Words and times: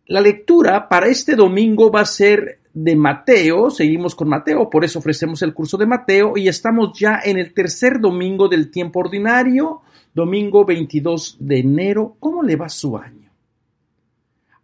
la 0.07 0.21
lectura 0.21 0.89
para 0.89 1.07
este 1.07 1.35
domingo 1.35 1.91
va 1.91 2.01
a 2.01 2.07
ser 2.07 2.61
de 2.75 2.97
Mateo, 2.97 3.71
seguimos 3.71 4.15
con 4.15 4.29
Mateo, 4.29 4.71
por 4.71 4.85
eso 4.85 4.99
ofrecemos 4.99 5.43
el 5.43 5.53
curso 5.53 5.77
de 5.77 5.87
Mateo 5.87 6.37
y 6.37 6.49
estamos 6.49 6.99
ya 6.99 7.21
en 7.23 7.39
el 7.39 7.53
tercer 7.53 8.01
domingo 8.01 8.49
del 8.49 8.71
tiempo 8.71 9.01
ordinario, 9.01 9.83
domingo 10.15 10.65
22 10.65 11.37
de 11.41 11.59
enero. 11.59 12.17
¿Cómo 12.19 12.43
le 12.43 12.57
va 12.57 12.69
su 12.69 12.97
año? 12.97 13.22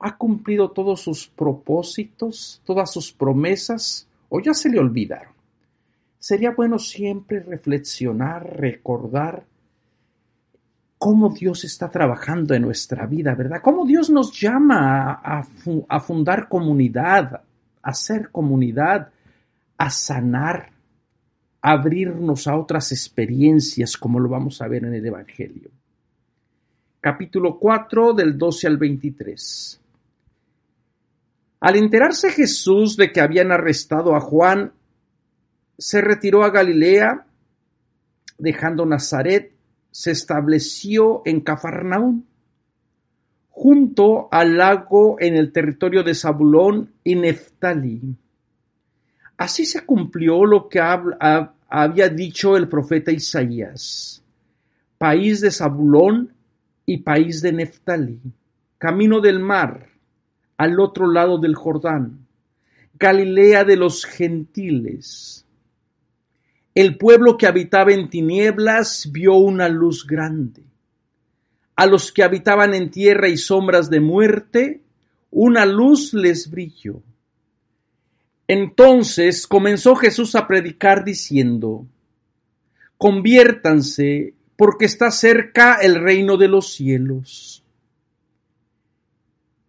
¿Ha 0.01 0.17
cumplido 0.17 0.71
todos 0.71 1.01
sus 1.01 1.27
propósitos, 1.27 2.63
todas 2.65 2.93
sus 2.93 3.13
promesas 3.13 4.07
o 4.29 4.41
ya 4.41 4.55
se 4.55 4.69
le 4.69 4.79
olvidaron? 4.79 5.33
Sería 6.19 6.53
bueno 6.53 6.79
siempre 6.79 7.41
reflexionar, 7.41 8.59
recordar 8.59 9.45
cómo 10.99 11.31
Dios 11.31 11.65
está 11.65 11.91
trabajando 11.91 12.55
en 12.55 12.63
nuestra 12.63 13.07
vida, 13.07 13.35
¿verdad? 13.35 13.61
Cómo 13.63 13.87
Dios 13.87 14.11
nos 14.11 14.39
llama 14.39 15.13
a, 15.23 16.01
fundar 16.01 16.49
comunidad, 16.49 17.41
a 17.83 17.95
ser 17.95 18.31
comunidad, 18.31 19.11
a 19.77 19.91
sanar, 19.91 20.71
a 21.63 21.71
abrirnos 21.71 22.49
a 22.49 22.57
otras 22.57 22.91
experiencias, 22.91 23.97
como 23.97 24.19
lo 24.19 24.29
vamos 24.29 24.61
a 24.61 24.69
ver 24.69 24.85
en 24.85 24.95
el 24.95 25.07
Evangelio. 25.07 25.71
Capítulo 27.01 27.59
4 27.59 28.13
del 28.13 28.37
12 28.37 28.67
al 28.67 28.77
23. 28.77 29.78
Al 31.61 31.77
enterarse 31.77 32.31
Jesús 32.31 32.97
de 32.97 33.13
que 33.13 33.21
habían 33.21 33.51
arrestado 33.51 34.15
a 34.15 34.21
Juan, 34.21 34.73
se 35.77 36.01
retiró 36.01 36.45
a 36.45 36.51
Galilea, 36.51 37.27
dejando 38.39 38.87
Nazaret, 38.87 39.53
se 39.91 40.13
estableció 40.13 41.23
en 41.25 41.41
Cafarnaún, 41.41 42.27
junto 43.51 44.29
al 44.31 44.57
lago 44.57 45.17
en 45.19 45.35
el 45.35 45.53
territorio 45.53 46.05
de 46.05 46.15
Zabulón 46.15 46.93
y 47.03 47.17
Neftalí. 47.17 48.17
Así 49.37 49.67
se 49.67 49.85
cumplió 49.85 50.45
lo 50.45 50.69
que 50.69 50.81
había 50.81 52.09
dicho 52.09 52.57
el 52.57 52.69
profeta 52.69 53.11
Isaías, 53.11 54.23
país 54.97 55.41
de 55.41 55.51
Zabulón 55.51 56.33
y 56.87 56.99
país 56.99 57.43
de 57.43 57.53
Neftalí, 57.53 58.21
camino 58.79 59.21
del 59.21 59.41
mar 59.41 59.88
al 60.59 60.81
otro 60.81 61.11
lado 61.11 61.39
del 61.39 61.55
Jordán, 61.55 62.27
Galilea 62.99 63.65
de 63.65 63.77
los 63.77 64.05
gentiles. 64.05 65.47
El 66.75 66.99
pueblo 66.99 67.39
que 67.39 67.47
habitaba 67.47 67.93
en 67.93 68.11
tinieblas 68.11 69.11
vio 69.11 69.35
una 69.35 69.69
luz 69.69 70.07
grande. 70.07 70.63
A 71.77 71.87
los 71.87 72.13
que 72.13 72.25
habitaban 72.25 72.75
en 72.75 72.91
tierra 72.91 73.29
y 73.29 73.37
sombras 73.37 73.89
de 73.89 74.01
muerte, 74.01 74.83
una 75.31 75.65
luz 75.65 76.13
les 76.13 76.51
brilló. 76.51 77.03
Entonces 78.49 79.47
comenzó 79.47 79.95
Jesús 79.95 80.35
a 80.35 80.49
predicar 80.49 81.05
diciendo, 81.05 81.87
Conviértanse, 82.97 84.35
porque 84.57 84.87
está 84.87 85.13
cerca 85.13 85.79
el 85.81 85.95
reino 85.95 86.37
de 86.37 86.49
los 86.49 86.73
cielos. 86.73 87.63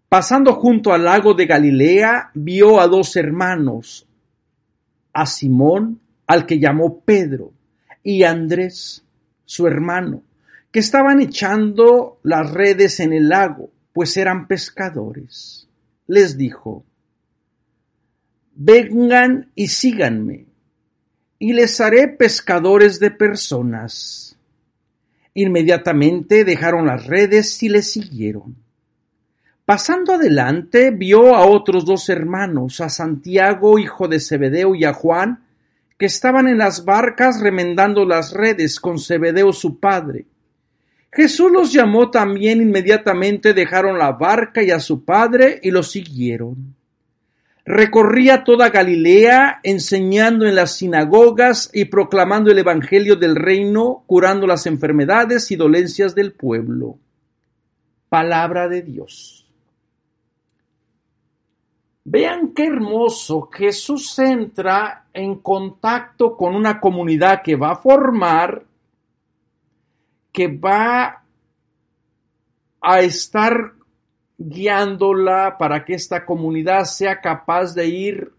Pasando 0.09 0.55
junto 0.55 0.91
al 0.91 1.05
lago 1.05 1.35
de 1.35 1.45
Galilea, 1.45 2.31
vio 2.33 2.79
a 2.79 2.87
dos 2.87 3.15
hermanos, 3.15 4.07
a 5.13 5.27
Simón, 5.27 6.01
al 6.25 6.47
que 6.47 6.57
llamó 6.59 7.01
Pedro, 7.01 7.53
y 8.01 8.23
a 8.23 8.31
Andrés, 8.31 9.05
su 9.45 9.67
hermano, 9.67 10.23
que 10.71 10.79
estaban 10.79 11.21
echando 11.21 12.19
las 12.23 12.51
redes 12.51 12.99
en 12.99 13.13
el 13.13 13.29
lago, 13.29 13.69
pues 13.93 14.17
eran 14.17 14.47
pescadores. 14.47 15.67
Les 16.07 16.37
dijo, 16.37 16.83
vengan 18.55 19.51
y 19.53 19.67
síganme, 19.67 20.47
y 21.37 21.53
les 21.53 21.79
haré 21.79 22.07
pescadores 22.07 22.99
de 22.99 23.11
personas. 23.11 24.35
Inmediatamente 25.35 26.45
dejaron 26.45 26.87
las 26.87 27.05
redes 27.05 27.61
y 27.61 27.69
le 27.69 27.83
siguieron. 27.83 28.68
Pasando 29.69 30.13
adelante, 30.13 30.89
vio 30.89 31.35
a 31.35 31.45
otros 31.45 31.85
dos 31.85 32.09
hermanos, 32.09 32.81
a 32.81 32.89
Santiago, 32.89 33.77
hijo 33.77 34.07
de 34.07 34.19
Zebedeo, 34.19 34.73
y 34.73 34.83
a 34.83 34.93
Juan, 34.93 35.43
que 35.95 36.07
estaban 36.07 36.47
en 36.47 36.57
las 36.57 36.85
barcas 36.85 37.39
remendando 37.39 38.03
las 38.03 38.33
redes 38.33 38.79
con 38.79 38.97
Zebedeo 38.97 39.53
su 39.53 39.79
padre. 39.79 40.25
Jesús 41.11 41.51
los 41.51 41.71
llamó 41.71 42.09
también 42.09 42.63
inmediatamente, 42.63 43.53
dejaron 43.53 43.99
la 43.99 44.13
barca 44.13 44.63
y 44.63 44.71
a 44.71 44.79
su 44.79 45.05
padre 45.05 45.59
y 45.61 45.69
lo 45.69 45.83
siguieron. 45.83 46.73
Recorría 47.63 48.43
toda 48.43 48.71
Galilea, 48.71 49.59
enseñando 49.61 50.47
en 50.47 50.55
las 50.55 50.77
sinagogas 50.77 51.69
y 51.71 51.85
proclamando 51.85 52.49
el 52.49 52.57
Evangelio 52.57 53.17
del 53.17 53.35
reino, 53.35 54.03
curando 54.07 54.47
las 54.47 54.65
enfermedades 54.65 55.51
y 55.51 55.55
dolencias 55.55 56.15
del 56.15 56.31
pueblo. 56.31 56.97
Palabra 58.09 58.67
de 58.67 58.81
Dios. 58.81 59.38
Vean 62.11 62.53
qué 62.55 62.65
hermoso. 62.65 63.49
Jesús 63.51 64.17
entra 64.17 65.05
en 65.13 65.35
contacto 65.35 66.35
con 66.35 66.55
una 66.55 66.79
comunidad 66.79 67.43
que 67.43 67.55
va 67.55 67.73
a 67.73 67.75
formar, 67.75 68.63
que 70.31 70.47
va 70.47 71.23
a 72.81 72.99
estar 73.01 73.73
guiándola 74.39 75.55
para 75.59 75.85
que 75.85 75.93
esta 75.93 76.25
comunidad 76.25 76.85
sea 76.85 77.21
capaz 77.21 77.75
de 77.75 77.85
ir 77.85 78.33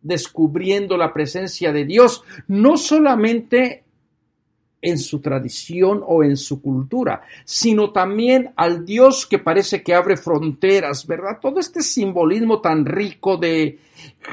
descubriendo 0.00 0.96
la 0.96 1.12
presencia 1.12 1.72
de 1.72 1.86
Dios, 1.86 2.22
no 2.46 2.76
solamente 2.76 3.82
en 4.86 4.98
su 4.98 5.20
tradición 5.20 6.00
o 6.06 6.22
en 6.22 6.36
su 6.36 6.62
cultura, 6.62 7.22
sino 7.44 7.90
también 7.90 8.52
al 8.54 8.84
Dios 8.84 9.26
que 9.26 9.40
parece 9.40 9.82
que 9.82 9.94
abre 9.94 10.16
fronteras, 10.16 11.04
¿verdad? 11.08 11.38
Todo 11.42 11.58
este 11.58 11.82
simbolismo 11.82 12.60
tan 12.60 12.86
rico 12.86 13.36
de 13.36 13.80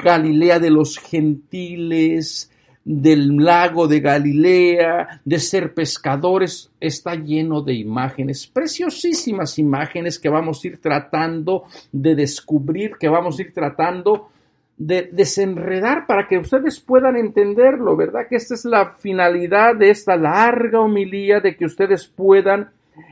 Galilea 0.04 0.60
de 0.60 0.70
los 0.70 1.00
gentiles, 1.00 2.52
del 2.86 3.38
lago 3.38 3.88
de 3.88 4.00
Galilea, 4.00 5.22
de 5.26 5.40
ser 5.40 5.74
pescadores, 5.74 6.70
está 6.80 7.16
lleno 7.16 7.62
de 7.64 7.74
imágenes, 7.74 8.46
preciosísimas 8.46 9.58
imágenes 9.58 10.20
que 10.20 10.30
vamos 10.30 10.64
a 10.64 10.68
ir 10.68 10.80
tratando 10.80 11.64
de 11.92 12.14
descubrir, 12.14 12.92
que 13.00 13.10
vamos 13.10 13.40
a 13.40 13.42
ir 13.42 13.54
tratando 13.54 14.14
de 14.18 14.34
desenredar 14.78 16.08
para 16.08 16.28
que 16.28 16.38
ustedes 16.38 16.80
puedan 16.80 17.16
entenderlo, 17.16 17.96
¿verdad? 17.96 18.28
Que 18.30 18.36
esta 18.36 18.56
es 18.56 18.66
la 18.66 18.92
finalidad 18.92 19.76
de 19.76 19.90
esta 19.90 20.16
larga 20.18 20.82
homilía, 20.82 21.40
de 21.40 21.56
que 21.56 21.66
ustedes 21.66 22.08
puedan 22.08 22.70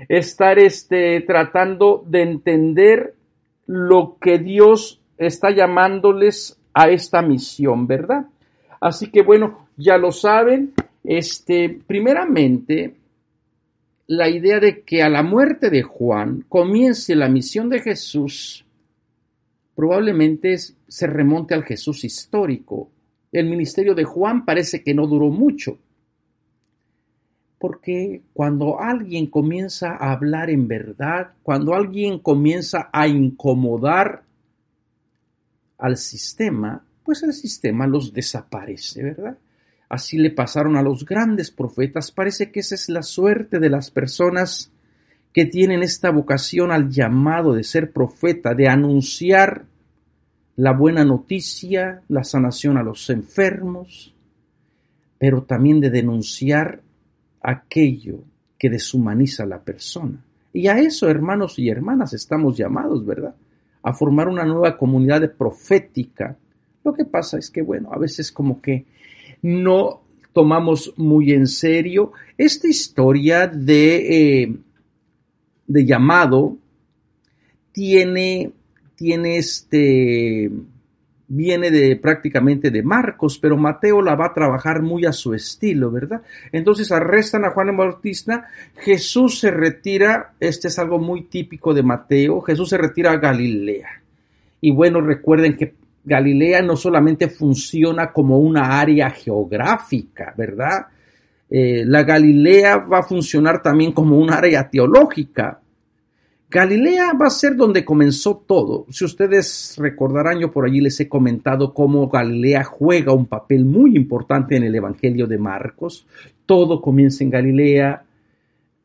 estar 0.10 0.60
este, 0.60 1.22
tratando 1.22 2.04
de 2.08 2.22
entender 2.24 3.14
lo 3.68 4.18
que 4.20 4.38
Dios 4.40 5.02
está 5.18 5.52
llamándoles 5.52 6.60
a 6.74 6.90
esta 6.90 7.22
misión, 7.22 7.88
¿verdad? 7.88 8.26
Así 8.80 9.12
que 9.12 9.22
bueno, 9.22 9.68
ya 9.78 9.98
lo 9.98 10.12
saben, 10.12 10.74
este, 11.04 11.70
primeramente, 11.86 12.96
la 14.08 14.30
idea 14.30 14.60
de 14.60 14.82
que 14.82 15.04
a 15.04 15.10
la 15.10 15.24
muerte 15.24 15.70
de 15.70 15.84
Juan 15.84 16.44
comience 16.50 17.16
la 17.16 17.30
misión 17.30 17.70
de 17.70 17.80
Jesús 17.80 18.66
probablemente 19.76 20.56
se 20.92 21.08
remonte 21.08 21.54
al 21.54 21.64
Jesús 21.64 22.04
histórico. 22.04 22.92
El 23.32 23.50
ministerio 23.50 23.96
de 23.96 24.04
Juan 24.04 24.44
parece 24.44 24.84
que 24.84 24.94
no 24.94 25.08
duró 25.08 25.30
mucho, 25.30 25.80
porque 27.58 28.24
cuando 28.34 28.78
alguien 28.82 29.28
comienza 29.28 29.92
a 29.92 30.12
hablar 30.12 30.50
en 30.50 30.68
verdad, 30.68 31.32
cuando 31.44 31.74
alguien 31.76 32.20
comienza 32.20 32.90
a 32.92 33.08
incomodar 33.08 34.24
al 35.78 35.96
sistema, 35.96 36.84
pues 37.06 37.24
el 37.24 37.32
sistema 37.32 37.88
los 37.88 38.12
desaparece, 38.12 39.02
¿verdad? 39.02 39.38
Así 39.88 40.18
le 40.18 40.32
pasaron 40.32 40.76
a 40.76 40.84
los 40.84 41.06
grandes 41.06 41.52
profetas. 41.52 42.12
Parece 42.12 42.52
que 42.52 42.60
esa 42.60 42.76
es 42.76 42.90
la 42.90 43.02
suerte 43.02 43.60
de 43.60 43.70
las 43.70 43.92
personas 43.92 44.74
que 45.32 45.46
tienen 45.46 45.84
esta 45.84 46.12
vocación 46.12 46.70
al 46.70 46.90
llamado 46.90 47.54
de 47.54 47.64
ser 47.64 47.94
profeta, 47.94 48.54
de 48.54 48.68
anunciar 48.68 49.71
la 50.62 50.74
buena 50.74 51.04
noticia, 51.04 52.04
la 52.08 52.24
sanación 52.24 52.78
a 52.78 52.84
los 52.84 53.10
enfermos, 53.10 54.14
pero 55.18 55.42
también 55.42 55.80
de 55.80 55.90
denunciar 55.90 56.84
aquello 57.42 58.20
que 58.60 58.70
deshumaniza 58.70 59.42
a 59.42 59.48
la 59.48 59.64
persona. 59.64 60.24
Y 60.54 60.68
a 60.68 60.78
eso, 60.78 61.10
hermanos 61.10 61.58
y 61.58 61.68
hermanas, 61.68 62.14
estamos 62.14 62.56
llamados, 62.56 63.04
¿verdad? 63.04 63.34
A 63.82 63.92
formar 63.94 64.28
una 64.28 64.46
nueva 64.46 64.78
comunidad 64.78 65.34
profética. 65.34 66.38
Lo 66.84 66.94
que 66.94 67.06
pasa 67.06 67.40
es 67.40 67.50
que, 67.50 67.64
bueno, 67.64 67.90
a 67.92 67.98
veces 67.98 68.32
como 68.32 68.62
que 68.62 68.86
no 69.42 70.04
tomamos 70.32 70.94
muy 70.96 71.32
en 71.32 71.48
serio 71.48 72.12
esta 72.38 72.68
historia 72.68 73.48
de, 73.48 74.44
eh, 74.44 74.56
de 75.66 75.86
llamado 75.88 76.56
tiene, 77.72 78.52
tiene 79.02 79.38
este, 79.38 80.52
viene 81.28 81.72
de 81.72 81.96
prácticamente 81.96 82.70
de 82.70 82.84
Marcos, 82.84 83.40
pero 83.40 83.58
Mateo 83.58 84.00
la 84.00 84.14
va 84.14 84.28
a 84.28 84.34
trabajar 84.36 84.84
muy 84.84 85.08
a 85.08 85.12
su 85.12 85.34
estilo, 85.34 85.90
¿verdad? 85.90 86.22
Entonces 86.52 86.92
arrestan 86.92 87.44
a 87.44 87.50
Juan 87.50 87.70
el 87.70 87.78
Bautista, 87.78 88.46
Jesús 88.76 89.40
se 89.40 89.50
retira, 89.50 90.34
este 90.40 90.68
es 90.68 90.78
algo 90.78 91.00
muy 91.00 91.24
típico 91.24 91.74
de 91.74 91.82
Mateo, 91.82 92.42
Jesús 92.42 92.70
se 92.70 92.78
retira 92.78 93.12
a 93.14 93.18
Galilea. 93.18 94.04
Y 94.62 94.70
bueno, 94.70 95.02
recuerden 95.02 95.58
que 95.58 95.74
Galilea 96.06 96.62
no 96.62 96.76
solamente 96.76 97.28
funciona 97.28 98.14
como 98.14 98.38
una 98.38 98.80
área 98.80 99.10
geográfica, 99.10 100.32
¿verdad? 100.38 100.86
Eh, 101.50 101.86
la 101.88 102.04
Galilea 102.04 102.78
va 102.78 103.00
a 103.00 103.04
funcionar 103.04 103.64
también 103.64 103.94
como 103.94 104.20
un 104.20 104.32
área 104.32 104.70
teológica, 104.70 105.61
Galilea 106.52 107.14
va 107.14 107.28
a 107.28 107.30
ser 107.30 107.56
donde 107.56 107.86
comenzó 107.86 108.44
todo. 108.46 108.86
Si 108.90 109.06
ustedes 109.06 109.76
recordarán, 109.78 110.38
yo 110.38 110.52
por 110.52 110.66
allí 110.66 110.82
les 110.82 111.00
he 111.00 111.08
comentado 111.08 111.74
cómo 111.74 112.10
Galilea 112.10 112.66
juega 112.66 113.14
un 113.14 113.26
papel 113.26 113.64
muy 113.64 113.96
importante 113.96 114.58
en 114.58 114.64
el 114.64 114.76
Evangelio 114.76 115.28
de 115.28 115.38
Marcos. 115.38 116.06
Todo 116.46 116.82
comienza 116.82 117.24
en 117.24 117.30
Galilea 117.30 118.04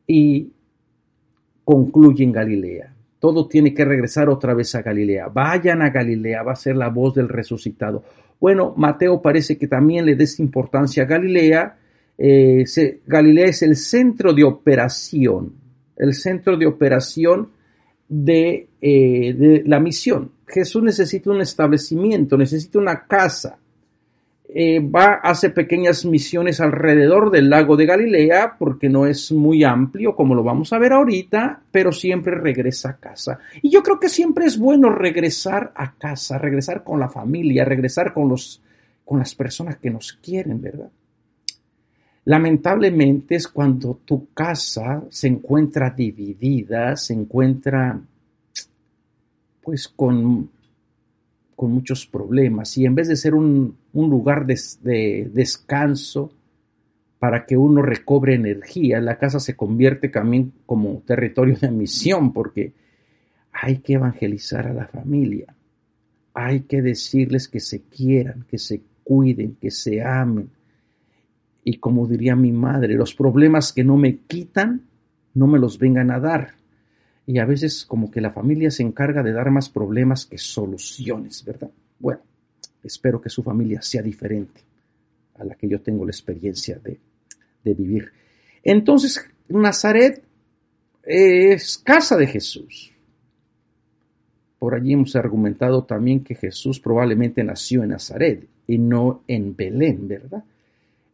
y 0.07 0.49
concluye 1.65 2.23
en 2.23 2.31
Galilea. 2.31 2.93
Todo 3.19 3.49
tiene 3.49 3.73
que 3.73 3.83
regresar 3.83 4.29
otra 4.29 4.53
vez 4.53 4.73
a 4.75 4.81
Galilea. 4.81 5.27
Vayan 5.27 5.81
a 5.81 5.89
Galilea, 5.89 6.43
va 6.43 6.53
a 6.53 6.55
ser 6.55 6.77
la 6.77 6.87
voz 6.87 7.15
del 7.15 7.27
resucitado. 7.27 8.01
Bueno, 8.39 8.73
Mateo 8.77 9.21
parece 9.21 9.57
que 9.57 9.67
también 9.67 10.05
le 10.05 10.15
des 10.15 10.39
importancia 10.39 11.03
a 11.03 11.05
Galilea. 11.05 11.75
Eh, 12.17 12.63
Galilea 13.05 13.47
es 13.47 13.61
el 13.61 13.75
centro 13.75 14.31
de 14.31 14.45
operación, 14.45 15.51
el 15.97 16.13
centro 16.13 16.55
de 16.55 16.65
operación 16.65 17.56
de, 18.07 18.67
eh, 18.81 19.33
de, 19.33 19.63
la 19.65 19.79
misión. 19.79 20.31
Jesús 20.47 20.83
necesita 20.83 21.31
un 21.31 21.41
establecimiento, 21.41 22.37
necesita 22.37 22.79
una 22.79 23.05
casa. 23.05 23.57
Eh, 24.49 24.79
va, 24.79 25.19
hace 25.21 25.49
pequeñas 25.49 26.05
misiones 26.05 26.61
alrededor 26.61 27.31
del 27.31 27.49
lago 27.49 27.75
de 27.75 27.85
Galilea 27.85 28.55
porque 28.57 28.87
no 28.87 29.05
es 29.05 29.31
muy 29.33 29.65
amplio 29.65 30.15
como 30.15 30.33
lo 30.33 30.41
vamos 30.41 30.71
a 30.71 30.79
ver 30.79 30.93
ahorita, 30.93 31.63
pero 31.69 31.91
siempre 31.91 32.33
regresa 32.39 32.91
a 32.91 32.97
casa. 32.97 33.39
Y 33.61 33.69
yo 33.69 33.83
creo 33.83 33.99
que 33.99 34.07
siempre 34.07 34.45
es 34.45 34.57
bueno 34.57 34.89
regresar 34.89 35.73
a 35.75 35.93
casa, 35.95 36.37
regresar 36.37 36.83
con 36.83 36.99
la 36.99 37.09
familia, 37.09 37.65
regresar 37.65 38.13
con, 38.13 38.29
los, 38.29 38.61
con 39.03 39.19
las 39.19 39.35
personas 39.35 39.77
que 39.77 39.89
nos 39.89 40.13
quieren, 40.13 40.61
¿verdad? 40.61 40.89
Lamentablemente 42.27 43.35
es 43.35 43.47
cuando 43.47 44.01
tu 44.03 44.33
casa 44.33 45.01
se 45.09 45.29
encuentra 45.29 45.91
dividida, 45.91 46.97
se 46.97 47.13
encuentra 47.13 48.01
pues 49.61 49.87
con, 49.87 50.49
con 51.55 51.71
muchos 51.71 52.05
problemas 52.05 52.77
y 52.77 52.85
en 52.85 52.95
vez 52.95 53.07
de 53.07 53.15
ser 53.15 53.33
un, 53.33 53.77
lugar 53.93 54.45
de, 54.45 54.59
de, 54.81 55.31
descanso 55.33 56.29
para 57.17 57.45
que 57.45 57.55
uno 57.55 57.81
recobre 57.81 58.35
energía, 58.35 58.99
la 58.99 59.17
casa 59.17 59.39
se 59.39 59.55
convierte 59.55 60.09
también 60.09 60.51
como 60.65 61.01
territorio 61.05 61.55
de 61.55 61.71
misión 61.71 62.33
porque 62.33 62.73
hay 63.53 63.77
que 63.77 63.93
evangelizar 63.93 64.67
a 64.67 64.73
la 64.73 64.87
familia, 64.87 65.55
hay 66.33 66.63
que 66.63 66.81
decirles 66.81 67.47
que 67.47 67.61
se 67.61 67.83
quieran, 67.83 68.45
que 68.49 68.57
se 68.57 68.81
cuiden, 69.05 69.55
que 69.61 69.71
se 69.71 70.01
amen, 70.01 70.49
y 71.69 71.79
como 71.79 72.07
diría 72.07 72.33
mi 72.33 72.53
madre, 72.53 72.95
los 72.95 73.13
problemas 73.13 73.73
que 73.73 73.83
no 73.83 73.97
me 73.97 74.19
quitan, 74.19 74.83
no 75.33 75.47
me 75.47 75.59
los 75.59 75.77
vengan 75.77 76.11
a 76.11 76.19
dar. 76.21 76.53
Y 77.25 77.39
a 77.39 77.45
veces 77.45 77.83
como 77.85 78.09
que 78.09 78.21
la 78.21 78.31
familia 78.31 78.71
se 78.71 78.83
encarga 78.83 79.21
de 79.21 79.33
dar 79.33 79.51
más 79.51 79.67
problemas 79.67 80.25
que 80.25 80.37
soluciones, 80.37 81.43
¿verdad? 81.43 81.69
Bueno, 81.99 82.21
espero 82.81 83.19
que 83.19 83.29
su 83.29 83.43
familia 83.43 83.81
sea 83.81 84.01
diferente 84.01 84.61
a 85.35 85.43
la 85.43 85.55
que 85.55 85.67
yo 85.67 85.81
tengo 85.81 86.05
la 86.05 86.11
experiencia 86.11 86.79
de, 86.81 87.01
de 87.65 87.73
vivir. 87.73 88.13
Entonces, 88.63 89.29
Nazaret 89.49 90.23
es 91.03 91.79
casa 91.79 92.15
de 92.15 92.27
Jesús. 92.27 92.93
Por 94.57 94.73
allí 94.73 94.93
hemos 94.93 95.17
argumentado 95.17 95.83
también 95.83 96.23
que 96.23 96.33
Jesús 96.33 96.79
probablemente 96.79 97.43
nació 97.43 97.83
en 97.83 97.89
Nazaret 97.89 98.47
y 98.67 98.77
no 98.77 99.25
en 99.27 99.53
Belén, 99.53 100.07
¿verdad? 100.07 100.45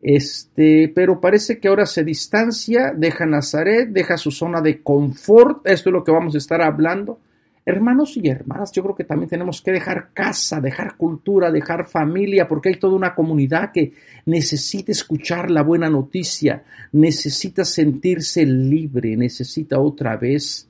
Este, 0.06 0.92
pero 0.94 1.22
parece 1.22 1.60
que 1.60 1.70
ahora 1.70 1.86
se 1.86 2.04
distancia, 2.04 2.92
deja 2.94 3.26
Nazaret, 3.26 3.88
deja 3.88 4.18
su 4.18 4.32
zona 4.32 4.60
de 4.60 4.84
confort, 4.84 5.66
esto 5.66 5.90
es 5.90 5.94
lo 5.94 6.04
que 6.04 6.12
vamos 6.12 6.36
a 6.36 6.40
estar 6.40 6.62
hablando. 6.62 7.22
Hermanos 7.66 8.18
y 8.18 8.28
hermanas, 8.28 8.74
yo 8.74 8.84
creo 8.84 8.96
que 8.96 9.06
también 9.06 9.30
tenemos 9.30 9.62
que 9.62 9.72
dejar 9.72 10.10
casa, 10.14 10.60
dejar 10.60 10.98
cultura, 10.98 11.50
dejar 11.50 11.86
familia, 11.86 12.50
porque 12.50 12.68
hay 12.68 12.76
toda 12.76 12.98
una 12.98 13.16
comunidad 13.16 13.72
que 13.72 13.94
necesita 14.26 14.92
escuchar 14.92 15.50
la 15.50 15.64
buena 15.64 15.90
noticia, 15.90 16.66
necesita 16.92 17.64
sentirse 17.64 18.46
libre, 18.46 19.16
necesita 19.16 19.80
otra 19.80 20.18
vez 20.18 20.68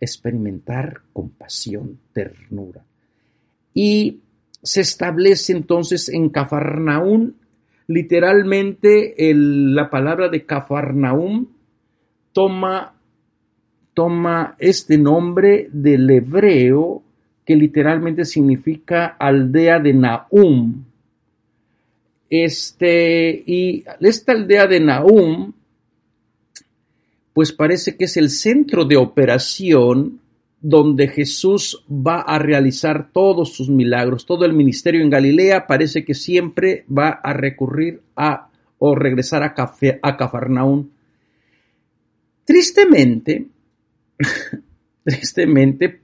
experimentar 0.00 1.02
compasión, 1.12 1.98
ternura. 2.14 2.82
Y 3.74 4.20
se 4.62 4.80
establece 4.80 5.52
entonces 5.52 6.08
en 6.08 6.30
Cafarnaún 6.30 7.36
Literalmente 7.88 9.14
la 9.34 9.88
palabra 9.90 10.28
de 10.28 10.44
Cafarnaum 10.44 11.46
toma, 12.32 12.94
toma 13.94 14.56
este 14.58 14.98
nombre 14.98 15.68
del 15.72 16.10
hebreo 16.10 17.02
que 17.44 17.54
literalmente 17.54 18.24
significa 18.24 19.16
aldea 19.18 19.78
de 19.78 19.94
Naum. 19.94 20.84
Este, 22.28 23.44
y 23.46 23.84
esta 24.00 24.32
aldea 24.32 24.66
de 24.66 24.80
Naum, 24.80 25.52
pues 27.32 27.52
parece 27.52 27.96
que 27.96 28.06
es 28.06 28.16
el 28.16 28.30
centro 28.30 28.84
de 28.84 28.96
operación 28.96 30.20
donde 30.68 31.06
Jesús 31.06 31.84
va 31.88 32.22
a 32.22 32.40
realizar 32.40 33.12
todos 33.12 33.52
sus 33.52 33.70
milagros, 33.70 34.26
todo 34.26 34.44
el 34.44 34.52
ministerio 34.52 35.00
en 35.00 35.10
Galilea, 35.10 35.68
parece 35.68 36.04
que 36.04 36.12
siempre 36.12 36.84
va 36.90 37.20
a 37.22 37.32
recurrir 37.32 38.02
a 38.16 38.50
o 38.78 38.96
regresar 38.96 39.44
a, 39.44 39.54
a 40.02 40.16
Cafarnaún. 40.16 40.90
Tristemente, 42.44 43.46
tristemente, 45.04 46.00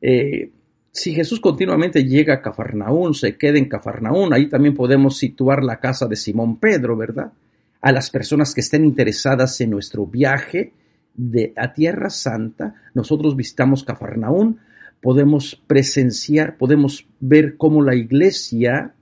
eh, 0.00 0.50
si 0.90 1.14
Jesús 1.14 1.38
continuamente 1.38 2.02
llega 2.02 2.34
a 2.34 2.42
Cafarnaún, 2.42 3.14
se 3.14 3.36
queda 3.36 3.56
en 3.56 3.68
Cafarnaún, 3.68 4.34
ahí 4.34 4.48
también 4.48 4.74
podemos 4.74 5.16
situar 5.16 5.62
la 5.62 5.78
casa 5.78 6.08
de 6.08 6.16
Simón 6.16 6.58
Pedro, 6.58 6.96
¿verdad? 6.96 7.32
A 7.80 7.92
las 7.92 8.10
personas 8.10 8.52
que 8.52 8.62
estén 8.62 8.84
interesadas 8.84 9.60
en 9.60 9.70
nuestro 9.70 10.06
viaje 10.06 10.72
de 11.14 11.52
a 11.56 11.72
Tierra 11.72 12.10
Santa, 12.10 12.74
nosotros 12.94 13.36
visitamos 13.36 13.84
Cafarnaún, 13.84 14.58
podemos 15.00 15.60
presenciar, 15.66 16.56
podemos 16.56 17.06
ver 17.20 17.56
cómo 17.56 17.82
la 17.82 17.94
iglesia, 17.94 18.94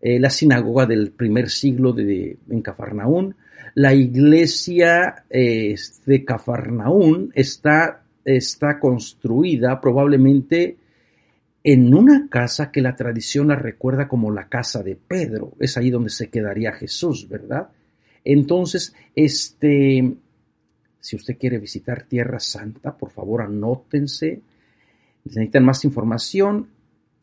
eh, 0.00 0.20
la 0.20 0.30
sinagoga 0.30 0.86
del 0.86 1.10
primer 1.12 1.48
siglo 1.48 1.92
de, 1.92 2.36
en 2.48 2.62
Cafarnaún, 2.62 3.34
la 3.74 3.94
iglesia 3.94 5.24
eh, 5.30 5.74
de 6.06 6.24
Cafarnaún 6.24 7.32
está, 7.34 8.02
está 8.24 8.78
construida 8.78 9.80
probablemente 9.80 10.76
en 11.62 11.94
una 11.94 12.28
casa 12.28 12.70
que 12.70 12.80
la 12.80 12.96
tradición 12.96 13.48
la 13.48 13.56
recuerda 13.56 14.08
como 14.08 14.30
la 14.30 14.48
casa 14.48 14.82
de 14.82 14.96
Pedro. 14.96 15.52
Es 15.60 15.76
ahí 15.76 15.90
donde 15.90 16.10
se 16.10 16.30
quedaría 16.30 16.72
Jesús, 16.72 17.28
¿verdad? 17.28 17.68
Entonces, 18.24 18.94
este, 19.14 20.14
si 21.00 21.16
usted 21.16 21.38
quiere 21.38 21.58
visitar 21.58 22.04
Tierra 22.04 22.38
Santa, 22.38 22.96
por 22.96 23.10
favor 23.10 23.42
anótense. 23.42 24.40
Necesitan 25.24 25.64
más 25.64 25.84
información, 25.84 26.68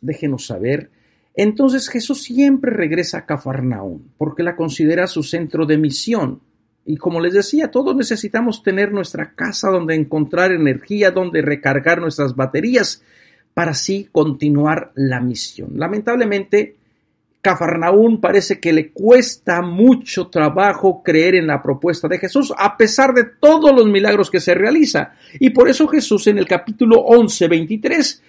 déjenos 0.01 0.47
saber. 0.47 0.89
Entonces 1.35 1.87
Jesús 1.89 2.23
siempre 2.23 2.71
regresa 2.71 3.19
a 3.19 3.25
Cafarnaún 3.25 4.11
porque 4.17 4.43
la 4.43 4.55
considera 4.55 5.07
su 5.07 5.23
centro 5.23 5.65
de 5.65 5.77
misión. 5.77 6.41
Y 6.85 6.97
como 6.97 7.19
les 7.19 7.33
decía, 7.33 7.69
todos 7.69 7.95
necesitamos 7.95 8.63
tener 8.63 8.91
nuestra 8.91 9.33
casa 9.33 9.69
donde 9.69 9.93
encontrar 9.93 10.51
energía, 10.51 11.11
donde 11.11 11.41
recargar 11.41 11.99
nuestras 12.01 12.35
baterías 12.35 13.03
para 13.53 13.71
así 13.71 14.07
continuar 14.11 14.91
la 14.95 15.19
misión. 15.19 15.71
Lamentablemente, 15.75 16.77
Cafarnaún 17.41 18.19
parece 18.19 18.59
que 18.59 18.73
le 18.73 18.91
cuesta 18.91 19.61
mucho 19.61 20.27
trabajo 20.27 21.01
creer 21.03 21.35
en 21.35 21.47
la 21.47 21.61
propuesta 21.61 22.07
de 22.07 22.19
Jesús, 22.19 22.53
a 22.57 22.75
pesar 22.75 23.13
de 23.13 23.23
todos 23.25 23.73
los 23.73 23.85
milagros 23.87 24.29
que 24.29 24.39
se 24.39 24.53
realiza. 24.53 25.13
Y 25.39 25.51
por 25.51 25.69
eso 25.69 25.87
Jesús 25.87 26.27
en 26.27 26.37
el 26.37 26.47
capítulo 26.47 26.97
11, 27.01 27.47
23 27.47 28.23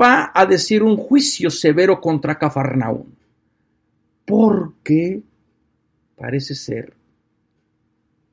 va 0.00 0.32
a 0.34 0.46
decir 0.46 0.82
un 0.82 0.96
juicio 0.96 1.50
severo 1.50 2.00
contra 2.00 2.38
Cafarnaún. 2.38 3.16
Porque 4.24 5.22
parece 6.16 6.54
ser 6.54 6.92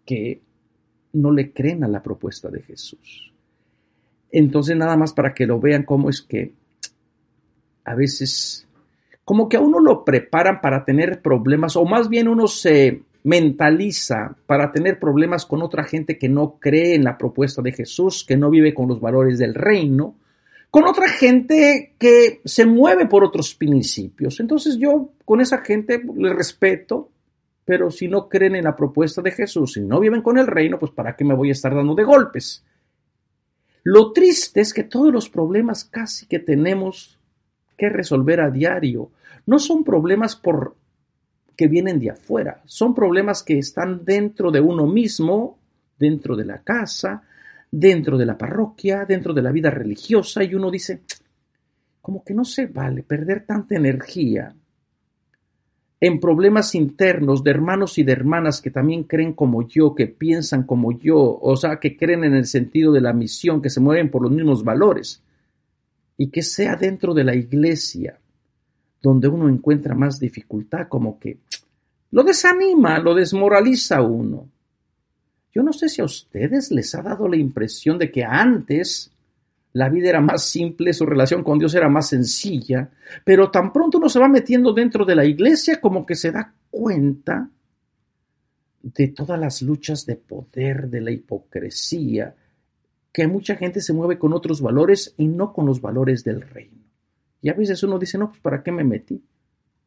que 0.05 0.41
no 1.13 1.31
le 1.31 1.51
creen 1.51 1.83
a 1.83 1.87
la 1.87 2.03
propuesta 2.03 2.49
de 2.49 2.61
Jesús. 2.61 3.31
Entonces, 4.31 4.75
nada 4.75 4.97
más 4.97 5.13
para 5.13 5.33
que 5.33 5.45
lo 5.45 5.59
vean 5.59 5.83
cómo 5.83 6.09
es 6.09 6.21
que 6.21 6.53
a 7.85 7.95
veces, 7.95 8.67
como 9.25 9.49
que 9.49 9.57
a 9.57 9.59
uno 9.59 9.79
lo 9.79 10.05
preparan 10.05 10.61
para 10.61 10.85
tener 10.85 11.21
problemas, 11.21 11.75
o 11.75 11.83
más 11.83 12.07
bien 12.07 12.27
uno 12.27 12.47
se 12.47 13.01
mentaliza 13.23 14.35
para 14.45 14.71
tener 14.71 14.99
problemas 14.99 15.47
con 15.47 15.63
otra 15.63 15.83
gente 15.83 16.19
que 16.19 16.29
no 16.29 16.59
cree 16.59 16.93
en 16.93 17.03
la 17.03 17.17
propuesta 17.17 17.63
de 17.63 17.71
Jesús, 17.71 18.23
que 18.23 18.37
no 18.37 18.51
vive 18.51 18.75
con 18.75 18.87
los 18.87 19.01
valores 19.01 19.39
del 19.39 19.55
reino, 19.55 20.15
con 20.69 20.85
otra 20.85 21.09
gente 21.09 21.95
que 21.97 22.41
se 22.45 22.67
mueve 22.67 23.07
por 23.07 23.23
otros 23.23 23.55
principios. 23.55 24.39
Entonces 24.39 24.77
yo 24.77 25.09
con 25.25 25.41
esa 25.41 25.59
gente 25.59 26.03
le 26.15 26.33
respeto, 26.33 27.09
pero 27.65 27.89
si 27.89 28.07
no 28.07 28.29
creen 28.29 28.57
en 28.57 28.65
la 28.65 28.75
propuesta 28.75 29.23
de 29.23 29.31
Jesús, 29.31 29.73
si 29.73 29.81
no 29.81 29.99
viven 29.99 30.21
con 30.21 30.37
el 30.37 30.45
reino, 30.45 30.77
pues 30.77 30.91
para 30.91 31.15
qué 31.15 31.25
me 31.25 31.33
voy 31.33 31.49
a 31.49 31.53
estar 31.53 31.73
dando 31.73 31.95
de 31.95 32.03
golpes. 32.03 32.63
Lo 33.83 34.11
triste 34.11 34.61
es 34.61 34.71
que 34.71 34.83
todos 34.83 35.11
los 35.11 35.29
problemas 35.29 35.83
casi 35.83 36.27
que 36.27 36.37
tenemos 36.37 37.14
que 37.77 37.89
resolver 37.89 38.41
a 38.41 38.49
diario. 38.49 39.11
No 39.45 39.59
son 39.59 39.83
problemas 39.83 40.35
por 40.35 40.75
que 41.55 41.67
vienen 41.67 41.99
de 41.99 42.09
afuera, 42.09 42.61
son 42.65 42.93
problemas 42.93 43.41
que 43.41 43.57
están 43.57 44.03
dentro 44.03 44.51
de 44.51 44.59
uno 44.59 44.87
mismo, 44.87 45.57
dentro 45.97 46.35
de 46.35 46.43
la 46.43 46.61
casa, 46.61 47.23
dentro 47.71 48.17
de 48.17 48.25
la 48.25 48.37
parroquia, 48.37 49.05
dentro 49.05 49.33
de 49.33 49.41
la 49.41 49.51
vida 49.51 49.69
religiosa 49.69 50.43
y 50.43 50.53
uno 50.53 50.69
dice, 50.69 51.01
como 52.01 52.23
que 52.23 52.33
no 52.33 52.43
se 52.43 52.67
vale 52.67 53.03
perder 53.03 53.45
tanta 53.45 53.75
energía 53.75 54.53
en 55.99 56.19
problemas 56.19 56.75
internos 56.75 57.43
de 57.43 57.51
hermanos 57.51 57.97
y 57.97 58.03
de 58.03 58.11
hermanas 58.11 58.61
que 58.61 58.69
también 58.69 59.03
creen 59.03 59.33
como 59.33 59.67
yo, 59.67 59.95
que 59.95 60.07
piensan 60.07 60.63
como 60.63 60.91
yo, 60.91 61.17
o 61.17 61.55
sea, 61.55 61.79
que 61.79 61.97
creen 61.97 62.23
en 62.23 62.35
el 62.35 62.45
sentido 62.45 62.91
de 62.91 63.01
la 63.01 63.13
misión, 63.13 63.61
que 63.61 63.69
se 63.69 63.79
mueven 63.79 64.11
por 64.11 64.21
los 64.21 64.31
mismos 64.31 64.63
valores, 64.63 65.23
y 66.17 66.29
que 66.29 66.41
sea 66.41 66.75
dentro 66.75 67.13
de 67.13 67.23
la 67.23 67.35
iglesia 67.35 68.19
donde 69.01 69.27
uno 69.27 69.49
encuentra 69.49 69.93
más 69.93 70.19
dificultad, 70.19 70.87
como 70.87 71.19
que 71.19 71.37
lo 72.11 72.23
desanima, 72.23 72.97
lo 72.99 73.13
desmoraliza 73.13 74.01
uno. 74.01 74.49
Yo 75.53 75.61
no 75.63 75.73
sé 75.73 75.89
si 75.89 76.01
a 76.01 76.05
ustedes 76.05 76.71
les 76.71 76.95
ha 76.95 77.01
dado 77.01 77.27
la 77.27 77.37
impresión 77.37 77.97
de 77.97 78.11
que 78.11 78.23
antes 78.23 79.11
la 79.73 79.89
vida 79.89 80.09
era 80.09 80.21
más 80.21 80.45
simple, 80.45 80.93
su 80.93 81.05
relación 81.05 81.43
con 81.43 81.59
Dios 81.59 81.75
era 81.75 81.89
más 81.89 82.09
sencilla, 82.09 82.89
pero 83.23 83.51
tan 83.51 83.73
pronto 83.73 83.97
uno 83.97 84.09
se 84.09 84.19
va 84.19 84.27
metiendo 84.27 84.73
dentro 84.73 85.05
de 85.05 85.15
la 85.15 85.25
iglesia 85.25 85.81
como 85.81 86.05
que 86.05 86.15
se 86.15 86.31
da 86.31 86.53
cuenta 86.71 87.49
de 88.81 89.07
todas 89.09 89.39
las 89.39 89.61
luchas 89.61 90.05
de 90.05 90.15
poder, 90.15 90.89
de 90.89 91.01
la 91.01 91.11
hipocresía, 91.11 92.33
que 93.15 93.29
mucha 93.29 93.55
gente 93.55 93.79
se 93.79 93.93
mueve 93.93 94.19
con 94.19 94.33
otros 94.33 94.59
valores 94.59 95.15
y 95.15 95.29
no 95.29 95.53
con 95.53 95.65
los 95.65 95.79
valores 95.79 96.25
del 96.25 96.41
reino. 96.41 96.83
Y 97.41 97.47
a 97.47 97.53
veces 97.53 97.81
uno 97.81 97.97
dice, 97.97 98.17
no, 98.17 98.27
pues 98.27 98.41
¿para 98.41 98.61
qué 98.61 98.73
me 98.73 98.83
metí? 98.83 99.23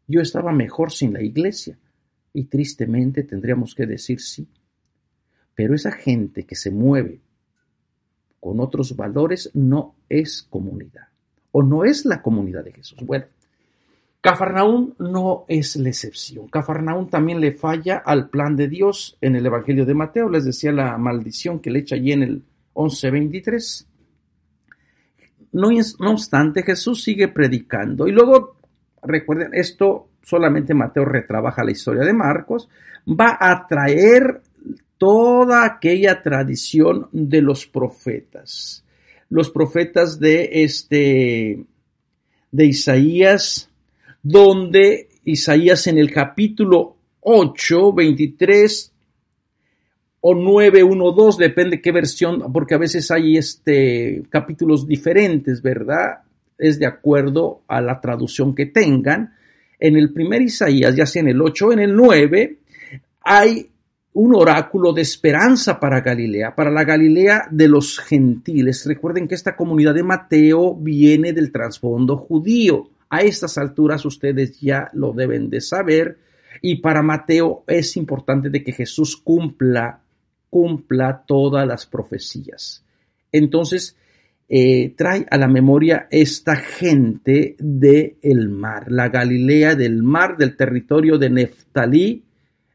Yo 0.06 0.22
estaba 0.22 0.50
mejor 0.50 0.90
sin 0.90 1.12
la 1.12 1.20
iglesia. 1.20 1.78
Y 2.32 2.44
tristemente 2.44 3.24
tendríamos 3.24 3.74
que 3.74 3.84
decir 3.84 4.18
sí. 4.18 4.48
Pero 5.54 5.74
esa 5.74 5.92
gente 5.92 6.44
que 6.44 6.54
se 6.54 6.70
mueve 6.70 7.20
con 8.40 8.60
otros 8.60 8.96
valores 8.96 9.50
no 9.52 9.94
es 10.08 10.46
comunidad 10.48 11.08
o 11.52 11.62
no 11.62 11.84
es 11.84 12.06
la 12.06 12.22
comunidad 12.22 12.64
de 12.64 12.72
Jesús. 12.72 12.98
Bueno, 13.04 13.26
Cafarnaún 14.22 14.94
no 14.98 15.44
es 15.48 15.76
la 15.76 15.90
excepción. 15.90 16.48
Cafarnaún 16.48 17.10
también 17.10 17.40
le 17.40 17.52
falla 17.52 17.98
al 17.98 18.30
plan 18.30 18.56
de 18.56 18.68
Dios 18.68 19.18
en 19.20 19.36
el 19.36 19.44
Evangelio 19.44 19.84
de 19.84 19.92
Mateo. 19.92 20.30
Les 20.30 20.46
decía 20.46 20.72
la 20.72 20.96
maldición 20.96 21.60
que 21.60 21.70
le 21.70 21.80
echa 21.80 21.96
allí 21.96 22.12
en 22.12 22.22
el 22.22 22.42
11.23. 22.78 23.86
No, 25.52 25.68
no 25.98 26.10
obstante, 26.12 26.62
Jesús 26.62 27.02
sigue 27.02 27.26
predicando. 27.28 28.06
Y 28.06 28.12
luego, 28.12 28.56
recuerden, 29.02 29.50
esto 29.52 30.10
solamente 30.22 30.74
Mateo 30.74 31.04
retrabaja 31.04 31.64
la 31.64 31.72
historia 31.72 32.04
de 32.04 32.12
Marcos. 32.12 32.68
Va 33.08 33.36
a 33.40 33.66
traer 33.66 34.42
toda 34.96 35.64
aquella 35.64 36.22
tradición 36.22 37.08
de 37.10 37.42
los 37.42 37.66
profetas. 37.66 38.84
Los 39.28 39.50
profetas 39.50 40.20
de 40.20 40.48
este 40.64 41.64
de 42.50 42.64
Isaías, 42.64 43.70
donde 44.22 45.08
Isaías 45.24 45.86
en 45.88 45.98
el 45.98 46.12
capítulo 46.12 46.96
8, 47.20 47.92
23 47.92 48.87
o 50.20 50.34
9, 50.34 50.82
1, 50.82 51.12
2, 51.12 51.38
depende 51.38 51.80
qué 51.80 51.92
versión, 51.92 52.52
porque 52.52 52.74
a 52.74 52.78
veces 52.78 53.10
hay 53.10 53.36
este, 53.36 54.22
capítulos 54.28 54.86
diferentes, 54.86 55.62
¿verdad? 55.62 56.22
Es 56.56 56.78
de 56.78 56.86
acuerdo 56.86 57.62
a 57.68 57.80
la 57.80 58.00
traducción 58.00 58.54
que 58.54 58.66
tengan. 58.66 59.34
En 59.78 59.96
el 59.96 60.12
primer 60.12 60.42
Isaías, 60.42 60.96
ya 60.96 61.06
sea 61.06 61.22
en 61.22 61.28
el 61.28 61.40
8 61.40 61.66
o 61.66 61.72
en 61.72 61.78
el 61.78 61.94
9, 61.94 62.58
hay 63.22 63.70
un 64.14 64.34
oráculo 64.34 64.92
de 64.92 65.02
esperanza 65.02 65.78
para 65.78 66.00
Galilea, 66.00 66.56
para 66.56 66.72
la 66.72 66.82
Galilea 66.82 67.46
de 67.52 67.68
los 67.68 68.00
gentiles. 68.00 68.84
Recuerden 68.86 69.28
que 69.28 69.36
esta 69.36 69.54
comunidad 69.54 69.94
de 69.94 70.02
Mateo 70.02 70.74
viene 70.74 71.32
del 71.32 71.52
trasfondo 71.52 72.16
judío. 72.16 72.90
A 73.10 73.20
estas 73.20 73.56
alturas 73.56 74.04
ustedes 74.04 74.60
ya 74.60 74.90
lo 74.92 75.12
deben 75.12 75.48
de 75.48 75.60
saber 75.60 76.18
y 76.60 76.76
para 76.80 77.02
Mateo 77.02 77.64
es 77.66 77.96
importante 77.96 78.50
de 78.50 78.62
que 78.62 78.72
Jesús 78.72 79.16
cumpla, 79.16 80.00
cumpla 80.50 81.24
todas 81.26 81.66
las 81.66 81.86
profecías. 81.86 82.84
Entonces, 83.32 83.96
eh, 84.48 84.94
trae 84.96 85.26
a 85.30 85.36
la 85.36 85.48
memoria 85.48 86.08
esta 86.10 86.56
gente 86.56 87.56
del 87.58 88.16
el 88.22 88.48
mar, 88.48 88.90
la 88.90 89.08
Galilea 89.08 89.74
del 89.74 90.02
mar, 90.02 90.36
del 90.36 90.56
territorio 90.56 91.18
de 91.18 91.30
Neftalí, 91.30 92.24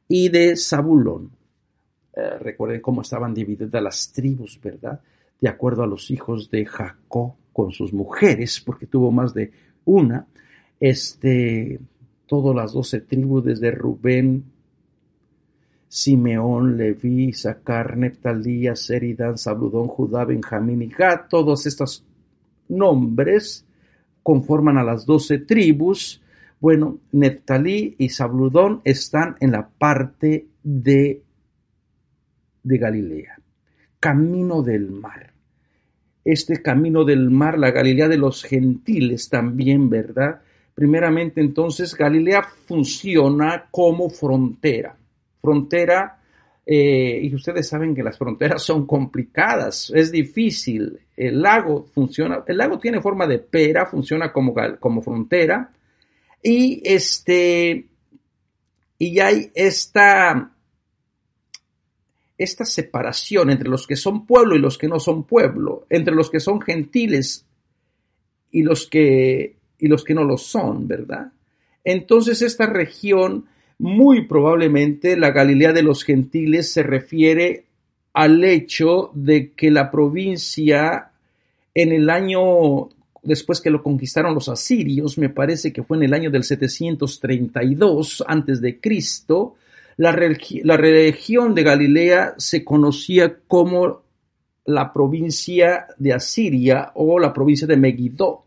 y 0.07 0.29
de 0.29 0.55
Zabulón. 0.55 1.31
Eh, 2.15 2.37
recuerden 2.39 2.81
cómo 2.81 3.01
estaban 3.01 3.33
divididas 3.33 3.81
las 3.81 4.11
tribus, 4.11 4.59
¿verdad? 4.61 5.01
de 5.43 5.49
acuerdo 5.49 5.83
a 5.83 5.87
los 5.87 6.09
hijos 6.09 6.49
de 6.49 6.65
Jacob 6.65 7.33
con 7.51 7.73
sus 7.73 7.91
mujeres, 7.91 8.61
porque 8.65 8.87
tuvo 8.87 9.11
más 9.11 9.33
de 9.33 9.51
una, 9.83 10.25
este, 10.79 11.81
todas 12.27 12.55
las 12.55 12.71
doce 12.71 13.01
tribus 13.01 13.43
desde 13.43 13.69
Rubén, 13.71 14.45
Simeón, 15.93 16.75
Leví, 16.75 17.33
Sacar, 17.33 17.97
Neptalí, 17.97 18.65
Seridán, 18.73 19.37
Zabulón, 19.37 19.87
Judá, 19.87 20.25
Benjamín 20.25 20.81
y 20.81 20.87
Gad, 20.87 21.27
todos 21.29 21.67
estos 21.67 22.03
nombres 22.67 23.63
conforman 24.23 24.79
a 24.79 24.83
las 24.83 25.05
doce 25.05 25.37
tribus. 25.37 26.19
Bueno, 26.59 26.97
Neptalí 27.11 27.93
y 27.99 28.09
Zabulón 28.09 28.81
están 28.83 29.35
en 29.39 29.51
la 29.51 29.69
parte 29.69 30.47
de, 30.63 31.21
de 32.63 32.77
Galilea, 32.79 33.39
camino 33.99 34.63
del 34.63 34.89
mar. 34.89 35.31
Este 36.25 36.63
camino 36.63 37.05
del 37.05 37.29
mar, 37.29 37.59
la 37.59 37.69
Galilea 37.69 38.07
de 38.07 38.17
los 38.17 38.41
gentiles 38.41 39.29
también, 39.29 39.91
¿verdad? 39.91 40.41
Primeramente, 40.73 41.39
entonces, 41.39 41.93
Galilea 41.93 42.41
funciona 42.41 43.67
como 43.69 44.09
frontera 44.09 44.97
frontera, 45.43 46.21
eh, 46.65 47.19
y 47.21 47.35
ustedes 47.35 47.67
saben 47.67 47.93
que 47.93 48.01
las 48.01 48.17
fronteras 48.17 48.63
son 48.63 48.87
complicadas, 48.87 49.91
es 49.93 50.09
difícil. 50.09 50.97
El 51.17 51.41
lago 51.41 51.85
funciona, 51.93 52.43
el 52.47 52.57
lago 52.57 52.79
tiene 52.79 53.01
forma 53.01 53.27
de 53.27 53.39
pera, 53.39 53.85
funciona 53.85 54.31
como, 54.31 54.55
como 54.79 55.01
frontera, 55.01 55.69
y 56.41 56.81
este, 56.85 57.87
y 58.97 59.19
hay 59.19 59.51
esta, 59.53 60.51
esta 62.37 62.65
separación 62.65 63.49
entre 63.49 63.67
los 63.67 63.85
que 63.85 63.97
son 63.97 64.25
pueblo 64.25 64.55
y 64.55 64.59
los 64.59 64.77
que 64.77 64.87
no 64.87 64.99
son 64.99 65.25
pueblo, 65.25 65.85
entre 65.89 66.15
los 66.15 66.29
que 66.29 66.39
son 66.39 66.61
gentiles 66.61 67.45
y 68.51 68.63
los 68.63 68.87
que, 68.87 69.57
y 69.77 69.87
los 69.87 70.05
que 70.05 70.13
no 70.13 70.23
lo 70.23 70.37
son, 70.37 70.87
¿verdad? 70.87 71.33
Entonces 71.83 72.41
esta 72.41 72.65
región 72.65 73.47
muy 73.83 74.27
probablemente 74.27 75.17
la 75.17 75.31
Galilea 75.31 75.73
de 75.73 75.83
los 75.83 76.05
gentiles 76.05 76.71
se 76.71 76.83
refiere 76.83 77.65
al 78.13 78.41
hecho 78.45 79.11
de 79.13 79.51
que 79.51 79.71
la 79.71 79.91
provincia 79.91 81.11
en 81.73 81.91
el 81.91 82.09
año 82.09 82.87
después 83.23 83.59
que 83.59 83.69
lo 83.69 83.83
conquistaron 83.83 84.35
los 84.35 84.47
asirios, 84.47 85.17
me 85.17 85.27
parece 85.27 85.73
que 85.73 85.83
fue 85.83 85.97
en 85.97 86.03
el 86.03 86.13
año 86.13 86.31
del 86.31 86.45
732 86.45 88.23
antes 88.25 88.61
de 88.61 88.79
Cristo, 88.79 89.55
la, 89.97 90.17
la 90.63 90.77
región 90.77 91.53
de 91.53 91.63
Galilea 91.63 92.35
se 92.37 92.63
conocía 92.63 93.35
como 93.47 94.01
la 94.63 94.93
provincia 94.93 95.87
de 95.97 96.13
Asiria 96.13 96.93
o 96.95 97.19
la 97.19 97.33
provincia 97.33 97.67
de 97.67 97.75
Megiddo 97.75 98.43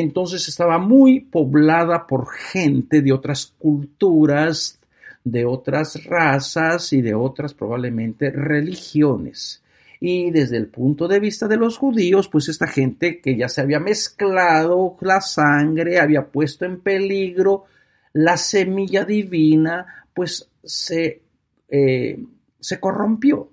entonces 0.00 0.48
estaba 0.48 0.78
muy 0.78 1.20
poblada 1.20 2.06
por 2.06 2.28
gente 2.30 3.02
de 3.02 3.12
otras 3.12 3.54
culturas, 3.58 4.78
de 5.24 5.44
otras 5.44 6.04
razas 6.04 6.92
y 6.92 7.02
de 7.02 7.14
otras 7.14 7.54
probablemente 7.54 8.30
religiones. 8.30 9.62
Y 10.00 10.30
desde 10.30 10.56
el 10.56 10.68
punto 10.68 11.08
de 11.08 11.18
vista 11.18 11.48
de 11.48 11.56
los 11.56 11.76
judíos, 11.76 12.28
pues 12.28 12.48
esta 12.48 12.68
gente 12.68 13.20
que 13.20 13.36
ya 13.36 13.48
se 13.48 13.60
había 13.60 13.80
mezclado 13.80 14.96
la 15.00 15.20
sangre, 15.20 15.98
había 15.98 16.26
puesto 16.26 16.64
en 16.64 16.80
peligro 16.80 17.64
la 18.12 18.36
semilla 18.36 19.04
divina, 19.04 20.04
pues 20.14 20.48
se, 20.62 21.22
eh, 21.68 22.18
se 22.60 22.80
corrompió. 22.80 23.50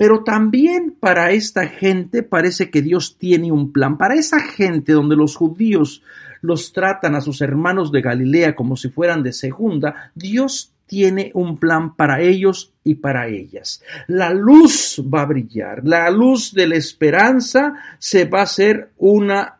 Pero 0.00 0.24
también 0.24 0.96
para 0.98 1.30
esta 1.32 1.66
gente 1.66 2.22
parece 2.22 2.70
que 2.70 2.80
Dios 2.80 3.18
tiene 3.18 3.52
un 3.52 3.70
plan. 3.70 3.98
Para 3.98 4.14
esa 4.14 4.40
gente 4.40 4.94
donde 4.94 5.14
los 5.14 5.36
judíos 5.36 6.02
los 6.40 6.72
tratan 6.72 7.14
a 7.14 7.20
sus 7.20 7.42
hermanos 7.42 7.92
de 7.92 8.00
Galilea 8.00 8.54
como 8.54 8.76
si 8.76 8.88
fueran 8.88 9.22
de 9.22 9.34
segunda, 9.34 10.10
Dios 10.14 10.72
tiene 10.86 11.32
un 11.34 11.58
plan 11.58 11.96
para 11.96 12.22
ellos 12.22 12.72
y 12.82 12.94
para 12.94 13.28
ellas. 13.28 13.82
La 14.06 14.32
luz 14.32 15.04
va 15.04 15.20
a 15.20 15.26
brillar, 15.26 15.82
la 15.84 16.10
luz 16.10 16.54
de 16.54 16.66
la 16.66 16.76
esperanza 16.76 17.74
se 17.98 18.24
va 18.24 18.40
a 18.40 18.44
hacer 18.44 18.92
una 18.96 19.58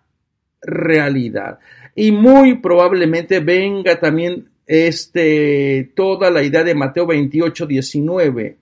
realidad. 0.63 1.59
Y 1.95 2.13
muy 2.13 2.61
probablemente 2.61 3.41
venga 3.41 4.01
también 4.01 4.49
este, 4.67 5.93
toda 5.95 6.31
la 6.31 6.43
idea 6.43 6.65
de 6.65 6.75
Mateo 6.75 7.07
28, 7.07 7.67
19 7.67 8.60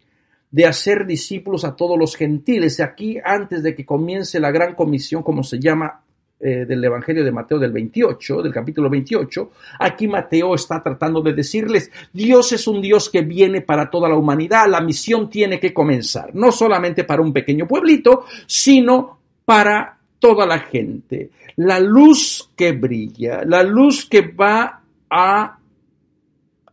de 0.51 0.67
hacer 0.67 1.07
discípulos 1.07 1.65
a 1.65 1.77
todos 1.77 1.99
los 1.99 2.17
gentiles. 2.17 2.81
Aquí, 2.81 3.19
antes 3.23 3.63
de 3.63 3.75
que 3.75 3.85
comience 3.85 4.41
la 4.41 4.51
gran 4.51 4.75
comisión, 4.75 5.23
como 5.23 5.43
se 5.43 5.59
llama 5.59 6.03
eh, 6.41 6.65
del 6.67 6.85
Evangelio 6.85 7.25
de 7.25 7.33
Mateo 7.33 7.59
del 7.59 7.73
28, 7.73 8.43
del 8.43 8.53
capítulo 8.53 8.89
28, 8.89 9.51
aquí 9.81 10.07
Mateo 10.07 10.55
está 10.55 10.81
tratando 10.83 11.21
de 11.21 11.33
decirles, 11.33 11.91
Dios 12.13 12.53
es 12.53 12.69
un 12.69 12.81
Dios 12.81 13.11
que 13.11 13.23
viene 13.23 13.61
para 13.61 13.91
toda 13.91 14.09
la 14.09 14.17
humanidad, 14.17 14.69
la 14.69 14.81
misión 14.81 15.29
tiene 15.29 15.59
que 15.59 15.75
comenzar, 15.75 16.35
no 16.35 16.53
solamente 16.53 17.03
para 17.03 17.23
un 17.23 17.33
pequeño 17.33 17.67
pueblito, 17.67 18.25
sino 18.47 19.19
para 19.45 19.99
toda 20.21 20.47
la 20.47 20.61
gente. 20.61 21.31
La 21.57 21.81
luz 21.81 22.51
que 22.55 22.71
brilla, 22.71 23.43
la 23.45 23.65
luz 23.65 24.09
que 24.09 24.23
va 24.23 24.81
a 25.11 25.58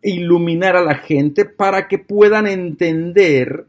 iluminar 0.06 0.76
a 0.76 0.84
la 0.84 0.96
gente 0.96 1.46
para 1.46 1.88
que 1.88 1.98
puedan 1.98 2.48
entender, 2.48 3.66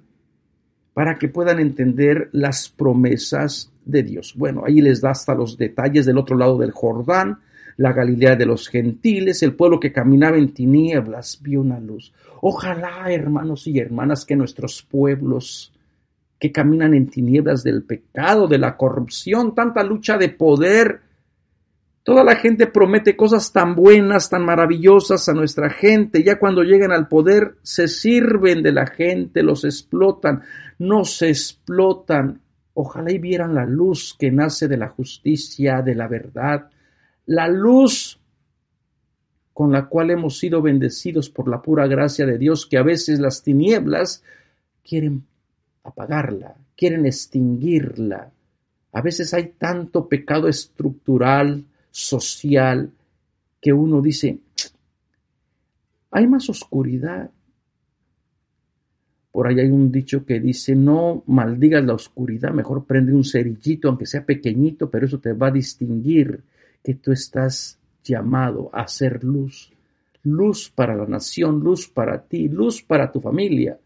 para 0.92 1.18
que 1.18 1.28
puedan 1.28 1.58
entender 1.58 2.28
las 2.32 2.68
promesas 2.68 3.72
de 3.84 4.02
Dios. 4.02 4.34
Bueno, 4.36 4.62
ahí 4.66 4.80
les 4.80 5.00
da 5.00 5.10
hasta 5.10 5.34
los 5.34 5.56
detalles 5.56 6.04
del 6.04 6.18
otro 6.18 6.36
lado 6.36 6.58
del 6.58 6.72
Jordán, 6.72 7.38
la 7.78 7.92
Galilea 7.92 8.36
de 8.36 8.46
los 8.46 8.68
gentiles, 8.68 9.42
el 9.42 9.54
pueblo 9.54 9.80
que 9.80 9.92
caminaba 9.92 10.36
en 10.36 10.52
tinieblas 10.52 11.40
vio 11.42 11.60
una 11.60 11.80
luz. 11.80 12.12
Ojalá, 12.42 13.10
hermanos 13.10 13.66
y 13.66 13.78
hermanas, 13.78 14.24
que 14.24 14.36
nuestros 14.36 14.82
pueblos 14.82 15.72
que 16.38 16.52
caminan 16.52 16.92
en 16.92 17.08
tinieblas 17.08 17.62
del 17.62 17.82
pecado, 17.82 18.46
de 18.46 18.58
la 18.58 18.76
corrupción, 18.76 19.54
tanta 19.54 19.82
lucha 19.82 20.18
de 20.18 20.28
poder, 20.28 21.00
Toda 22.06 22.22
la 22.22 22.36
gente 22.36 22.68
promete 22.68 23.16
cosas 23.16 23.50
tan 23.50 23.74
buenas, 23.74 24.30
tan 24.30 24.44
maravillosas 24.44 25.28
a 25.28 25.32
nuestra 25.32 25.70
gente. 25.70 26.22
Ya 26.22 26.38
cuando 26.38 26.62
llegan 26.62 26.92
al 26.92 27.08
poder, 27.08 27.56
se 27.64 27.88
sirven 27.88 28.62
de 28.62 28.70
la 28.70 28.86
gente, 28.86 29.42
los 29.42 29.64
explotan, 29.64 30.44
no 30.78 31.04
se 31.04 31.30
explotan. 31.30 32.42
Ojalá 32.74 33.10
y 33.10 33.18
vieran 33.18 33.56
la 33.56 33.66
luz 33.66 34.14
que 34.16 34.30
nace 34.30 34.68
de 34.68 34.76
la 34.76 34.86
justicia, 34.86 35.82
de 35.82 35.96
la 35.96 36.06
verdad, 36.06 36.70
la 37.26 37.48
luz 37.48 38.20
con 39.52 39.72
la 39.72 39.86
cual 39.86 40.12
hemos 40.12 40.38
sido 40.38 40.62
bendecidos 40.62 41.28
por 41.28 41.48
la 41.48 41.60
pura 41.60 41.88
gracia 41.88 42.24
de 42.24 42.38
Dios, 42.38 42.66
que 42.66 42.78
a 42.78 42.84
veces 42.84 43.18
las 43.18 43.42
tinieblas 43.42 44.22
quieren 44.84 45.24
apagarla, 45.82 46.54
quieren 46.76 47.04
extinguirla. 47.04 48.30
A 48.92 49.02
veces 49.02 49.34
hay 49.34 49.54
tanto 49.58 50.08
pecado 50.08 50.46
estructural, 50.46 51.64
social 51.96 52.92
que 53.58 53.72
uno 53.72 54.02
dice, 54.02 54.38
hay 56.10 56.26
más 56.26 56.50
oscuridad. 56.50 57.30
Por 59.32 59.48
ahí 59.48 59.60
hay 59.60 59.70
un 59.70 59.90
dicho 59.90 60.26
que 60.26 60.38
dice, 60.38 60.76
no 60.76 61.24
maldigas 61.26 61.82
la 61.84 61.94
oscuridad, 61.94 62.52
mejor 62.52 62.84
prende 62.84 63.14
un 63.14 63.24
cerillito, 63.24 63.88
aunque 63.88 64.04
sea 64.04 64.26
pequeñito, 64.26 64.90
pero 64.90 65.06
eso 65.06 65.20
te 65.20 65.32
va 65.32 65.48
a 65.48 65.52
distinguir 65.52 66.44
que 66.84 66.94
tú 66.96 67.12
estás 67.12 67.78
llamado 68.04 68.68
a 68.74 68.86
ser 68.88 69.24
luz. 69.24 69.72
Luz 70.22 70.70
para 70.74 70.94
la 70.94 71.06
nación, 71.06 71.60
luz 71.60 71.88
para 71.88 72.22
ti, 72.24 72.48
luz 72.48 72.82
para 72.82 73.10
tu 73.10 73.22
familia, 73.22 73.80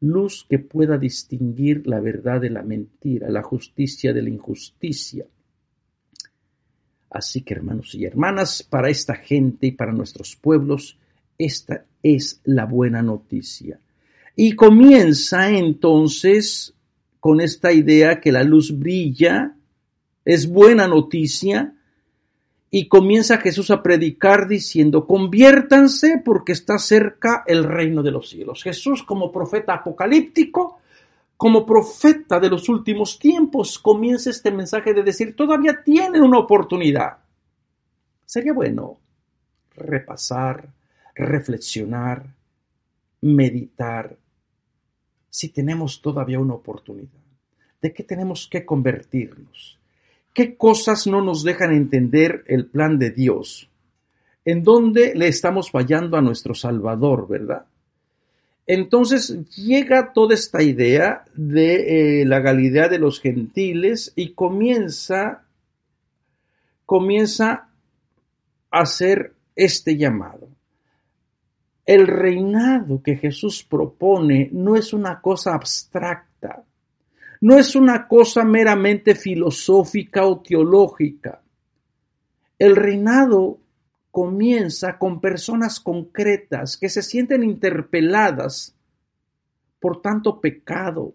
luz 0.00 0.46
que 0.48 0.60
pueda 0.60 0.98
distinguir 0.98 1.84
la 1.86 1.98
verdad 1.98 2.40
de 2.40 2.50
la 2.50 2.62
mentira, 2.62 3.28
la 3.28 3.42
justicia 3.42 4.12
de 4.12 4.22
la 4.22 4.30
injusticia. 4.30 5.26
Así 7.14 7.42
que 7.42 7.54
hermanos 7.54 7.94
y 7.94 8.04
hermanas, 8.04 8.64
para 8.64 8.90
esta 8.90 9.14
gente 9.14 9.68
y 9.68 9.70
para 9.70 9.92
nuestros 9.92 10.34
pueblos, 10.34 10.98
esta 11.38 11.84
es 12.02 12.40
la 12.42 12.66
buena 12.66 13.02
noticia. 13.02 13.78
Y 14.34 14.56
comienza 14.56 15.48
entonces 15.48 16.74
con 17.20 17.40
esta 17.40 17.72
idea 17.72 18.20
que 18.20 18.32
la 18.32 18.42
luz 18.42 18.76
brilla, 18.76 19.54
es 20.24 20.48
buena 20.48 20.88
noticia, 20.88 21.74
y 22.68 22.88
comienza 22.88 23.38
Jesús 23.38 23.70
a 23.70 23.80
predicar 23.80 24.48
diciendo, 24.48 25.06
conviértanse 25.06 26.20
porque 26.24 26.50
está 26.50 26.78
cerca 26.78 27.44
el 27.46 27.62
reino 27.62 28.02
de 28.02 28.10
los 28.10 28.28
cielos. 28.28 28.64
Jesús 28.64 29.04
como 29.04 29.30
profeta 29.30 29.74
apocalíptico 29.74 30.80
como 31.36 31.66
profeta 31.66 32.38
de 32.38 32.48
los 32.48 32.68
últimos 32.68 33.18
tiempos, 33.18 33.78
comienza 33.78 34.30
este 34.30 34.50
mensaje 34.50 34.94
de 34.94 35.02
decir, 35.02 35.34
todavía 35.34 35.82
tienen 35.82 36.22
una 36.22 36.38
oportunidad. 36.38 37.18
Sería 38.24 38.52
bueno 38.52 38.98
repasar, 39.76 40.72
reflexionar, 41.14 42.26
meditar, 43.20 44.16
si 45.28 45.48
tenemos 45.48 46.00
todavía 46.00 46.38
una 46.38 46.54
oportunidad. 46.54 47.20
¿De 47.82 47.92
qué 47.92 48.04
tenemos 48.04 48.46
que 48.46 48.64
convertirnos? 48.64 49.78
¿Qué 50.32 50.56
cosas 50.56 51.06
no 51.06 51.22
nos 51.22 51.42
dejan 51.42 51.72
entender 51.72 52.44
el 52.46 52.66
plan 52.66 52.98
de 52.98 53.10
Dios? 53.10 53.68
¿En 54.44 54.62
dónde 54.62 55.14
le 55.14 55.28
estamos 55.28 55.70
fallando 55.70 56.16
a 56.16 56.22
nuestro 56.22 56.54
Salvador, 56.54 57.26
verdad? 57.28 57.66
Entonces 58.66 59.44
llega 59.56 60.12
toda 60.12 60.34
esta 60.34 60.62
idea 60.62 61.24
de 61.34 62.20
eh, 62.20 62.24
la 62.24 62.40
Galilea 62.40 62.88
de 62.88 62.98
los 62.98 63.20
gentiles 63.20 64.12
y 64.16 64.32
comienza, 64.32 65.44
comienza 66.86 67.68
a 68.70 68.80
hacer 68.80 69.34
este 69.54 69.96
llamado. 69.96 70.48
El 71.84 72.06
reinado 72.06 73.02
que 73.02 73.16
Jesús 73.16 73.62
propone 73.62 74.48
no 74.52 74.76
es 74.76 74.94
una 74.94 75.20
cosa 75.20 75.54
abstracta, 75.54 76.64
no 77.42 77.58
es 77.58 77.76
una 77.76 78.08
cosa 78.08 78.42
meramente 78.44 79.14
filosófica 79.14 80.24
o 80.24 80.40
teológica. 80.40 81.42
El 82.58 82.74
reinado 82.76 83.58
comienza 84.14 84.96
con 84.96 85.20
personas 85.20 85.80
concretas 85.80 86.76
que 86.76 86.88
se 86.88 87.02
sienten 87.02 87.42
interpeladas 87.42 88.76
por 89.80 90.00
tanto 90.02 90.40
pecado, 90.40 91.14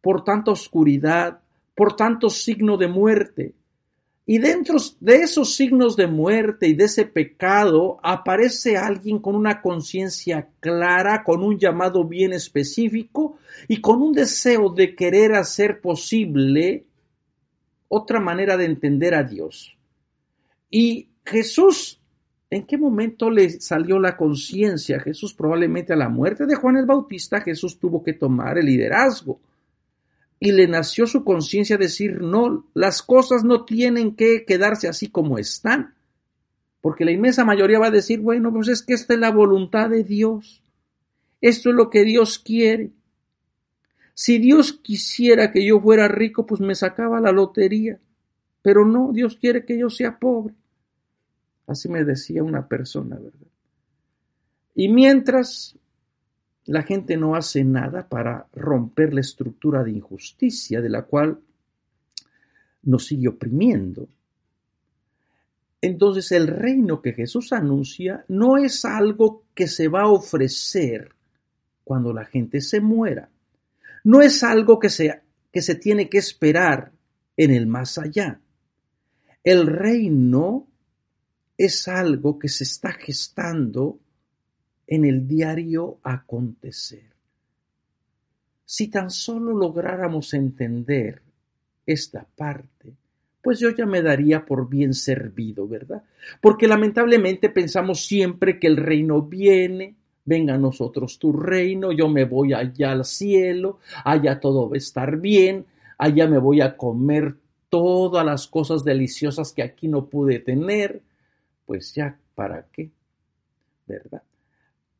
por 0.00 0.22
tanta 0.22 0.52
oscuridad, 0.52 1.40
por 1.74 1.96
tanto 1.96 2.30
signo 2.30 2.76
de 2.76 2.86
muerte. 2.86 3.52
Y 4.26 4.38
dentro 4.38 4.76
de 5.00 5.22
esos 5.22 5.56
signos 5.56 5.96
de 5.96 6.06
muerte 6.06 6.68
y 6.68 6.74
de 6.74 6.84
ese 6.84 7.04
pecado 7.04 7.98
aparece 8.00 8.76
alguien 8.76 9.18
con 9.18 9.34
una 9.34 9.60
conciencia 9.60 10.48
clara, 10.60 11.24
con 11.24 11.42
un 11.42 11.58
llamado 11.58 12.04
bien 12.04 12.32
específico 12.32 13.38
y 13.66 13.80
con 13.80 14.00
un 14.00 14.12
deseo 14.12 14.70
de 14.70 14.94
querer 14.94 15.34
hacer 15.34 15.80
posible 15.80 16.84
otra 17.88 18.20
manera 18.20 18.56
de 18.56 18.66
entender 18.66 19.16
a 19.16 19.24
Dios. 19.24 19.76
Y 20.70 21.08
Jesús 21.24 22.00
¿En 22.48 22.64
qué 22.64 22.78
momento 22.78 23.30
le 23.30 23.60
salió 23.60 23.98
la 23.98 24.16
conciencia 24.16 24.98
a 24.98 25.00
Jesús? 25.00 25.34
Probablemente 25.34 25.92
a 25.92 25.96
la 25.96 26.08
muerte 26.08 26.46
de 26.46 26.54
Juan 26.54 26.76
el 26.76 26.86
Bautista, 26.86 27.40
Jesús 27.40 27.78
tuvo 27.78 28.04
que 28.04 28.12
tomar 28.12 28.56
el 28.58 28.66
liderazgo. 28.66 29.40
Y 30.38 30.52
le 30.52 30.68
nació 30.68 31.06
su 31.06 31.24
conciencia 31.24 31.76
decir, 31.76 32.20
no, 32.20 32.66
las 32.74 33.02
cosas 33.02 33.42
no 33.42 33.64
tienen 33.64 34.14
que 34.14 34.44
quedarse 34.44 34.86
así 34.86 35.08
como 35.08 35.38
están. 35.38 35.94
Porque 36.80 37.04
la 37.04 37.10
inmensa 37.10 37.44
mayoría 37.44 37.80
va 37.80 37.88
a 37.88 37.90
decir, 37.90 38.20
bueno, 38.20 38.52
pues 38.52 38.68
es 38.68 38.82
que 38.82 38.94
esta 38.94 39.14
es 39.14 39.20
la 39.20 39.32
voluntad 39.32 39.90
de 39.90 40.04
Dios. 40.04 40.62
Esto 41.40 41.70
es 41.70 41.74
lo 41.74 41.90
que 41.90 42.04
Dios 42.04 42.38
quiere. 42.38 42.92
Si 44.14 44.38
Dios 44.38 44.72
quisiera 44.72 45.50
que 45.50 45.66
yo 45.66 45.80
fuera 45.80 46.06
rico, 46.06 46.46
pues 46.46 46.60
me 46.60 46.74
sacaba 46.76 47.20
la 47.20 47.32
lotería. 47.32 47.98
Pero 48.62 48.84
no, 48.86 49.10
Dios 49.12 49.36
quiere 49.36 49.64
que 49.64 49.78
yo 49.78 49.90
sea 49.90 50.18
pobre. 50.18 50.54
Así 51.66 51.88
me 51.88 52.04
decía 52.04 52.42
una 52.42 52.68
persona, 52.68 53.16
¿verdad? 53.16 53.48
Y 54.74 54.88
mientras 54.88 55.76
la 56.66 56.82
gente 56.82 57.16
no 57.16 57.34
hace 57.34 57.64
nada 57.64 58.08
para 58.08 58.46
romper 58.52 59.14
la 59.14 59.20
estructura 59.20 59.82
de 59.82 59.92
injusticia 59.92 60.80
de 60.80 60.90
la 60.90 61.02
cual 61.02 61.40
nos 62.82 63.06
sigue 63.06 63.28
oprimiendo, 63.28 64.08
entonces 65.80 66.32
el 66.32 66.46
reino 66.48 67.00
que 67.00 67.12
Jesús 67.12 67.52
anuncia 67.52 68.24
no 68.28 68.56
es 68.56 68.84
algo 68.84 69.44
que 69.54 69.66
se 69.66 69.88
va 69.88 70.02
a 70.02 70.10
ofrecer 70.10 71.12
cuando 71.84 72.12
la 72.12 72.24
gente 72.24 72.60
se 72.60 72.80
muera. 72.80 73.30
No 74.04 74.20
es 74.20 74.42
algo 74.42 74.78
que 74.78 74.88
se, 74.88 75.22
que 75.52 75.62
se 75.62 75.76
tiene 75.76 76.08
que 76.08 76.18
esperar 76.18 76.92
en 77.36 77.52
el 77.52 77.66
más 77.66 77.98
allá. 77.98 78.40
El 79.44 79.66
reino 79.66 80.66
es 81.56 81.88
algo 81.88 82.38
que 82.38 82.48
se 82.48 82.64
está 82.64 82.92
gestando 82.92 83.98
en 84.86 85.04
el 85.04 85.26
diario 85.26 85.98
acontecer. 86.02 87.10
Si 88.64 88.88
tan 88.88 89.10
solo 89.10 89.52
lográramos 89.52 90.34
entender 90.34 91.22
esta 91.86 92.26
parte, 92.36 92.94
pues 93.40 93.60
yo 93.60 93.70
ya 93.70 93.86
me 93.86 94.02
daría 94.02 94.44
por 94.44 94.68
bien 94.68 94.92
servido, 94.92 95.68
¿verdad? 95.68 96.02
Porque 96.40 96.66
lamentablemente 96.66 97.48
pensamos 97.48 98.04
siempre 98.04 98.58
que 98.58 98.66
el 98.66 98.76
reino 98.76 99.22
viene, 99.22 99.94
venga 100.24 100.54
a 100.54 100.58
nosotros 100.58 101.18
tu 101.20 101.32
reino, 101.32 101.92
yo 101.92 102.08
me 102.08 102.24
voy 102.24 102.52
allá 102.52 102.90
al 102.90 103.04
cielo, 103.04 103.78
allá 104.04 104.40
todo 104.40 104.68
va 104.68 104.74
a 104.74 104.78
estar 104.78 105.18
bien, 105.18 105.64
allá 105.96 106.26
me 106.26 106.38
voy 106.38 106.60
a 106.60 106.76
comer 106.76 107.36
todas 107.68 108.26
las 108.26 108.48
cosas 108.48 108.82
deliciosas 108.82 109.52
que 109.52 109.62
aquí 109.62 109.86
no 109.86 110.06
pude 110.06 110.40
tener, 110.40 111.02
pues 111.66 111.92
ya, 111.94 112.18
¿para 112.34 112.66
qué? 112.72 112.90
¿Verdad? 113.86 114.22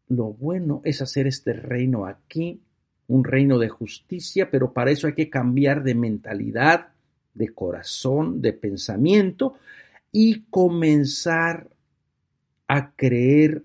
Lo 0.08 0.32
bueno 0.32 0.82
es 0.84 1.00
hacer 1.00 1.26
este 1.26 1.52
reino 1.52 2.06
aquí, 2.06 2.60
un 3.08 3.24
reino 3.24 3.58
de 3.58 3.68
justicia, 3.68 4.50
pero 4.50 4.72
para 4.72 4.90
eso 4.90 5.06
hay 5.06 5.14
que 5.14 5.30
cambiar 5.30 5.82
de 5.82 5.94
mentalidad, 5.94 6.88
de 7.34 7.48
corazón, 7.54 8.42
de 8.42 8.52
pensamiento 8.52 9.54
y 10.12 10.42
comenzar 10.50 11.68
a 12.68 12.90
creer 12.92 13.62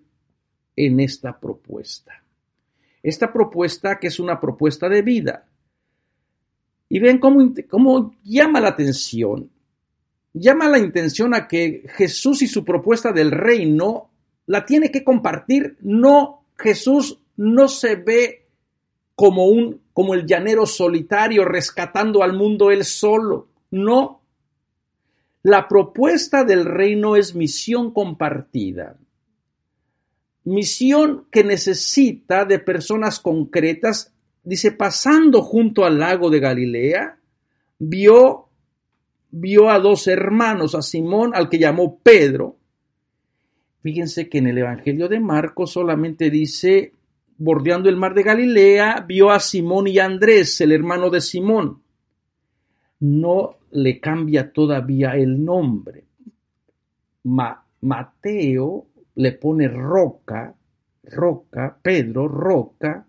en 0.76 1.00
esta 1.00 1.40
propuesta. 1.40 2.24
Esta 3.04 3.34
propuesta 3.34 3.98
que 4.00 4.08
es 4.08 4.20
una 4.20 4.40
propuesta 4.40 4.88
de 4.90 5.02
vida. 5.02 5.46
Y 6.88 7.00
ven 7.00 7.20
cómo, 7.20 7.54
cómo 7.70 8.16
llama 8.24 8.60
la 8.60 8.70
atención 8.70 9.50
llama 10.34 10.70
la 10.70 10.80
intención 10.80 11.34
a 11.34 11.48
que 11.48 11.84
Jesús 11.96 12.42
y 12.42 12.48
su 12.48 12.64
propuesta 12.64 13.12
del 13.12 13.32
reino 13.32 14.10
la 14.46 14.66
tiene 14.66 14.92
que 14.92 15.04
compartir. 15.04 15.78
No, 15.82 16.46
Jesús 16.58 17.20
no 17.38 17.68
se 17.68 17.96
ve 17.96 18.48
como 19.16 19.46
un 19.48 19.82
como 19.94 20.14
el 20.14 20.26
llanero 20.26 20.66
solitario 20.66 21.46
rescatando 21.46 22.24
al 22.24 22.34
mundo 22.34 22.72
él 22.72 22.86
solo. 22.86 23.50
No. 23.70 24.22
La 25.44 25.68
propuesta 25.68 26.44
del 26.44 26.66
reino 26.66 27.16
es 27.16 27.36
misión 27.36 27.92
compartida. 27.92 28.98
Misión 30.44 31.26
que 31.32 31.44
necesita 31.44 32.46
de 32.46 32.60
personas 32.60 33.20
concretas. 33.20 34.14
Dice, 34.44 34.72
pasando 34.72 35.42
junto 35.42 35.86
al 35.86 36.00
lago 36.00 36.30
de 36.30 36.40
Galilea, 36.40 37.18
vio 37.80 38.48
vio 39.32 39.70
a 39.70 39.80
dos 39.80 40.08
hermanos, 40.08 40.76
a 40.76 40.82
Simón, 40.82 41.32
al 41.34 41.50
que 41.50 41.60
llamó 41.60 42.00
Pedro. 42.04 42.58
Fíjense 43.82 44.30
que 44.30 44.38
en 44.38 44.48
el 44.48 44.58
Evangelio 44.60 45.08
de 45.08 45.20
Marcos 45.20 45.72
solamente 45.72 46.30
dice, 46.30 46.94
bordeando 47.38 47.90
el 47.90 47.98
mar 47.98 48.14
de 48.14 48.24
Galilea, 48.24 49.06
vio 49.08 49.32
a 49.32 49.40
Simón 49.40 49.88
y 49.88 49.98
Andrés, 49.98 50.62
el 50.62 50.72
hermano 50.72 51.10
de 51.10 51.22
Simón. 51.22 51.82
No 53.00 53.58
le 53.72 54.00
cambia 54.00 54.52
todavía 54.52 55.16
el 55.16 55.44
nombre. 55.44 56.04
Mateo 57.82 58.86
le 59.16 59.32
pone 59.32 59.68
roca, 59.68 60.54
roca, 61.04 61.78
Pedro, 61.82 62.28
roca, 62.28 63.06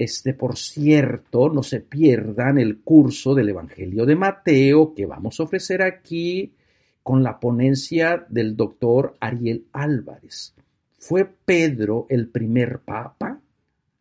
este, 0.00 0.32
por 0.32 0.56
cierto, 0.56 1.50
no 1.50 1.62
se 1.62 1.80
pierdan 1.80 2.56
el 2.56 2.78
curso 2.78 3.34
del 3.34 3.50
Evangelio 3.50 4.06
de 4.06 4.16
Mateo 4.16 4.94
que 4.94 5.04
vamos 5.04 5.38
a 5.38 5.42
ofrecer 5.42 5.82
aquí 5.82 6.54
con 7.02 7.22
la 7.22 7.38
ponencia 7.38 8.24
del 8.30 8.56
doctor 8.56 9.18
Ariel 9.20 9.66
Álvarez. 9.74 10.54
¿Fue 10.96 11.26
Pedro 11.26 12.06
el 12.08 12.28
primer 12.28 12.78
papa? 12.78 13.42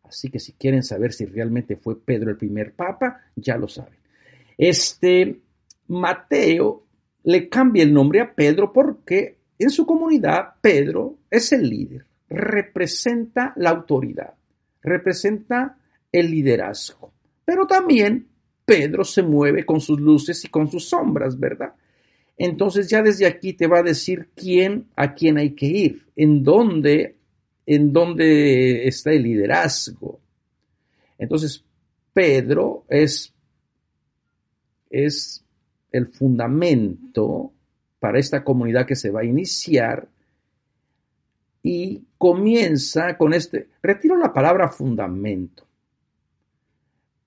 Así 0.03 0.29
que 0.29 0.39
si 0.39 0.53
quieren 0.53 0.83
saber 0.83 1.11
si 1.11 1.25
realmente 1.25 1.75
fue 1.75 1.99
Pedro 1.99 2.29
el 2.29 2.37
primer 2.37 2.71
papa, 2.71 3.19
ya 3.35 3.57
lo 3.57 3.67
saben. 3.67 3.99
Este 4.57 5.41
Mateo 5.89 6.85
le 7.25 7.49
cambia 7.49 7.83
el 7.83 7.93
nombre 7.93 8.21
a 8.21 8.33
Pedro 8.33 8.71
porque 8.71 9.35
en 9.57 9.69
su 9.69 9.85
comunidad 9.85 10.53
Pedro 10.61 11.17
es 11.29 11.51
el 11.51 11.69
líder, 11.69 12.05
representa 12.29 13.51
la 13.57 13.71
autoridad, 13.71 14.33
representa 14.81 15.75
el 16.11 16.31
liderazgo. 16.31 17.13
Pero 17.45 17.65
también 17.65 18.27
Pedro 18.65 19.03
se 19.03 19.23
mueve 19.23 19.65
con 19.65 19.81
sus 19.81 19.99
luces 19.99 20.43
y 20.45 20.47
con 20.49 20.69
sus 20.69 20.87
sombras, 20.87 21.39
¿verdad? 21.39 21.73
Entonces 22.37 22.89
ya 22.89 23.01
desde 23.01 23.25
aquí 23.25 23.53
te 23.53 23.67
va 23.67 23.79
a 23.79 23.83
decir 23.83 24.29
quién 24.35 24.87
a 24.95 25.13
quién 25.13 25.37
hay 25.37 25.51
que 25.55 25.65
ir, 25.65 26.05
en 26.15 26.43
dónde, 26.43 27.15
en 27.65 27.91
dónde 27.91 28.87
está 28.87 29.11
el 29.11 29.23
liderazgo. 29.23 30.19
Entonces 31.17 31.63
Pedro 32.13 32.85
es, 32.87 33.33
es 34.89 35.43
el 35.91 36.07
fundamento 36.07 37.51
para 37.99 38.19
esta 38.19 38.43
comunidad 38.43 38.85
que 38.85 38.95
se 38.95 39.11
va 39.11 39.21
a 39.21 39.25
iniciar 39.25 40.07
y 41.61 42.03
comienza 42.17 43.17
con 43.17 43.33
este, 43.33 43.67
retiro 43.81 44.15
la 44.17 44.31
palabra 44.31 44.69
fundamento. 44.69 45.68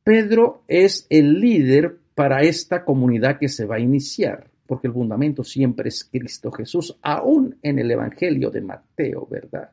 Pedro 0.04 0.64
es 0.66 1.06
el 1.10 1.40
líder 1.40 1.96
para 2.14 2.40
esta 2.40 2.84
comunidad 2.84 3.38
que 3.38 3.48
se 3.48 3.64
va 3.64 3.76
a 3.76 3.80
iniciar, 3.80 4.50
porque 4.66 4.88
el 4.88 4.92
fundamento 4.92 5.44
siempre 5.44 5.88
es 5.88 6.04
Cristo 6.04 6.50
Jesús, 6.50 6.98
aún 7.02 7.56
en 7.62 7.78
el 7.78 7.90
Evangelio 7.90 8.50
de 8.50 8.60
Mateo, 8.62 9.26
¿verdad? 9.30 9.70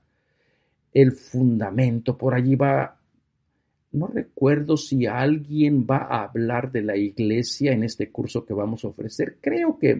El 0.93 1.13
fundamento, 1.13 2.15
por 2.17 2.35
allí 2.35 2.55
va, 2.55 2.99
no 3.91 4.07
recuerdo 4.07 4.77
si 4.77 5.07
alguien 5.07 5.85
va 5.89 6.07
a 6.09 6.25
hablar 6.25 6.71
de 6.71 6.83
la 6.83 6.95
iglesia 6.95 7.71
en 7.71 7.83
este 7.83 8.11
curso 8.11 8.45
que 8.45 8.53
vamos 8.53 8.85
a 8.85 8.89
ofrecer, 8.89 9.37
creo 9.41 9.79
que, 9.79 9.99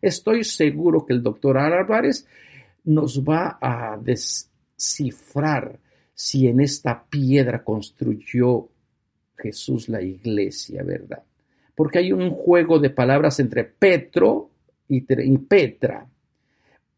estoy 0.00 0.44
seguro 0.44 1.04
que 1.04 1.12
el 1.12 1.22
doctor 1.22 1.58
Álvarez 1.58 2.26
nos 2.84 3.22
va 3.22 3.58
a 3.60 3.98
descifrar 4.02 5.78
si 6.14 6.46
en 6.46 6.60
esta 6.60 7.04
piedra 7.04 7.62
construyó 7.62 8.70
Jesús 9.36 9.88
la 9.88 10.02
iglesia, 10.02 10.82
¿verdad? 10.82 11.22
Porque 11.74 11.98
hay 11.98 12.12
un 12.12 12.30
juego 12.30 12.78
de 12.78 12.90
palabras 12.90 13.38
entre 13.40 13.64
Petro 13.64 14.50
y, 14.88 15.00
Petra. 15.38 16.06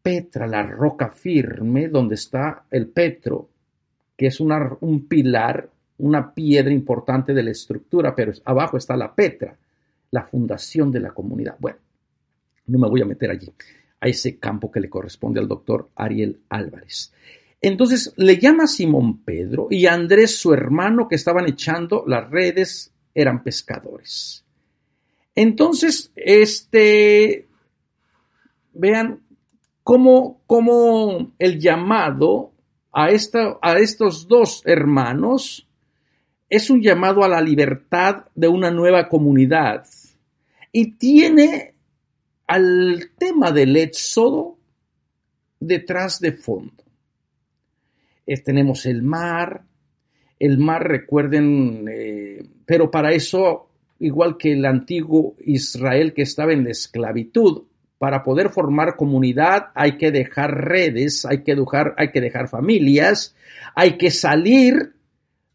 Petra, 0.01 0.47
la 0.47 0.63
roca 0.63 1.09
firme, 1.09 1.89
donde 1.89 2.15
está 2.15 2.63
el 2.71 2.87
Petro, 2.87 3.49
que 4.15 4.27
es 4.27 4.39
un 4.39 5.07
pilar, 5.07 5.69
una 5.97 6.33
piedra 6.33 6.73
importante 6.73 7.33
de 7.33 7.43
la 7.43 7.51
estructura, 7.51 8.15
pero 8.15 8.31
abajo 8.45 8.77
está 8.77 8.95
la 8.95 9.13
Petra, 9.13 9.57
la 10.11 10.23
fundación 10.23 10.91
de 10.91 11.01
la 11.01 11.11
comunidad. 11.11 11.55
Bueno, 11.59 11.77
no 12.67 12.79
me 12.79 12.89
voy 12.89 13.01
a 13.01 13.05
meter 13.05 13.31
allí, 13.31 13.51
a 13.99 14.07
ese 14.07 14.37
campo 14.37 14.71
que 14.71 14.79
le 14.79 14.89
corresponde 14.89 15.39
al 15.39 15.47
doctor 15.47 15.89
Ariel 15.95 16.39
Álvarez. 16.49 17.11
Entonces 17.61 18.13
le 18.15 18.37
llama 18.37 18.67
Simón 18.67 19.23
Pedro 19.23 19.67
y 19.69 19.85
Andrés, 19.85 20.37
su 20.37 20.53
hermano, 20.53 21.07
que 21.07 21.15
estaban 21.15 21.47
echando 21.47 22.03
las 22.07 22.29
redes, 22.29 22.93
eran 23.13 23.43
pescadores. 23.43 24.45
Entonces, 25.35 26.11
este, 26.15 27.47
vean 28.73 29.21
cómo, 29.83 30.41
cómo 30.47 31.33
el 31.37 31.59
llamado 31.59 32.53
a, 32.93 33.09
esta, 33.09 33.57
a 33.61 33.77
estos 33.77 34.27
dos 34.27 34.61
hermanos 34.65 35.67
es 36.49 36.69
un 36.69 36.81
llamado 36.81 37.23
a 37.23 37.27
la 37.27 37.41
libertad 37.41 38.25
de 38.35 38.47
una 38.47 38.71
nueva 38.71 39.09
comunidad 39.09 39.85
y 40.71 40.93
tiene 40.93 41.75
al 42.47 43.11
tema 43.17 43.51
del 43.51 43.75
éxodo 43.75 44.57
detrás 45.59 46.19
de 46.19 46.31
fondo 46.31 46.88
tenemos 48.37 48.85
el 48.85 49.01
mar, 49.01 49.63
el 50.39 50.57
mar 50.57 50.87
recuerden, 50.87 51.85
eh, 51.91 52.43
pero 52.65 52.89
para 52.89 53.11
eso, 53.11 53.69
igual 53.99 54.37
que 54.37 54.53
el 54.53 54.65
antiguo 54.65 55.35
Israel 55.45 56.13
que 56.13 56.21
estaba 56.21 56.53
en 56.53 56.63
la 56.63 56.71
esclavitud, 56.71 57.63
para 57.97 58.23
poder 58.23 58.49
formar 58.49 58.95
comunidad 58.95 59.67
hay 59.75 59.97
que 59.97 60.11
dejar 60.11 60.51
redes, 60.51 61.25
hay 61.25 61.43
que 61.43 61.53
dejar, 61.53 61.93
hay 61.97 62.11
que 62.11 62.21
dejar 62.21 62.47
familias, 62.47 63.35
hay 63.75 63.97
que 63.97 64.09
salir 64.09 64.93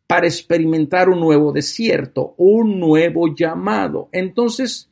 para 0.06 0.26
experimentar 0.26 1.08
un 1.08 1.20
nuevo 1.20 1.52
desierto, 1.52 2.34
un 2.37 2.78
nuevo 2.78 3.34
llamado. 3.34 4.10
Entonces, 4.12 4.90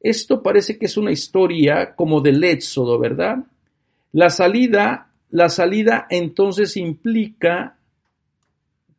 esto 0.00 0.42
parece 0.42 0.78
que 0.78 0.86
es 0.86 0.96
una 0.96 1.12
historia 1.12 1.94
como 1.94 2.22
del 2.22 2.42
éxodo, 2.42 2.98
¿verdad? 2.98 3.44
La 4.12 4.30
salida 4.30 5.10
la 5.34 5.48
salida 5.48 6.06
entonces 6.10 6.76
implica 6.76 7.76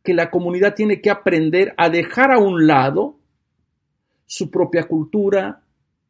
que 0.04 0.13
la 0.13 0.30
comunidad 0.30 0.76
tiene 0.76 1.00
que 1.00 1.10
aprender 1.10 1.74
a 1.78 1.89
dejar 1.89 2.34
a 2.34 2.39
un 2.39 2.67
lado 2.67 3.15
su 4.26 4.52
propia 4.52 4.84
cultura, 4.84 5.62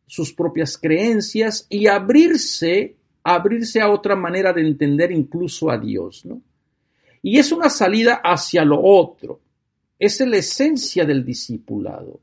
sus 0.08 0.34
propias 0.34 0.80
creencias 0.80 1.68
y 1.70 1.86
abrirse, 1.86 2.96
abrirse 3.24 3.82
a 3.82 3.92
otra 3.92 4.16
manera 4.16 4.52
de 4.52 4.62
entender 4.62 5.12
incluso 5.12 5.70
a 5.70 5.78
Dios, 5.78 6.26
¿no? 6.26 6.42
Y 7.22 7.38
es 7.38 7.52
una 7.52 7.70
salida 7.70 8.22
hacia 8.24 8.66
lo 8.66 8.82
otro. 8.82 9.40
Es 10.00 10.20
la 10.22 10.38
esencia 10.38 11.06
del 11.06 11.24
discipulado. 11.24 12.20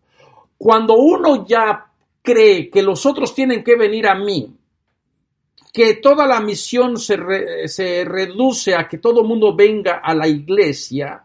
Cuando 0.59 0.97
uno 0.97 1.47
ya 1.47 1.87
cree 2.21 2.69
que 2.69 2.83
los 2.83 3.07
otros 3.07 3.33
tienen 3.33 3.63
que 3.63 3.77
venir 3.77 4.09
a 4.09 4.17
mí 4.17 4.57
que 5.73 5.95
toda 5.95 6.27
la 6.27 6.41
misión 6.41 6.99
se, 6.99 7.17
reduce 7.17 8.75
a 8.75 8.87
que 8.87 8.99
todo 8.99 9.25
mundo 9.25 9.57
venga 9.57 10.03
a 10.05 10.15
la 10.15 10.29
iglesia 10.29 11.25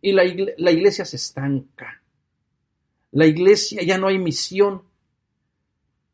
y 0.00 0.12
la, 0.12 0.22
la 0.58 0.70
iglesia 0.70 1.04
se 1.04 1.16
estanca. 1.16 2.00
La 3.12 3.26
iglesia 3.26 3.82
ya 3.82 3.98
no 3.98 4.06
hay 4.06 4.18
misión. 4.18 4.82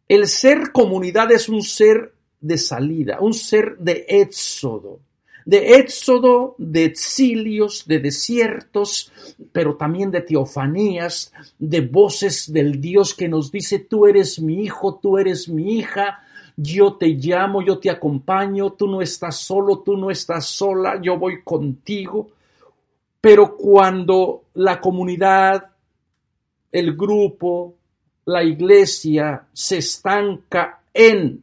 El 0.09 0.27
ser 0.27 0.73
comunidad 0.73 1.31
es 1.33 1.51
un 1.51 1.63
ser 1.63 2.15
de 2.41 2.57
salida, 2.57 3.19
un 3.21 3.35
ser 3.35 3.77
de 3.79 4.07
éxodo, 4.09 5.01
de 5.45 5.77
éxodo, 5.77 6.55
de 6.59 6.85
exilios, 6.85 7.87
de 7.87 7.99
desiertos, 7.99 9.13
pero 9.53 9.77
también 9.77 10.11
de 10.11 10.23
teofanías, 10.23 11.33
de 11.59 11.83
voces 11.83 12.51
del 12.53 12.81
Dios 12.81 13.15
que 13.15 13.29
nos 13.29 13.53
dice, 13.53 13.81
tú 13.81 14.07
eres 14.07 14.41
mi 14.41 14.65
hijo, 14.65 14.99
tú 15.01 15.19
eres 15.19 15.49
mi 15.49 15.79
hija, 15.79 16.26
yo 16.57 16.95
te 16.95 17.09
llamo, 17.09 17.63
yo 17.63 17.79
te 17.79 17.91
acompaño, 17.91 18.73
tú 18.73 18.89
no 18.89 19.03
estás 19.03 19.37
solo, 19.37 19.81
tú 19.81 19.97
no 19.97 20.11
estás 20.11 20.47
sola, 20.47 21.01
yo 21.03 21.19
voy 21.19 21.43
contigo. 21.43 22.31
Pero 23.21 23.57
cuando 23.57 24.45
la 24.55 24.81
comunidad, 24.81 25.71
el 26.73 26.97
grupo, 26.97 27.75
la 28.25 28.43
iglesia 28.43 29.47
se 29.53 29.79
estanca 29.79 30.81
en 30.93 31.43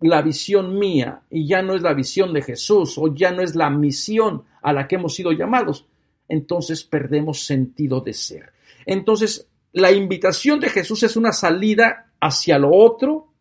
la 0.00 0.22
visión 0.22 0.78
mía 0.78 1.22
y 1.30 1.46
ya 1.46 1.62
no 1.62 1.74
es 1.74 1.82
la 1.82 1.94
visión 1.94 2.32
de 2.32 2.42
Jesús 2.42 2.96
o 2.98 3.14
ya 3.14 3.30
no 3.32 3.42
es 3.42 3.54
la 3.54 3.70
misión 3.70 4.44
a 4.62 4.72
la 4.72 4.86
que 4.88 4.96
hemos 4.96 5.14
sido 5.14 5.32
llamados, 5.32 5.86
entonces 6.28 6.84
perdemos 6.84 7.44
sentido 7.44 8.00
de 8.00 8.12
ser. 8.12 8.52
Entonces, 8.86 9.48
la 9.72 9.92
invitación 9.92 10.60
de 10.60 10.70
Jesús 10.70 11.02
es 11.02 11.16
una 11.16 11.32
salida 11.32 12.12
hacia 12.20 12.58
lo 12.58 12.70
otro, 12.72 13.33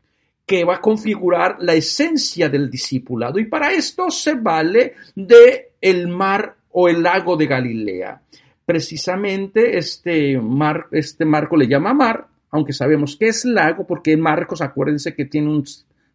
que 0.45 0.65
va 0.65 0.75
a 0.75 0.81
configurar 0.81 1.57
la 1.59 1.73
esencia 1.73 2.49
del 2.49 2.69
discipulado 2.69 3.39
y 3.39 3.45
para 3.45 3.71
esto 3.71 4.09
se 4.09 4.35
vale 4.35 4.93
de 5.15 5.73
el 5.79 6.07
mar 6.07 6.55
o 6.71 6.89
el 6.89 7.01
lago 7.01 7.37
de 7.37 7.47
Galilea. 7.47 8.21
Precisamente 8.65 9.77
este, 9.77 10.39
mar, 10.39 10.87
este 10.91 11.25
marco 11.25 11.55
le 11.55 11.67
llama 11.67 11.93
mar, 11.93 12.27
aunque 12.51 12.73
sabemos 12.73 13.15
que 13.15 13.27
es 13.27 13.45
lago 13.45 13.85
porque 13.87 14.15
Marcos 14.17 14.61
acuérdense 14.61 15.15
que 15.15 15.25
tiene 15.25 15.63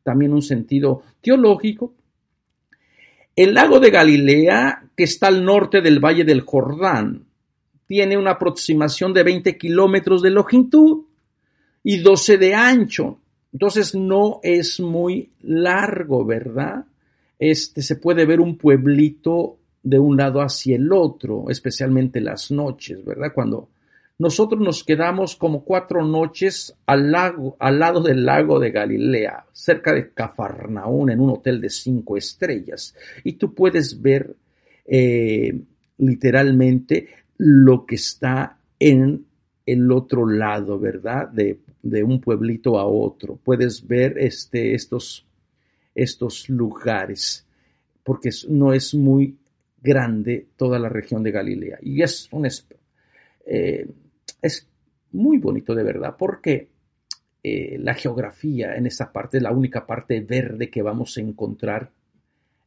también 0.02 0.32
un 0.32 0.42
sentido 0.42 1.02
teológico. 1.20 1.94
El 3.34 3.54
lago 3.54 3.78
de 3.80 3.90
Galilea, 3.90 4.84
que 4.96 5.04
está 5.04 5.28
al 5.28 5.44
norte 5.44 5.80
del 5.80 6.00
Valle 6.00 6.24
del 6.24 6.40
Jordán, 6.40 7.24
tiene 7.86 8.16
una 8.16 8.32
aproximación 8.32 9.12
de 9.12 9.22
20 9.22 9.56
kilómetros 9.56 10.22
de 10.22 10.30
longitud 10.30 11.04
y 11.82 11.98
12 11.98 12.38
de 12.38 12.54
ancho. 12.54 13.18
Entonces 13.52 13.94
no 13.94 14.40
es 14.42 14.80
muy 14.80 15.30
largo, 15.42 16.24
¿verdad? 16.24 16.84
Este 17.38 17.82
se 17.82 17.96
puede 17.96 18.26
ver 18.26 18.40
un 18.40 18.58
pueblito 18.58 19.58
de 19.82 19.98
un 19.98 20.16
lado 20.16 20.40
hacia 20.40 20.76
el 20.76 20.92
otro, 20.92 21.46
especialmente 21.48 22.20
las 22.20 22.50
noches, 22.50 23.04
¿verdad? 23.04 23.32
Cuando 23.34 23.68
nosotros 24.18 24.60
nos 24.60 24.82
quedamos 24.82 25.36
como 25.36 25.64
cuatro 25.64 26.04
noches 26.04 26.74
al, 26.86 27.12
lago, 27.12 27.56
al 27.60 27.78
lado 27.78 28.00
del 28.02 28.26
lago 28.26 28.58
de 28.58 28.72
Galilea, 28.72 29.46
cerca 29.52 29.94
de 29.94 30.10
Cafarnaún, 30.10 31.10
en 31.10 31.20
un 31.20 31.30
hotel 31.30 31.60
de 31.60 31.70
cinco 31.70 32.16
estrellas, 32.16 32.96
y 33.22 33.34
tú 33.34 33.54
puedes 33.54 34.02
ver 34.02 34.34
eh, 34.84 35.60
literalmente 35.98 37.08
lo 37.36 37.86
que 37.86 37.94
está 37.94 38.58
en 38.80 39.24
el 39.64 39.92
otro 39.92 40.26
lado, 40.26 40.80
¿verdad? 40.80 41.28
De 41.28 41.60
de 41.82 42.02
un 42.02 42.20
pueblito 42.20 42.78
a 42.78 42.86
otro. 42.86 43.36
Puedes 43.36 43.86
ver 43.86 44.18
este, 44.18 44.74
estos, 44.74 45.26
estos 45.94 46.48
lugares, 46.48 47.46
porque 48.02 48.30
no 48.48 48.72
es 48.72 48.94
muy 48.94 49.36
grande 49.80 50.46
toda 50.56 50.78
la 50.78 50.88
región 50.88 51.22
de 51.22 51.30
Galilea. 51.30 51.78
Y 51.82 52.02
es, 52.02 52.28
eh, 53.46 53.86
es 54.42 54.66
muy 55.12 55.38
bonito 55.38 55.74
de 55.74 55.82
verdad, 55.82 56.16
porque 56.18 56.68
eh, 57.42 57.78
la 57.78 57.94
geografía 57.94 58.74
en 58.74 58.86
esa 58.86 59.12
parte 59.12 59.36
es 59.36 59.42
la 59.42 59.52
única 59.52 59.86
parte 59.86 60.20
verde 60.20 60.70
que 60.70 60.82
vamos 60.82 61.16
a 61.16 61.20
encontrar 61.20 61.90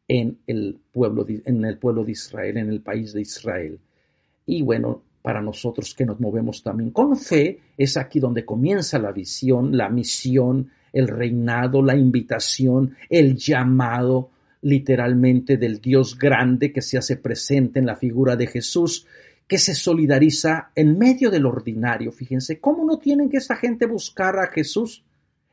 en 0.07 0.39
el 0.47 0.79
pueblo 0.91 1.25
en 1.27 1.63
el 1.65 1.77
pueblo 1.77 2.03
de 2.03 2.11
Israel, 2.11 2.57
en 2.57 2.69
el 2.69 2.81
país 2.81 3.13
de 3.13 3.21
Israel. 3.21 3.79
Y 4.45 4.61
bueno, 4.61 5.03
para 5.21 5.41
nosotros 5.41 5.93
que 5.93 6.05
nos 6.05 6.19
movemos 6.19 6.63
también 6.63 6.91
con 6.91 7.15
fe, 7.17 7.59
es 7.77 7.97
aquí 7.97 8.19
donde 8.19 8.45
comienza 8.45 8.97
la 8.99 9.11
visión, 9.11 9.75
la 9.75 9.89
misión, 9.89 10.69
el 10.93 11.07
reinado, 11.07 11.81
la 11.81 11.95
invitación, 11.95 12.95
el 13.09 13.35
llamado 13.35 14.29
literalmente 14.61 15.57
del 15.57 15.81
Dios 15.81 16.17
grande 16.17 16.71
que 16.71 16.81
se 16.81 16.97
hace 16.97 17.17
presente 17.17 17.79
en 17.79 17.85
la 17.85 17.95
figura 17.95 18.35
de 18.35 18.47
Jesús, 18.47 19.07
que 19.47 19.57
se 19.57 19.75
solidariza 19.75 20.71
en 20.75 20.97
medio 20.97 21.29
del 21.29 21.45
ordinario. 21.45 22.11
Fíjense, 22.11 22.59
¿cómo 22.59 22.85
no 22.85 22.99
tienen 22.99 23.29
que 23.29 23.37
esta 23.37 23.55
gente 23.55 23.85
buscar 23.85 24.39
a 24.39 24.47
Jesús? 24.47 25.03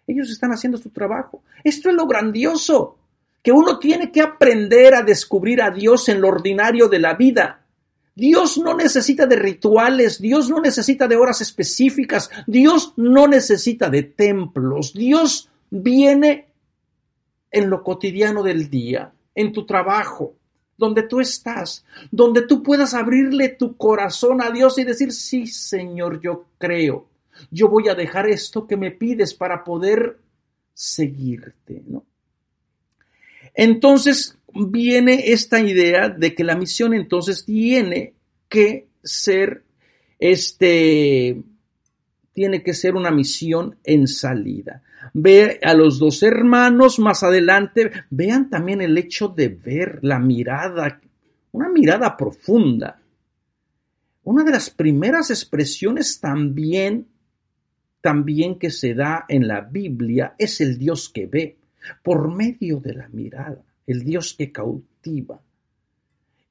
Ellos 0.07 0.31
están 0.31 0.53
haciendo 0.53 0.79
su 0.79 0.91
trabajo. 0.91 1.43
Esto 1.65 1.89
es 1.89 1.95
lo 1.95 2.07
grandioso, 2.07 2.97
que 3.43 3.53
uno 3.53 3.79
tiene 3.79 4.13
que 4.13 4.21
aprender 4.21 4.95
a 4.95 5.03
descubrir 5.03 5.63
a 5.63 5.71
Dios 5.71 6.09
en 6.09 6.21
lo 6.21 6.29
ordinario 6.29 6.89
de 6.89 6.99
la 6.99 7.15
vida. 7.15 7.63
Dios 8.19 8.59
no 8.59 8.75
necesita 8.75 9.27
de 9.27 9.37
rituales, 9.37 10.21
Dios 10.21 10.51
no 10.51 10.61
necesita 10.61 11.07
de 11.07 11.15
horas 11.15 11.41
específicas, 11.41 12.29
Dios 12.49 12.93
no 12.97 13.29
necesita 13.29 13.89
de 13.89 14.03
templos, 14.03 14.93
Dios 14.93 15.49
viene 15.71 16.49
en 17.53 17.71
lo 17.71 17.85
cotidiano 17.85 18.43
del 18.43 18.69
día, 18.69 19.13
en 19.37 19.53
tu 19.53 19.65
trabajo, 19.65 20.35
donde 20.77 21.05
tú 21.05 21.21
estás, 21.21 21.85
donde 22.11 22.43
tú 22.43 22.65
puedas 22.65 22.93
abrirle 22.93 23.51
tu 23.51 23.77
corazón 23.77 24.43
a 24.43 24.51
Dios 24.51 24.79
y 24.79 24.85
decir, 24.85 25.13
sí, 25.13 25.47
Señor, 25.47 26.21
yo 26.21 26.47
creo, 26.59 27.07
yo 27.53 27.69
voy 27.69 27.87
a 27.89 27.95
dejar 27.95 28.27
esto 28.27 28.67
que 28.67 28.77
me 28.77 28.91
pides 28.91 29.33
para 29.33 29.63
poder 29.63 30.19
seguirte, 30.75 31.85
¿no? 31.87 32.05
Entonces 33.55 34.38
viene 34.55 35.33
esta 35.33 35.61
idea 35.61 36.09
de 36.09 36.35
que 36.35 36.45
la 36.45 36.57
misión 36.57 36.95
entonces 36.95 37.45
tiene 37.45 38.15
que 38.49 38.89
ser 39.03 39.63
este 40.19 41.43
tiene 42.33 42.63
que 42.63 42.73
ser 42.73 42.95
una 42.95 43.11
misión 43.11 43.77
en 43.83 44.07
salida. 44.07 44.83
Ve 45.13 45.59
a 45.63 45.75
los 45.75 45.99
dos 45.99 46.23
hermanos 46.23 47.01
más 47.01 47.25
adelante, 47.25 47.91
vean 48.11 48.49
también 48.49 48.81
el 48.81 48.97
hecho 48.97 49.29
de 49.29 49.49
ver 49.49 49.99
la 50.03 50.21
mirada, 50.21 51.01
una 51.51 51.69
mirada 51.69 52.17
profunda. 52.17 53.01
Una 54.23 54.45
de 54.45 54.53
las 54.53 54.71
primeras 54.71 55.31
expresiones 55.31 56.21
también 56.21 57.09
también 58.01 58.59
que 58.59 58.71
se 58.71 58.95
da 58.95 59.25
en 59.29 59.49
la 59.49 59.61
Biblia 59.61 60.35
es 60.39 60.61
el 60.61 60.79
Dios 60.79 61.09
que 61.09 61.27
ve 61.27 61.59
por 62.03 62.35
medio 62.35 62.81
de 62.81 62.95
la 62.95 63.09
mirada, 63.09 63.63
el 63.89 64.05
Dios 64.05 64.35
que 64.35 64.53
cautiva. 64.53 65.41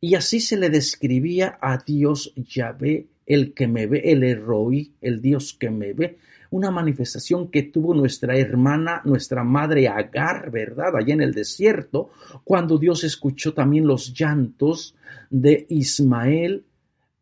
Y 0.02 0.16
así 0.16 0.40
se 0.40 0.58
le 0.58 0.70
describía 0.70 1.58
a 1.62 1.78
Dios 1.78 2.34
Yahvé, 2.36 3.08
el 3.26 3.54
que 3.54 3.68
me 3.68 3.86
ve, 3.86 4.02
el 4.06 4.24
Eroi, 4.24 4.94
el 5.02 5.22
Dios 5.22 5.54
que 5.54 5.70
me 5.70 5.94
ve, 5.94 6.18
una 6.50 6.72
manifestación 6.72 7.52
que 7.52 7.64
tuvo 7.64 7.94
nuestra 7.94 8.38
hermana, 8.38 9.02
nuestra 9.06 9.44
madre 9.44 9.88
Agar, 9.88 10.50
¿verdad? 10.50 10.96
Allá 10.96 11.14
en 11.14 11.22
el 11.22 11.34
desierto, 11.34 12.10
cuando 12.44 12.78
Dios 12.78 13.04
escuchó 13.04 13.54
también 13.54 13.86
los 13.86 14.14
llantos 14.14 14.96
de 15.30 15.68
Ismael 15.70 16.66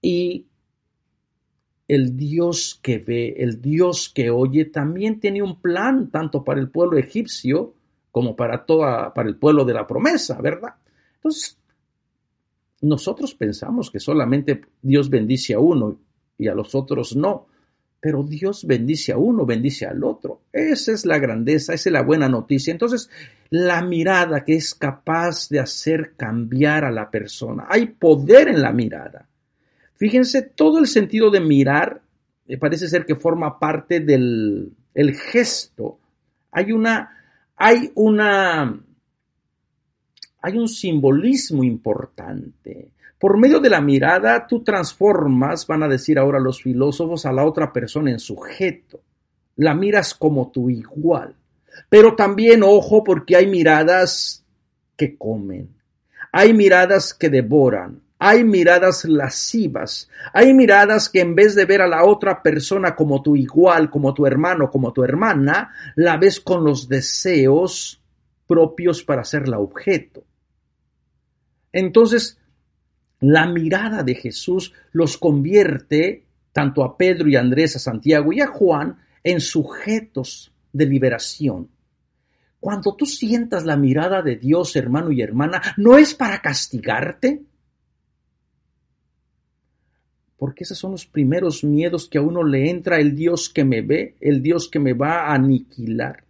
y 0.01 0.45
el 1.87 2.15
Dios 2.15 2.79
que 2.81 2.99
ve, 2.99 3.35
el 3.37 3.61
Dios 3.61 4.09
que 4.13 4.29
oye, 4.29 4.65
también 4.65 5.19
tiene 5.19 5.41
un 5.41 5.59
plan 5.59 6.09
tanto 6.09 6.43
para 6.43 6.61
el 6.61 6.69
pueblo 6.69 6.97
egipcio 6.97 7.73
como 8.15 8.33
para 8.33 8.65
toda, 8.65 9.13
para 9.13 9.27
el 9.27 9.35
pueblo 9.35 9.65
de 9.65 9.73
la 9.73 9.85
promesa, 9.85 10.39
¿verdad? 10.41 10.75
Entonces, 11.15 11.57
nosotros 12.79 13.35
pensamos 13.35 13.91
que 13.91 13.99
solamente 13.99 14.61
Dios 14.81 15.09
bendice 15.09 15.53
a 15.53 15.59
uno 15.59 15.99
y 16.37 16.47
a 16.47 16.55
los 16.55 16.75
otros 16.75 17.13
no, 17.17 17.47
pero 17.99 18.23
Dios 18.23 18.65
bendice 18.65 19.11
a 19.11 19.17
uno, 19.17 19.45
bendice 19.45 19.85
al 19.85 20.01
otro. 20.01 20.43
Esa 20.53 20.93
es 20.93 21.05
la 21.05 21.19
grandeza, 21.19 21.73
esa 21.73 21.89
es 21.89 21.91
la 21.91 22.03
buena 22.03 22.29
noticia. 22.29 22.71
Entonces, 22.71 23.09
la 23.49 23.81
mirada 23.81 24.45
que 24.45 24.55
es 24.55 24.73
capaz 24.75 25.49
de 25.49 25.59
hacer 25.59 26.13
cambiar 26.15 26.85
a 26.85 26.91
la 26.91 27.11
persona. 27.11 27.65
Hay 27.67 27.87
poder 27.87 28.47
en 28.47 28.61
la 28.61 28.71
mirada. 28.71 29.27
Fíjense, 29.95 30.41
todo 30.41 30.79
el 30.79 30.87
sentido 30.87 31.29
de 31.31 31.41
mirar 31.41 32.01
eh, 32.47 32.57
parece 32.57 32.87
ser 32.87 33.05
que 33.05 33.17
forma 33.17 33.59
parte 33.59 33.99
del 33.99 34.71
el 34.93 35.15
gesto. 35.17 35.99
Hay 36.53 36.71
una 36.71 37.11
hay 37.55 37.91
una 37.95 38.79
hay 40.41 40.57
un 40.59 40.67
simbolismo 40.67 41.63
importante. 41.63 42.91
Por 43.17 43.37
medio 43.37 43.59
de 43.59 43.69
la 43.69 43.81
mirada 43.81 44.45
tú 44.45 44.63
transformas, 44.63 45.65
van 45.65 45.81
a 45.81 45.87
decir 45.87 46.19
ahora 46.19 46.39
los 46.39 46.61
filósofos, 46.61 47.25
a 47.25 47.31
la 47.31 47.43
otra 47.43 47.73
persona 47.73 48.11
en 48.11 48.19
sujeto. 48.19 49.01
La 49.55 49.73
miras 49.73 50.13
como 50.13 50.51
tu 50.51 50.69
igual. 50.69 51.33
Pero 51.89 52.15
también, 52.15 52.61
ojo, 52.61 53.03
porque 53.03 53.35
hay 53.35 53.47
miradas 53.47 54.45
que 54.95 55.17
comen. 55.17 55.69
Hay 56.31 56.53
miradas 56.53 57.13
que 57.13 57.29
devoran. 57.29 58.01
Hay 58.27 58.43
miradas 58.43 59.05
lascivas, 59.05 60.09
hay 60.33 60.51
miradas 60.51 61.09
que 61.09 61.19
en 61.19 61.35
vez 61.35 61.53
de 61.53 61.65
ver 61.65 61.83
a 61.83 61.87
la 61.87 62.05
otra 62.05 62.41
persona 62.41 62.95
como 62.95 63.21
tu 63.21 63.35
igual, 63.35 63.91
como 63.91 64.15
tu 64.15 64.25
hermano, 64.25 64.71
como 64.71 64.91
tu 64.91 65.03
hermana, 65.03 65.71
la 65.93 66.17
ves 66.17 66.39
con 66.39 66.63
los 66.63 66.89
deseos 66.89 68.01
propios 68.47 69.03
para 69.03 69.21
la 69.45 69.59
objeto. 69.59 70.23
Entonces, 71.71 72.39
la 73.19 73.45
mirada 73.45 74.01
de 74.01 74.15
Jesús 74.15 74.73
los 74.91 75.19
convierte, 75.19 76.25
tanto 76.51 76.83
a 76.83 76.97
Pedro 76.97 77.29
y 77.29 77.35
a 77.35 77.41
Andrés, 77.41 77.75
a 77.75 77.79
Santiago 77.79 78.33
y 78.33 78.41
a 78.41 78.47
Juan, 78.47 78.97
en 79.23 79.39
sujetos 79.39 80.51
de 80.73 80.87
liberación. 80.87 81.69
Cuando 82.59 82.95
tú 82.95 83.05
sientas 83.05 83.65
la 83.65 83.77
mirada 83.77 84.23
de 84.23 84.35
Dios, 84.35 84.75
hermano 84.75 85.11
y 85.11 85.21
hermana, 85.21 85.61
no 85.77 85.99
es 85.99 86.15
para 86.15 86.41
castigarte, 86.41 87.43
porque 90.45 90.63
esos 90.63 90.77
son 90.77 90.91
los 90.91 91.07
primeros 91.07 91.63
miedos 91.63 92.07
que 92.07 92.19
a 92.19 92.21
uno 92.21 92.43
le 92.43 92.69
entra 92.69 92.99
el 92.99 93.15
Dios 93.15 93.49
que 93.49 93.65
me 93.65 93.81
ve, 93.81 94.13
el 94.21 94.43
Dios 94.43 94.69
que 94.69 94.77
me 94.77 94.93
va 94.93 95.21
a 95.21 95.33
aniquilar. 95.33 96.23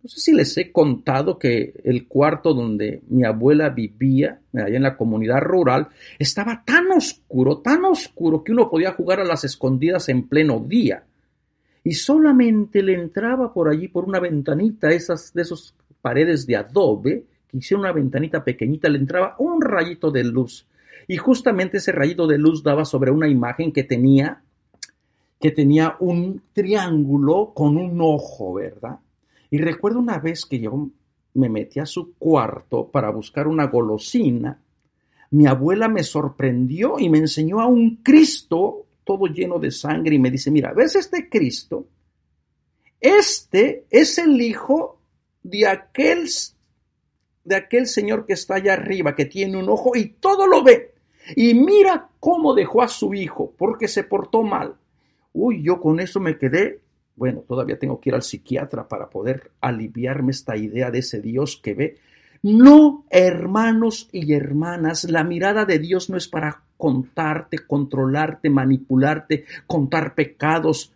No 0.00 0.08
sé 0.08 0.20
si 0.20 0.32
les 0.32 0.56
he 0.58 0.70
contado 0.70 1.40
que 1.40 1.74
el 1.82 2.06
cuarto 2.06 2.54
donde 2.54 3.02
mi 3.08 3.24
abuela 3.24 3.70
vivía, 3.70 4.38
allá 4.54 4.76
en 4.76 4.84
la 4.84 4.96
comunidad 4.96 5.40
rural, 5.40 5.88
estaba 6.20 6.62
tan 6.64 6.92
oscuro, 6.92 7.58
tan 7.58 7.84
oscuro 7.84 8.44
que 8.44 8.52
uno 8.52 8.70
podía 8.70 8.92
jugar 8.92 9.18
a 9.18 9.24
las 9.24 9.42
escondidas 9.42 10.08
en 10.08 10.28
pleno 10.28 10.60
día. 10.60 11.02
Y 11.82 11.94
solamente 11.94 12.80
le 12.80 12.94
entraba 12.94 13.52
por 13.52 13.68
allí, 13.68 13.88
por 13.88 14.04
una 14.04 14.20
ventanita, 14.20 14.90
esas 14.90 15.34
de 15.34 15.42
esas 15.42 15.74
paredes 16.00 16.46
de 16.46 16.54
adobe, 16.54 17.24
que 17.48 17.58
hicieron 17.58 17.80
una 17.80 17.92
ventanita 17.92 18.44
pequeñita, 18.44 18.88
le 18.88 18.98
entraba 18.98 19.34
un 19.40 19.60
rayito 19.60 20.12
de 20.12 20.22
luz 20.22 20.64
y 21.08 21.16
justamente 21.16 21.78
ese 21.78 21.92
rayito 21.92 22.26
de 22.26 22.38
luz 22.38 22.62
daba 22.62 22.84
sobre 22.84 23.10
una 23.10 23.28
imagen 23.28 23.72
que 23.72 23.84
tenía 23.84 24.42
que 25.40 25.50
tenía 25.50 25.96
un 25.98 26.40
triángulo 26.52 27.52
con 27.52 27.76
un 27.76 28.00
ojo, 28.00 28.54
¿verdad? 28.54 29.00
Y 29.50 29.58
recuerdo 29.58 29.98
una 29.98 30.18
vez 30.18 30.46
que 30.46 30.60
yo 30.60 30.88
me 31.34 31.48
metí 31.48 31.80
a 31.80 31.86
su 31.86 32.14
cuarto 32.14 32.88
para 32.88 33.10
buscar 33.10 33.48
una 33.48 33.66
golosina, 33.66 34.62
mi 35.32 35.46
abuela 35.46 35.88
me 35.88 36.04
sorprendió 36.04 36.98
y 36.98 37.08
me 37.08 37.18
enseñó 37.18 37.60
a 37.60 37.66
un 37.66 37.96
Cristo 38.02 38.86
todo 39.02 39.26
lleno 39.26 39.58
de 39.58 39.70
sangre 39.70 40.14
y 40.14 40.18
me 40.18 40.30
dice, 40.30 40.50
mira, 40.50 40.72
¿ves 40.72 40.94
este 40.94 41.28
Cristo? 41.28 41.86
Este 43.00 43.86
es 43.90 44.18
el 44.18 44.40
hijo 44.40 45.00
de 45.42 45.66
aquel, 45.66 46.28
de 47.44 47.56
aquel 47.56 47.86
señor 47.86 48.26
que 48.26 48.34
está 48.34 48.56
allá 48.56 48.74
arriba, 48.74 49.14
que 49.14 49.24
tiene 49.24 49.56
un 49.56 49.68
ojo 49.68 49.96
y 49.96 50.10
todo 50.20 50.46
lo 50.46 50.62
ve. 50.62 50.94
Y 51.36 51.54
mira 51.54 52.08
cómo 52.20 52.54
dejó 52.54 52.82
a 52.82 52.88
su 52.88 53.14
hijo 53.14 53.52
porque 53.56 53.88
se 53.88 54.04
portó 54.04 54.42
mal. 54.42 54.76
Uy, 55.32 55.62
yo 55.62 55.80
con 55.80 56.00
eso 56.00 56.20
me 56.20 56.38
quedé. 56.38 56.80
Bueno, 57.14 57.40
todavía 57.46 57.78
tengo 57.78 58.00
que 58.00 58.10
ir 58.10 58.14
al 58.14 58.22
psiquiatra 58.22 58.88
para 58.88 59.08
poder 59.08 59.50
aliviarme 59.60 60.32
esta 60.32 60.56
idea 60.56 60.90
de 60.90 60.98
ese 61.00 61.20
Dios 61.20 61.60
que 61.62 61.74
ve. 61.74 61.98
No, 62.42 63.04
hermanos 63.10 64.08
y 64.10 64.32
hermanas, 64.32 65.04
la 65.08 65.22
mirada 65.22 65.64
de 65.64 65.78
Dios 65.78 66.10
no 66.10 66.16
es 66.16 66.26
para 66.26 66.62
contarte, 66.76 67.58
controlarte, 67.60 68.50
manipularte, 68.50 69.44
contar 69.68 70.14
pecados. 70.16 70.92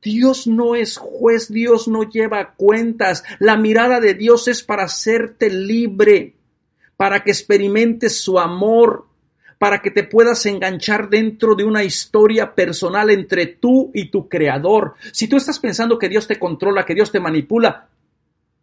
Dios 0.00 0.46
no 0.46 0.74
es 0.74 0.96
juez, 0.96 1.52
Dios 1.52 1.88
no 1.88 2.08
lleva 2.08 2.54
cuentas. 2.54 3.24
La 3.38 3.56
mirada 3.56 4.00
de 4.00 4.14
Dios 4.14 4.48
es 4.48 4.62
para 4.62 4.84
hacerte 4.84 5.50
libre, 5.50 6.34
para 6.96 7.24
que 7.24 7.30
experimentes 7.30 8.20
su 8.20 8.38
amor, 8.38 9.06
para 9.58 9.80
que 9.80 9.90
te 9.90 10.04
puedas 10.04 10.44
enganchar 10.46 11.08
dentro 11.08 11.54
de 11.54 11.64
una 11.64 11.84
historia 11.84 12.54
personal 12.54 13.10
entre 13.10 13.46
tú 13.46 13.90
y 13.94 14.10
tu 14.10 14.28
creador. 14.28 14.94
Si 15.12 15.28
tú 15.28 15.36
estás 15.36 15.58
pensando 15.58 15.98
que 15.98 16.08
Dios 16.08 16.26
te 16.26 16.38
controla, 16.38 16.84
que 16.84 16.94
Dios 16.94 17.12
te 17.12 17.20
manipula, 17.20 17.88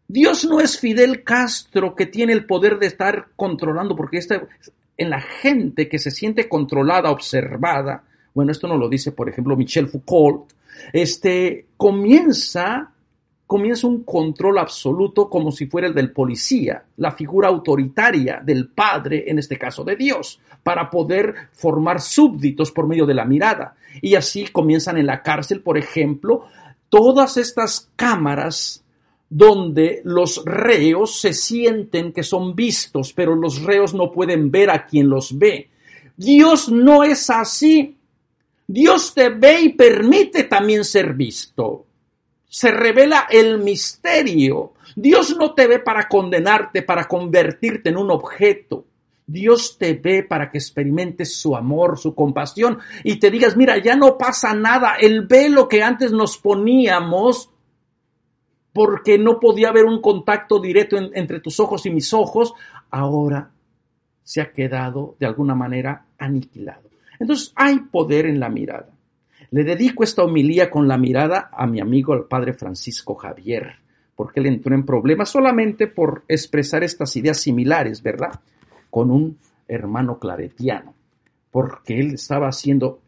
Dios 0.07 0.43
no 0.45 0.59
es 0.59 0.79
Fidel 0.79 1.23
Castro 1.23 1.95
que 1.95 2.07
tiene 2.07 2.33
el 2.33 2.45
poder 2.45 2.79
de 2.79 2.87
estar 2.87 3.27
controlando, 3.35 3.95
porque 3.95 4.17
este, 4.17 4.41
en 4.97 5.09
la 5.09 5.21
gente 5.21 5.87
que 5.87 5.99
se 5.99 6.11
siente 6.11 6.49
controlada, 6.49 7.11
observada, 7.11 8.03
bueno, 8.33 8.51
esto 8.51 8.67
no 8.67 8.77
lo 8.77 8.89
dice, 8.89 9.11
por 9.11 9.29
ejemplo, 9.29 9.55
Michel 9.55 9.87
Foucault, 9.87 10.51
este, 10.93 11.67
comienza 11.77 12.93
comienza 13.49 13.87
un 13.87 14.03
control 14.03 14.59
absoluto 14.59 15.27
como 15.27 15.51
si 15.51 15.65
fuera 15.65 15.87
el 15.87 15.95
del 15.95 16.11
policía, 16.11 16.83
la 16.97 17.13
figura 17.13 17.47
autoritaria 17.47 18.39
del 18.45 18.67
padre, 18.67 19.23
en 19.25 19.39
este 19.39 19.57
caso 19.57 19.83
de 19.83 19.95
Dios, 19.95 20.39
para 20.61 20.87
poder 20.91 21.33
formar 21.53 21.99
súbditos 21.99 22.69
por 22.69 22.85
medio 22.85 23.07
de 23.07 23.15
la 23.15 23.25
mirada. 23.25 23.75
Y 24.03 24.13
así 24.13 24.45
comienzan 24.49 24.99
en 24.99 25.07
la 25.07 25.23
cárcel, 25.23 25.61
por 25.61 25.79
ejemplo, 25.79 26.45
todas 26.89 27.37
estas 27.37 27.89
cámaras 27.95 28.83
donde 29.29 30.01
los 30.03 30.43
reos 30.45 31.19
se 31.19 31.33
sienten 31.33 32.13
que 32.13 32.21
son 32.21 32.55
vistos, 32.55 33.13
pero 33.13 33.35
los 33.35 33.63
reos 33.63 33.95
no 33.95 34.11
pueden 34.11 34.51
ver 34.51 34.69
a 34.69 34.85
quien 34.85 35.09
los 35.09 35.35
ve. 35.35 35.71
Dios 36.17 36.69
no 36.69 37.03
es 37.03 37.31
así. 37.31 37.95
Dios 38.71 39.13
te 39.13 39.29
ve 39.29 39.61
y 39.61 39.69
permite 39.69 40.43
también 40.45 40.85
ser 40.85 41.13
visto 41.13 41.87
se 42.49 42.71
revela 42.71 43.27
el 43.29 43.59
misterio. 43.59 44.73
Dios 44.95 45.37
no 45.37 45.53
te 45.53 45.67
ve 45.67 45.79
para 45.79 46.09
condenarte, 46.09 46.81
para 46.81 47.07
convertirte 47.07 47.89
en 47.89 47.97
un 47.97 48.09
objeto. 48.09 48.85
Dios 49.27 49.77
te 49.77 49.93
ve 49.93 50.23
para 50.23 50.49
que 50.49 50.57
experimentes 50.57 51.35
su 51.35 51.55
amor, 51.55 51.99
su 51.99 52.15
compasión 52.15 52.79
y 53.03 53.17
te 53.17 53.29
digas, 53.29 53.55
mira, 53.55 53.77
ya 53.77 53.95
no 53.95 54.17
pasa 54.17 54.55
nada. 54.55 54.95
El 54.99 55.27
velo 55.27 55.67
que 55.67 55.83
antes 55.83 56.11
nos 56.11 56.39
poníamos 56.39 57.51
porque 58.73 59.19
no 59.19 59.39
podía 59.39 59.69
haber 59.69 59.85
un 59.85 60.01
contacto 60.01 60.59
directo 60.59 60.97
entre 60.97 61.39
tus 61.39 61.59
ojos 61.59 61.85
y 61.85 61.91
mis 61.91 62.13
ojos, 62.13 62.53
ahora 62.89 63.51
se 64.23 64.41
ha 64.41 64.51
quedado 64.51 65.15
de 65.19 65.27
alguna 65.27 65.53
manera 65.53 66.05
aniquilado. 66.17 66.88
Entonces 67.19 67.51
hay 67.55 67.79
poder 67.79 68.25
en 68.25 68.39
la 68.39 68.49
mirada. 68.49 68.89
Le 69.51 69.63
dedico 69.63 70.03
esta 70.03 70.23
homilía 70.23 70.69
con 70.69 70.87
la 70.87 70.97
mirada 70.97 71.49
a 71.51 71.67
mi 71.67 71.79
amigo 71.79 72.13
el 72.13 72.23
padre 72.23 72.53
Francisco 72.53 73.15
Javier, 73.15 73.75
porque 74.15 74.39
él 74.39 74.45
entró 74.45 74.75
en 74.75 74.85
problemas 74.85 75.29
solamente 75.29 75.87
por 75.87 76.23
expresar 76.27 76.83
estas 76.83 77.15
ideas 77.15 77.37
similares, 77.39 78.01
¿verdad? 78.03 78.39
Con 78.89 79.11
un 79.11 79.37
hermano 79.67 80.19
claretiano, 80.19 80.93
porque 81.51 81.99
él 81.99 82.13
estaba 82.13 82.47
haciendo 82.47 83.01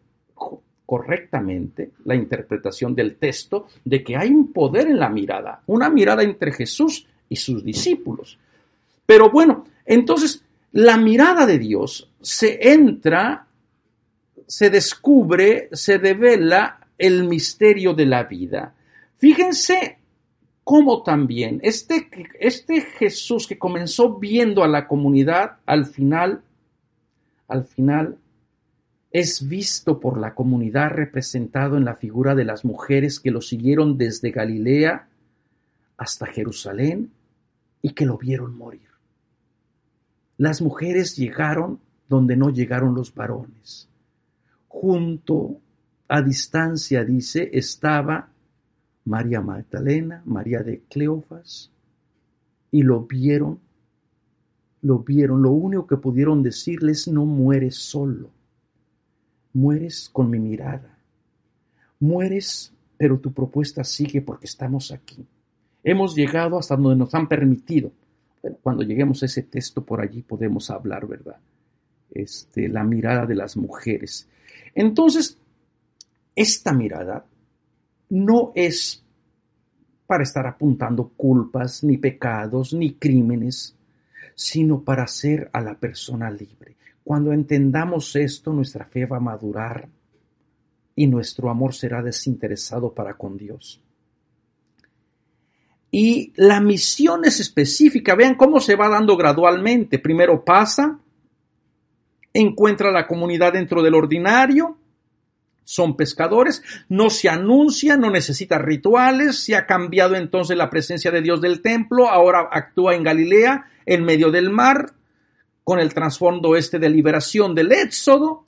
correctamente 0.91 1.91
la 2.03 2.15
interpretación 2.15 2.93
del 2.93 3.15
texto 3.15 3.67
de 3.85 4.03
que 4.03 4.17
hay 4.17 4.29
un 4.29 4.51
poder 4.51 4.87
en 4.87 4.99
la 4.99 5.09
mirada, 5.09 5.61
una 5.67 5.89
mirada 5.89 6.21
entre 6.21 6.51
Jesús 6.51 7.07
y 7.29 7.37
sus 7.37 7.63
discípulos. 7.63 8.37
Pero 9.05 9.29
bueno, 9.31 9.63
entonces 9.85 10.43
la 10.73 10.97
mirada 10.97 11.45
de 11.45 11.59
Dios 11.59 12.11
se 12.19 12.73
entra 12.73 13.47
se 14.47 14.69
descubre, 14.69 15.69
se 15.71 15.97
devela 15.99 16.87
el 16.97 17.27
misterio 17.27 17.93
de 17.93 18.05
la 18.05 18.23
vida. 18.23 18.75
Fíjense 19.17 19.97
cómo 20.63 21.03
también 21.03 21.59
este, 21.63 22.09
este 22.39 22.81
Jesús 22.81 23.47
que 23.47 23.57
comenzó 23.57 24.19
viendo 24.19 24.63
a 24.63 24.67
la 24.67 24.87
comunidad, 24.87 25.57
al 25.65 25.85
final, 25.85 26.43
al 27.47 27.65
final, 27.65 28.17
es 29.11 29.47
visto 29.47 29.99
por 29.99 30.19
la 30.19 30.35
comunidad 30.35 30.91
representado 30.91 31.75
en 31.75 31.85
la 31.85 31.95
figura 31.95 32.35
de 32.35 32.45
las 32.45 32.63
mujeres 32.63 33.19
que 33.19 33.31
lo 33.31 33.41
siguieron 33.41 33.97
desde 33.97 34.31
Galilea 34.31 35.09
hasta 35.97 36.27
Jerusalén 36.27 37.11
y 37.81 37.91
que 37.91 38.05
lo 38.05 38.17
vieron 38.17 38.55
morir. 38.55 38.89
Las 40.37 40.61
mujeres 40.61 41.17
llegaron 41.17 41.79
donde 42.07 42.35
no 42.35 42.49
llegaron 42.49 42.95
los 42.95 43.13
varones 43.13 43.90
junto 44.71 45.59
a 46.07 46.21
distancia, 46.21 47.03
dice, 47.03 47.49
estaba 47.51 48.29
María 49.03 49.41
Magdalena, 49.41 50.21
María 50.25 50.63
de 50.63 50.79
Cleofas, 50.89 51.69
y 52.71 52.81
lo 52.83 53.01
vieron, 53.01 53.59
lo 54.81 54.99
vieron, 54.99 55.41
lo 55.41 55.51
único 55.51 55.85
que 55.85 55.97
pudieron 55.97 56.41
decirles, 56.41 57.09
no 57.09 57.25
mueres 57.25 57.75
solo, 57.75 58.29
mueres 59.51 60.09
con 60.09 60.29
mi 60.29 60.39
mirada, 60.39 60.97
mueres, 61.99 62.71
pero 62.97 63.19
tu 63.19 63.33
propuesta 63.33 63.83
sigue 63.83 64.21
porque 64.21 64.45
estamos 64.45 64.91
aquí. 64.91 65.25
Hemos 65.83 66.15
llegado 66.15 66.57
hasta 66.57 66.77
donde 66.77 66.95
nos 66.95 67.13
han 67.13 67.27
permitido. 67.27 67.91
cuando 68.63 68.83
lleguemos 68.83 69.21
a 69.21 69.25
ese 69.25 69.43
texto 69.43 69.83
por 69.83 69.99
allí 69.99 70.21
podemos 70.21 70.69
hablar, 70.71 71.05
¿verdad? 71.07 71.37
Este, 72.09 72.69
la 72.69 72.83
mirada 72.83 73.25
de 73.25 73.35
las 73.35 73.57
mujeres. 73.57 74.27
Entonces, 74.73 75.37
esta 76.35 76.73
mirada 76.73 77.25
no 78.09 78.51
es 78.55 79.03
para 80.05 80.23
estar 80.23 80.45
apuntando 80.45 81.09
culpas, 81.15 81.83
ni 81.83 81.97
pecados, 81.97 82.73
ni 82.73 82.93
crímenes, 82.95 83.75
sino 84.35 84.81
para 84.81 85.03
hacer 85.03 85.49
a 85.53 85.61
la 85.61 85.75
persona 85.75 86.29
libre. 86.29 86.75
Cuando 87.03 87.31
entendamos 87.31 88.15
esto, 88.15 88.51
nuestra 88.53 88.85
fe 88.85 89.05
va 89.05 89.17
a 89.17 89.21
madurar 89.21 89.87
y 90.95 91.07
nuestro 91.07 91.49
amor 91.49 91.73
será 91.73 92.01
desinteresado 92.01 92.93
para 92.93 93.13
con 93.13 93.37
Dios. 93.37 93.81
Y 95.89 96.31
la 96.35 96.61
misión 96.61 97.25
es 97.25 97.39
específica, 97.39 98.15
vean 98.15 98.35
cómo 98.35 98.59
se 98.59 98.75
va 98.75 98.87
dando 98.87 99.17
gradualmente. 99.17 99.99
Primero 99.99 100.43
pasa 100.43 100.99
encuentra 102.33 102.91
la 102.91 103.07
comunidad 103.07 103.53
dentro 103.53 103.81
del 103.83 103.95
ordinario, 103.95 104.77
son 105.63 105.95
pescadores, 105.95 106.63
no 106.89 107.09
se 107.09 107.29
anuncia, 107.29 107.95
no 107.95 108.09
necesita 108.09 108.57
rituales, 108.57 109.43
se 109.43 109.55
ha 109.55 109.65
cambiado 109.65 110.15
entonces 110.15 110.57
la 110.57 110.69
presencia 110.69 111.11
de 111.11 111.21
Dios 111.21 111.39
del 111.39 111.61
templo, 111.61 112.09
ahora 112.09 112.49
actúa 112.51 112.95
en 112.95 113.03
Galilea, 113.03 113.65
en 113.85 114.03
medio 114.03 114.31
del 114.31 114.49
mar, 114.49 114.93
con 115.63 115.79
el 115.79 115.93
trasfondo 115.93 116.55
este 116.55 116.79
de 116.79 116.89
liberación 116.89 117.55
del 117.55 117.71
Éxodo, 117.71 118.43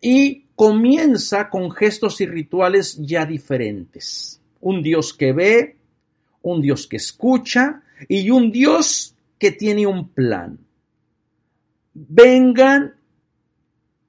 y 0.00 0.44
comienza 0.54 1.48
con 1.48 1.70
gestos 1.70 2.20
y 2.20 2.26
rituales 2.26 2.98
ya 3.00 3.24
diferentes. 3.24 4.40
Un 4.60 4.82
Dios 4.82 5.14
que 5.14 5.32
ve, 5.32 5.76
un 6.42 6.60
Dios 6.60 6.86
que 6.86 6.96
escucha 6.96 7.82
y 8.08 8.30
un 8.30 8.50
Dios 8.50 9.14
que 9.38 9.52
tiene 9.52 9.86
un 9.86 10.08
plan. 10.08 10.58
Vengan 11.94 12.97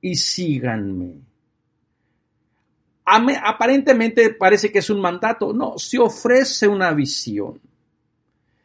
y 0.02 0.16
síganme. 0.16 1.22
Aparentemente 3.06 4.30
parece 4.32 4.72
que 4.72 4.80
es 4.80 4.90
un 4.90 5.02
mandato. 5.02 5.52
No, 5.52 5.78
se 5.78 5.98
ofrece 5.98 6.68
una 6.68 6.92
visión. 6.94 7.60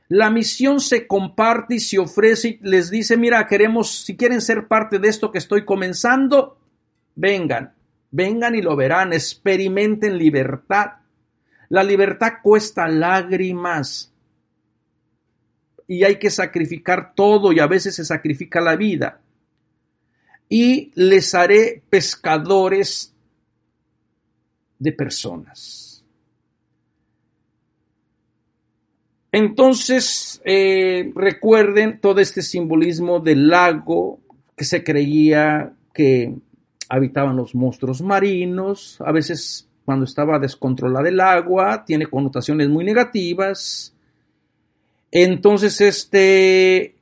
La 0.08 0.28
misión 0.30 0.80
se 0.80 1.06
comparte 1.06 1.76
y 1.76 1.80
se 1.80 1.98
ofrece 1.98 2.48
y 2.48 2.58
les 2.62 2.90
dice, 2.90 3.16
mira, 3.16 3.46
queremos, 3.46 4.04
si 4.04 4.16
quieren 4.16 4.42
ser 4.42 4.68
parte 4.68 4.98
de 4.98 5.08
esto 5.08 5.32
que 5.32 5.38
estoy 5.38 5.64
comenzando, 5.64 6.58
vengan, 7.14 7.72
vengan 8.10 8.54
y 8.54 8.60
lo 8.60 8.76
verán, 8.76 9.14
experimenten 9.14 10.18
libertad. 10.18 10.92
La 11.70 11.82
libertad 11.82 12.34
cuesta 12.42 12.86
lágrimas 12.86 14.12
y 15.88 16.04
hay 16.04 16.18
que 16.18 16.30
sacrificar 16.30 17.14
todo 17.14 17.50
y 17.52 17.60
a 17.60 17.66
veces 17.66 17.94
se 17.94 18.04
sacrifica 18.04 18.60
la 18.60 18.76
vida 18.76 19.20
y 20.56 20.92
les 20.94 21.34
haré 21.34 21.82
pescadores 21.90 23.12
de 24.78 24.92
personas. 24.92 26.04
Entonces, 29.32 30.40
eh, 30.44 31.10
recuerden 31.16 31.98
todo 32.00 32.20
este 32.20 32.40
simbolismo 32.40 33.18
del 33.18 33.48
lago 33.48 34.20
que 34.56 34.64
se 34.64 34.84
creía 34.84 35.72
que 35.92 36.36
habitaban 36.88 37.34
los 37.34 37.56
monstruos 37.56 38.00
marinos, 38.00 39.00
a 39.00 39.10
veces 39.10 39.68
cuando 39.84 40.04
estaba 40.04 40.38
descontrolada 40.38 41.08
el 41.08 41.18
agua, 41.18 41.84
tiene 41.84 42.06
connotaciones 42.06 42.68
muy 42.68 42.84
negativas. 42.84 43.92
Entonces, 45.10 45.80
este, 45.80 46.94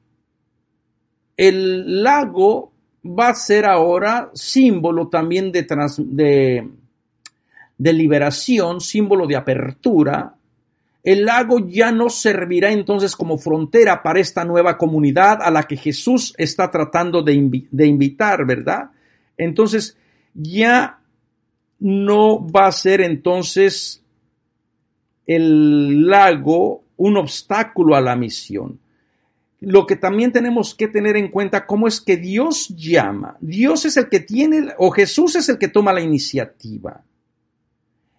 el 1.36 2.02
lago 2.02 2.71
va 3.04 3.28
a 3.28 3.34
ser 3.34 3.66
ahora 3.66 4.30
símbolo 4.34 5.08
también 5.08 5.50
de, 5.50 6.68
de, 7.78 7.92
liberación, 7.92 8.80
símbolo 8.80 9.26
de 9.26 9.36
apertura. 9.36 10.34
El 11.02 11.24
lago 11.24 11.58
ya 11.66 11.90
no 11.90 12.08
servirá 12.08 12.70
entonces 12.70 13.16
como 13.16 13.38
frontera 13.38 14.02
para 14.02 14.20
esta 14.20 14.44
nueva 14.44 14.78
comunidad 14.78 15.42
a 15.42 15.50
la 15.50 15.64
que 15.64 15.76
Jesús 15.76 16.32
está 16.38 16.70
tratando 16.70 17.22
de, 17.22 17.66
de 17.70 17.86
invitar, 17.86 18.46
¿verdad? 18.46 18.90
Entonces 19.36 19.96
ya 20.32 21.00
no 21.80 22.46
va 22.48 22.66
a 22.66 22.72
ser 22.72 23.00
entonces 23.00 24.00
el 25.26 26.06
lago 26.06 26.84
un 26.96 27.16
obstáculo 27.16 27.96
a 27.96 28.00
la 28.00 28.14
misión 28.14 28.78
lo 29.64 29.86
que 29.86 29.94
también 29.94 30.32
tenemos 30.32 30.74
que 30.74 30.88
tener 30.88 31.16
en 31.16 31.30
cuenta 31.30 31.66
cómo 31.66 31.86
es 31.86 32.00
que 32.00 32.16
Dios 32.16 32.68
llama. 32.70 33.36
Dios 33.40 33.84
es 33.84 33.96
el 33.96 34.08
que 34.08 34.18
tiene, 34.18 34.74
o 34.76 34.90
Jesús 34.90 35.36
es 35.36 35.48
el 35.48 35.56
que 35.56 35.68
toma 35.68 35.92
la 35.92 36.00
iniciativa. 36.00 37.04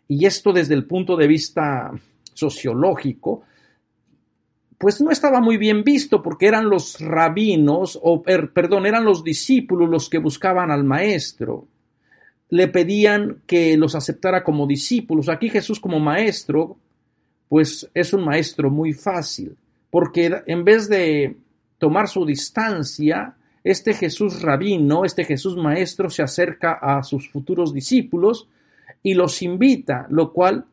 Y 0.07 0.25
esto 0.25 0.53
desde 0.53 0.73
el 0.73 0.85
punto 0.85 1.17
de 1.17 1.27
vista 1.27 1.91
sociológico, 2.33 3.43
pues 4.77 5.01
no 5.01 5.11
estaba 5.11 5.41
muy 5.41 5.57
bien 5.57 5.83
visto 5.83 6.23
porque 6.23 6.47
eran 6.47 6.69
los 6.69 6.97
rabinos, 7.01 7.99
o 8.01 8.23
perdón, 8.23 8.85
eran 8.85 9.03
los 9.03 9.21
discípulos 9.21 9.89
los 9.89 10.09
que 10.09 10.19
buscaban 10.19 10.71
al 10.71 10.85
maestro. 10.85 11.67
Le 12.51 12.69
pedían 12.69 13.41
que 13.45 13.75
los 13.75 13.95
aceptara 13.95 14.45
como 14.45 14.65
discípulos. 14.65 15.27
Aquí 15.27 15.49
Jesús 15.49 15.81
como 15.81 15.99
maestro, 15.99 16.77
pues 17.49 17.89
es 17.93 18.13
un 18.13 18.23
maestro 18.23 18.69
muy 18.69 18.93
fácil, 18.93 19.57
porque 19.93 20.41
en 20.47 20.63
vez 20.63 20.89
de 20.89 21.37
tomar 21.77 22.07
su 22.07 22.25
distancia, 22.25 23.35
este 23.63 23.93
Jesús 23.93 24.41
rabino, 24.41 25.05
este 25.05 25.23
Jesús 25.23 25.55
maestro 25.55 26.09
se 26.09 26.23
acerca 26.23 26.79
a 26.81 27.03
sus 27.03 27.29
futuros 27.29 27.75
discípulos 27.75 28.49
y 29.03 29.13
los 29.13 29.43
invita, 29.43 30.07
lo 30.09 30.33
cual 30.33 30.65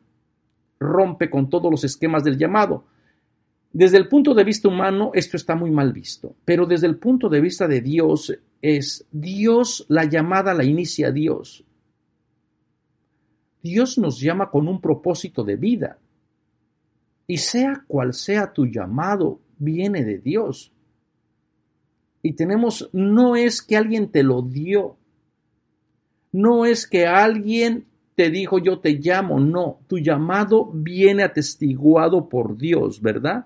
rompe 0.79 1.29
con 1.29 1.51
todos 1.51 1.69
los 1.69 1.83
esquemas 1.83 2.23
del 2.23 2.39
llamado. 2.39 2.83
Desde 3.71 3.97
el 3.97 4.07
punto 4.07 4.33
de 4.33 4.43
vista 4.43 4.69
humano, 4.69 5.11
esto 5.13 5.37
está 5.37 5.53
muy 5.53 5.69
mal 5.69 5.93
visto, 5.93 6.33
pero 6.43 6.65
desde 6.65 6.87
el 6.87 6.97
punto 6.97 7.29
de 7.29 7.41
vista 7.41 7.67
de 7.67 7.79
Dios, 7.79 8.35
es 8.59 9.05
Dios, 9.11 9.85
la 9.87 10.05
llamada 10.05 10.55
la 10.55 10.63
inicia 10.63 11.11
Dios. 11.11 11.63
Dios 13.61 13.99
nos 13.99 14.19
llama 14.19 14.49
con 14.49 14.67
un 14.67 14.81
propósito 14.81 15.43
de 15.43 15.57
vida. 15.57 15.99
Y 17.31 17.37
sea 17.37 17.85
cual 17.87 18.13
sea 18.13 18.51
tu 18.51 18.65
llamado, 18.65 19.39
viene 19.57 20.03
de 20.03 20.17
Dios. 20.17 20.73
Y 22.21 22.33
tenemos, 22.33 22.89
no 22.91 23.37
es 23.37 23.61
que 23.61 23.77
alguien 23.77 24.11
te 24.11 24.21
lo 24.21 24.41
dio, 24.41 24.97
no 26.33 26.65
es 26.65 26.85
que 26.85 27.07
alguien 27.07 27.85
te 28.15 28.31
dijo 28.31 28.59
yo 28.59 28.79
te 28.79 28.99
llamo, 28.99 29.39
no, 29.39 29.79
tu 29.87 29.97
llamado 29.99 30.69
viene 30.73 31.23
atestiguado 31.23 32.27
por 32.27 32.57
Dios, 32.57 33.01
¿verdad? 33.01 33.45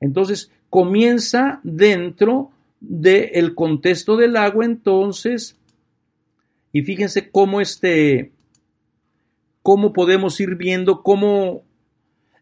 Entonces, 0.00 0.50
comienza 0.70 1.60
dentro 1.62 2.50
del 2.80 3.54
contexto 3.54 4.16
del 4.16 4.38
agua, 4.38 4.64
entonces, 4.64 5.54
y 6.72 6.80
fíjense 6.80 7.30
cómo 7.30 7.60
este, 7.60 8.32
cómo 9.62 9.92
podemos 9.92 10.40
ir 10.40 10.54
viendo 10.54 11.02
cómo 11.02 11.67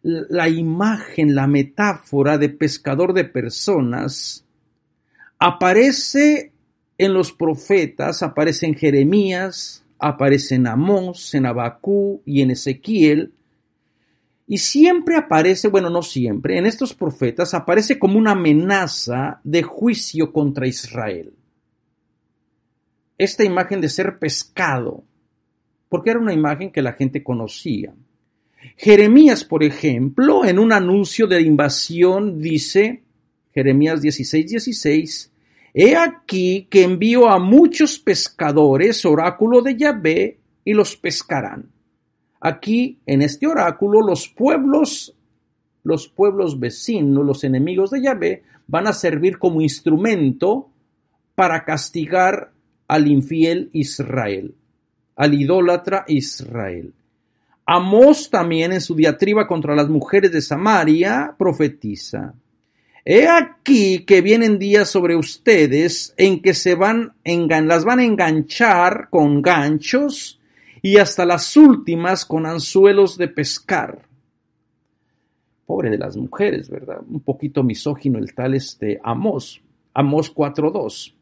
la 0.07 0.49
imagen, 0.49 1.35
la 1.35 1.49
metáfora 1.49 2.39
de 2.39 2.49
pescador 2.49 3.13
de 3.13 3.25
personas 3.25 4.45
aparece 5.37 6.53
en 6.97 7.13
los 7.13 7.33
profetas, 7.33 8.23
aparece 8.23 8.67
en 8.67 8.77
Jeremías, 8.77 9.85
aparece 9.99 10.55
en 10.55 10.69
Amós, 10.69 11.35
en 11.35 11.45
Abacú 11.45 12.23
y 12.25 12.41
en 12.43 12.53
Ezequiel, 12.53 13.33
y 14.47 14.59
siempre 14.59 15.17
aparece, 15.17 15.67
bueno, 15.67 15.91
no 15.91 16.03
siempre, 16.03 16.57
en 16.57 16.67
estos 16.67 16.95
profetas 16.95 17.53
aparece 17.53 17.99
como 17.99 18.17
una 18.17 18.31
amenaza 18.31 19.41
de 19.43 19.65
juicio 19.65 20.33
contra 20.33 20.69
Israel. 20.69 21.33
Esta 23.19 23.43
imagen 23.43 23.81
de 23.81 23.89
ser 23.89 24.21
pescado, 24.21 25.03
porque 25.89 26.11
era 26.11 26.21
una 26.21 26.33
imagen 26.33 26.71
que 26.71 26.83
la 26.83 26.93
gente 26.93 27.25
conocía. 27.25 27.93
Jeremías, 28.77 29.45
por 29.45 29.63
ejemplo, 29.63 30.45
en 30.45 30.59
un 30.59 30.73
anuncio 30.73 31.27
de 31.27 31.41
invasión 31.41 32.41
dice, 32.41 33.03
Jeremías 33.55 34.03
16, 34.03 34.47
16, 34.47 35.33
He 35.79 35.95
aquí 35.95 36.67
que 36.71 36.85
envío 36.85 37.29
a 37.29 37.39
muchos 37.39 37.99
pescadores, 37.99 39.05
oráculo 39.05 39.61
de 39.61 39.77
Yahvé, 39.77 40.39
y 40.65 40.73
los 40.73 40.97
pescarán. 40.97 41.71
Aquí, 42.41 42.99
en 43.07 43.23
este 43.23 43.47
oráculo, 43.47 44.01
los 44.01 44.29
pueblos, 44.29 45.15
los 45.85 46.09
pueblos 46.09 46.59
vecinos, 46.59 47.25
los 47.25 47.45
enemigos 47.45 47.91
de 47.91 48.03
Yahvé, 48.03 48.43
van 48.67 48.87
a 48.87 48.93
servir 48.93 49.39
como 49.39 49.61
instrumento 49.61 50.71
para 51.35 51.65
castigar 51.65 52.53
al 52.89 53.07
infiel 53.09 53.69
Israel, 53.73 54.55
al 55.15 55.35
idólatra 55.35 56.05
Israel. 56.09 56.95
Amós 57.67 58.31
también 58.31 58.73
en 58.73 58.81
su 58.81 58.95
diatriba 58.95 59.49
contra 59.49 59.75
las 59.75 59.89
mujeres 59.89 60.31
de 60.31 60.41
Samaria 60.41 61.35
profetiza. 61.37 62.35
He 63.05 63.29
aquí 63.29 64.05
que 64.05 64.21
vienen 64.21 64.59
días 64.59 64.89
sobre 64.89 65.17
ustedes 65.17 66.15
en 66.17 66.41
que 66.41 66.55
se 66.55 66.77
van 66.77 67.15
las 67.25 67.85
van 67.85 67.99
a 67.99 68.05
enganchar 68.05 69.09
con 69.11 69.43
ganchos 69.43 70.41
y 70.81 70.99
hasta 70.99 71.27
las 71.27 71.57
últimas 71.57 72.25
con 72.25 72.47
anzuelos 72.47 73.19
de 73.19 73.27
pescar. 73.27 74.07
Pobre 75.67 75.91
de 75.91 75.99
las 75.99 76.17
mujeres, 76.17 76.71
¿verdad? 76.71 77.01
Un 77.09 77.21
poquito 77.21 77.65
misógino 77.65 78.21
el 78.21 78.33
tal 78.33 78.55
este 78.55 79.01
Amós, 79.03 79.61
Amós 79.93 80.33
4.2. 80.33 81.16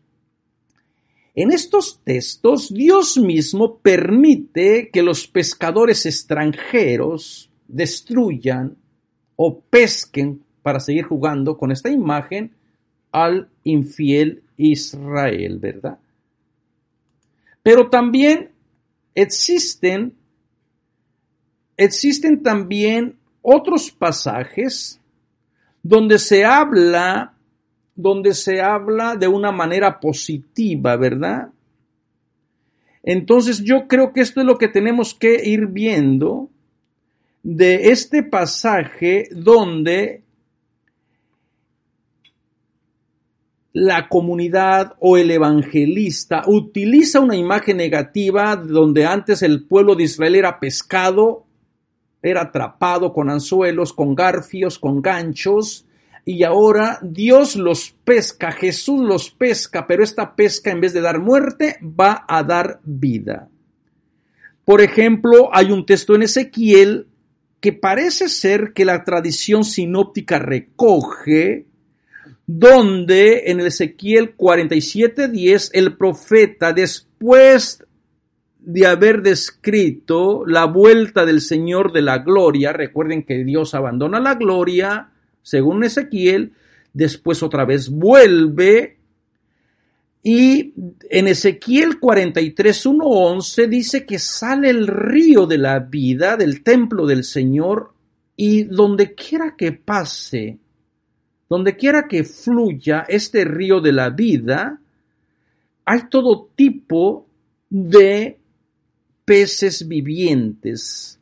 En 1.34 1.50
estos 1.50 2.00
textos, 2.04 2.72
Dios 2.72 3.18
mismo 3.18 3.78
permite 3.78 4.90
que 4.90 5.02
los 5.02 5.26
pescadores 5.26 6.06
extranjeros 6.06 7.50
destruyan 7.66 8.76
o 9.34 9.60
pesquen 9.60 10.44
para 10.62 10.78
seguir 10.78 11.04
jugando 11.04 11.58
con 11.58 11.72
esta 11.72 11.90
imagen 11.90 12.52
al 13.10 13.48
infiel 13.64 14.44
Israel, 14.56 15.58
¿verdad? 15.58 15.98
Pero 17.64 17.90
también 17.90 18.50
existen, 19.14 20.14
existen 21.76 22.42
también 22.42 23.16
otros 23.42 23.90
pasajes 23.90 25.00
donde 25.82 26.18
se 26.18 26.44
habla 26.44 27.33
donde 27.94 28.34
se 28.34 28.60
habla 28.60 29.16
de 29.16 29.28
una 29.28 29.52
manera 29.52 30.00
positiva, 30.00 30.96
¿verdad? 30.96 31.48
Entonces 33.02 33.62
yo 33.62 33.86
creo 33.86 34.12
que 34.12 34.22
esto 34.22 34.40
es 34.40 34.46
lo 34.46 34.58
que 34.58 34.68
tenemos 34.68 35.14
que 35.14 35.44
ir 35.44 35.66
viendo 35.66 36.48
de 37.42 37.90
este 37.90 38.22
pasaje 38.22 39.28
donde 39.30 40.24
la 43.74 44.08
comunidad 44.08 44.94
o 45.00 45.18
el 45.18 45.30
evangelista 45.30 46.44
utiliza 46.46 47.20
una 47.20 47.36
imagen 47.36 47.76
negativa 47.76 48.56
donde 48.56 49.04
antes 49.04 49.42
el 49.42 49.66
pueblo 49.66 49.96
de 49.96 50.04
Israel 50.04 50.36
era 50.36 50.58
pescado, 50.60 51.44
era 52.22 52.42
atrapado 52.42 53.12
con 53.12 53.28
anzuelos, 53.28 53.92
con 53.92 54.14
garfios, 54.14 54.78
con 54.78 55.02
ganchos, 55.02 55.84
y 56.24 56.42
ahora 56.44 56.98
Dios 57.02 57.56
los 57.56 57.94
pesca, 58.04 58.50
Jesús 58.52 59.00
los 59.00 59.30
pesca, 59.30 59.86
pero 59.86 60.02
esta 60.02 60.34
pesca 60.34 60.70
en 60.70 60.80
vez 60.80 60.92
de 60.92 61.00
dar 61.00 61.20
muerte 61.20 61.76
va 61.82 62.24
a 62.26 62.42
dar 62.42 62.80
vida. 62.84 63.48
Por 64.64 64.80
ejemplo, 64.80 65.50
hay 65.52 65.70
un 65.70 65.84
texto 65.84 66.14
en 66.14 66.22
Ezequiel 66.22 67.08
que 67.60 67.72
parece 67.72 68.28
ser 68.28 68.72
que 68.72 68.84
la 68.84 69.04
tradición 69.04 69.64
sinóptica 69.64 70.38
recoge 70.38 71.66
donde 72.46 73.50
en 73.50 73.60
el 73.60 73.66
Ezequiel 73.66 74.36
47:10 74.36 75.70
el 75.72 75.96
profeta 75.96 76.72
después 76.72 77.84
de 78.60 78.86
haber 78.86 79.22
descrito 79.22 80.44
la 80.46 80.64
vuelta 80.64 81.26
del 81.26 81.42
Señor 81.42 81.92
de 81.92 82.02
la 82.02 82.18
gloria, 82.18 82.72
recuerden 82.72 83.22
que 83.24 83.44
Dios 83.44 83.74
abandona 83.74 84.20
la 84.20 84.34
gloria, 84.34 85.10
según 85.44 85.84
Ezequiel, 85.84 86.54
después 86.92 87.44
otra 87.44 87.64
vez 87.64 87.88
vuelve 87.88 88.98
y 90.24 90.74
en 91.10 91.28
Ezequiel 91.28 92.00
43, 92.00 92.86
11 92.86 93.68
dice 93.68 94.04
que 94.04 94.18
sale 94.18 94.70
el 94.70 94.88
río 94.88 95.46
de 95.46 95.58
la 95.58 95.78
vida 95.78 96.36
del 96.36 96.64
templo 96.64 97.06
del 97.06 97.22
Señor 97.22 97.92
y 98.34 98.64
donde 98.64 99.14
quiera 99.14 99.54
que 99.56 99.70
pase 99.70 100.58
donde 101.48 101.76
quiera 101.76 102.08
que 102.08 102.24
fluya 102.24 103.04
este 103.08 103.44
río 103.44 103.80
de 103.80 103.92
la 103.92 104.10
vida, 104.10 104.80
hay 105.84 106.00
todo 106.10 106.48
tipo 106.56 107.28
de 107.68 108.38
peces 109.24 109.86
vivientes. 109.86 111.20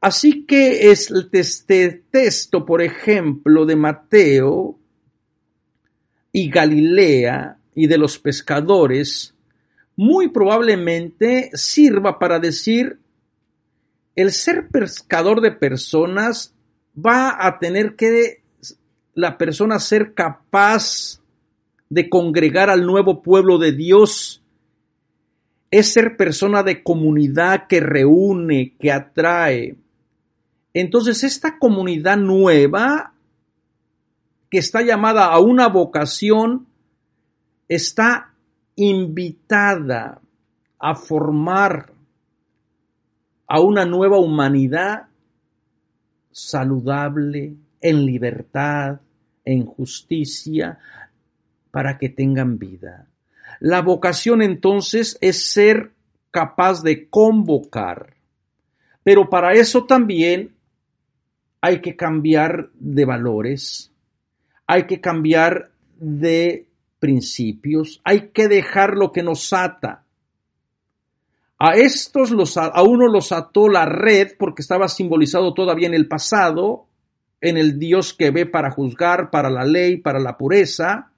Así 0.00 0.44
que 0.44 0.90
es 0.90 1.10
este 1.32 2.04
texto, 2.10 2.64
por 2.64 2.82
ejemplo, 2.82 3.66
de 3.66 3.76
Mateo 3.76 4.78
y 6.32 6.50
Galilea 6.50 7.58
y 7.74 7.86
de 7.86 7.98
los 7.98 8.18
pescadores, 8.18 9.34
muy 9.96 10.28
probablemente 10.28 11.50
sirva 11.54 12.18
para 12.18 12.38
decir, 12.38 12.98
el 14.14 14.32
ser 14.32 14.68
pescador 14.68 15.40
de 15.40 15.52
personas 15.52 16.54
va 16.96 17.46
a 17.46 17.58
tener 17.58 17.96
que 17.96 18.42
la 19.14 19.38
persona 19.38 19.78
ser 19.78 20.14
capaz 20.14 21.20
de 21.88 22.08
congregar 22.08 22.70
al 22.70 22.84
nuevo 22.86 23.22
pueblo 23.22 23.58
de 23.58 23.72
Dios 23.72 24.42
es 25.70 25.92
ser 25.92 26.16
persona 26.16 26.62
de 26.62 26.82
comunidad 26.82 27.66
que 27.66 27.80
reúne, 27.80 28.74
que 28.78 28.92
atrae. 28.92 29.76
Entonces, 30.78 31.24
esta 31.24 31.58
comunidad 31.58 32.18
nueva, 32.18 33.14
que 34.50 34.58
está 34.58 34.82
llamada 34.82 35.24
a 35.32 35.38
una 35.38 35.68
vocación, 35.68 36.66
está 37.66 38.34
invitada 38.74 40.20
a 40.78 40.94
formar 40.94 41.94
a 43.46 43.60
una 43.60 43.86
nueva 43.86 44.18
humanidad 44.18 45.06
saludable, 46.30 47.54
en 47.80 48.04
libertad, 48.04 49.00
en 49.46 49.64
justicia, 49.64 50.78
para 51.70 51.96
que 51.96 52.10
tengan 52.10 52.58
vida. 52.58 53.08
La 53.60 53.80
vocación 53.80 54.42
entonces 54.42 55.16
es 55.22 55.42
ser 55.50 55.92
capaz 56.30 56.82
de 56.82 57.08
convocar, 57.08 58.12
pero 59.02 59.30
para 59.30 59.54
eso 59.54 59.86
también 59.86 60.55
hay 61.60 61.80
que 61.80 61.96
cambiar 61.96 62.70
de 62.74 63.04
valores, 63.04 63.92
hay 64.66 64.86
que 64.86 65.00
cambiar 65.00 65.70
de 65.98 66.66
principios, 66.98 68.00
hay 68.04 68.28
que 68.30 68.48
dejar 68.48 68.94
lo 68.94 69.12
que 69.12 69.22
nos 69.22 69.52
ata. 69.52 70.04
A 71.58 71.74
estos 71.74 72.30
los, 72.32 72.58
a 72.58 72.82
uno 72.82 73.08
los 73.08 73.32
ató 73.32 73.68
la 73.68 73.86
red 73.86 74.32
porque 74.38 74.60
estaba 74.60 74.88
simbolizado 74.88 75.54
todavía 75.54 75.86
en 75.86 75.94
el 75.94 76.06
pasado, 76.06 76.86
en 77.40 77.56
el 77.56 77.78
Dios 77.78 78.12
que 78.12 78.30
ve 78.30 78.44
para 78.44 78.70
juzgar, 78.70 79.30
para 79.30 79.48
la 79.48 79.64
ley, 79.64 79.96
para 79.96 80.18
la 80.18 80.36
pureza. 80.36 81.10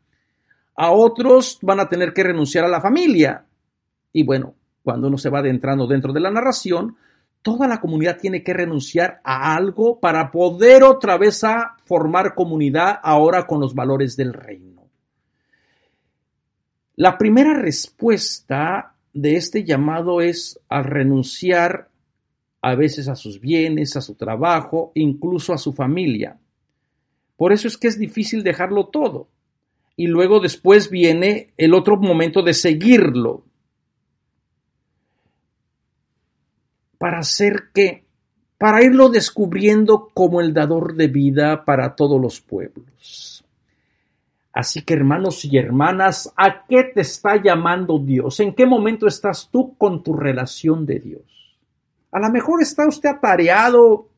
A 0.76 0.92
otros 0.92 1.58
van 1.62 1.80
a 1.80 1.88
tener 1.88 2.12
que 2.12 2.22
renunciar 2.22 2.64
a 2.64 2.68
la 2.68 2.80
familia. 2.80 3.44
Y 4.12 4.22
bueno, 4.22 4.54
cuando 4.84 5.08
uno 5.08 5.18
se 5.18 5.30
va 5.30 5.40
adentrando 5.40 5.86
dentro 5.86 6.12
de 6.12 6.20
la 6.20 6.30
narración, 6.30 6.96
toda 7.48 7.66
la 7.66 7.80
comunidad 7.80 8.18
tiene 8.18 8.42
que 8.42 8.52
renunciar 8.52 9.22
a 9.24 9.56
algo 9.56 10.00
para 10.00 10.30
poder 10.30 10.82
otra 10.82 11.16
vez 11.16 11.42
a 11.44 11.76
formar 11.86 12.34
comunidad 12.34 13.00
ahora 13.02 13.46
con 13.46 13.58
los 13.58 13.74
valores 13.74 14.18
del 14.18 14.34
reino. 14.34 14.86
La 16.94 17.16
primera 17.16 17.54
respuesta 17.54 18.92
de 19.14 19.36
este 19.36 19.64
llamado 19.64 20.20
es 20.20 20.60
a 20.68 20.82
renunciar 20.82 21.88
a 22.60 22.74
veces 22.74 23.08
a 23.08 23.16
sus 23.16 23.40
bienes, 23.40 23.96
a 23.96 24.02
su 24.02 24.14
trabajo, 24.14 24.92
incluso 24.94 25.54
a 25.54 25.58
su 25.58 25.72
familia. 25.72 26.38
Por 27.38 27.54
eso 27.54 27.66
es 27.66 27.78
que 27.78 27.88
es 27.88 27.98
difícil 27.98 28.42
dejarlo 28.42 28.88
todo. 28.88 29.30
Y 29.96 30.06
luego 30.06 30.40
después 30.40 30.90
viene 30.90 31.54
el 31.56 31.72
otro 31.72 31.96
momento 31.96 32.42
de 32.42 32.52
seguirlo. 32.52 33.46
Para 36.98 37.20
hacer 37.20 37.70
que, 37.72 38.04
para 38.58 38.82
irlo 38.82 39.08
descubriendo 39.08 40.10
como 40.12 40.40
el 40.40 40.52
dador 40.52 40.94
de 40.94 41.08
vida 41.08 41.64
para 41.64 41.94
todos 41.94 42.20
los 42.20 42.40
pueblos. 42.40 43.44
Así 44.52 44.82
que 44.82 44.94
hermanos 44.94 45.44
y 45.44 45.56
hermanas, 45.56 46.32
¿a 46.36 46.66
qué 46.66 46.82
te 46.82 47.02
está 47.02 47.40
llamando 47.40 48.00
Dios? 48.00 48.40
¿En 48.40 48.54
qué 48.54 48.66
momento 48.66 49.06
estás 49.06 49.48
tú 49.52 49.76
con 49.76 50.02
tu 50.02 50.14
relación 50.14 50.84
de 50.84 50.98
Dios? 50.98 51.56
A 52.10 52.18
lo 52.18 52.28
mejor 52.30 52.60
está 52.60 52.88
usted 52.88 53.10
atareado 53.10 54.08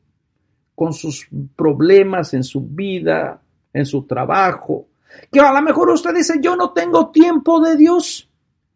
con 0.73 0.93
sus 0.93 1.27
problemas 1.55 2.33
en 2.33 2.43
su 2.43 2.61
vida, 2.61 3.39
en 3.71 3.85
su 3.85 4.07
trabajo, 4.07 4.87
que 5.31 5.39
a 5.39 5.53
lo 5.53 5.61
mejor 5.61 5.89
usted 5.91 6.15
dice, 6.15 6.39
yo 6.41 6.55
no 6.55 6.71
tengo 6.71 7.11
tiempo 7.11 7.59
de 7.59 7.75
Dios. 7.75 8.27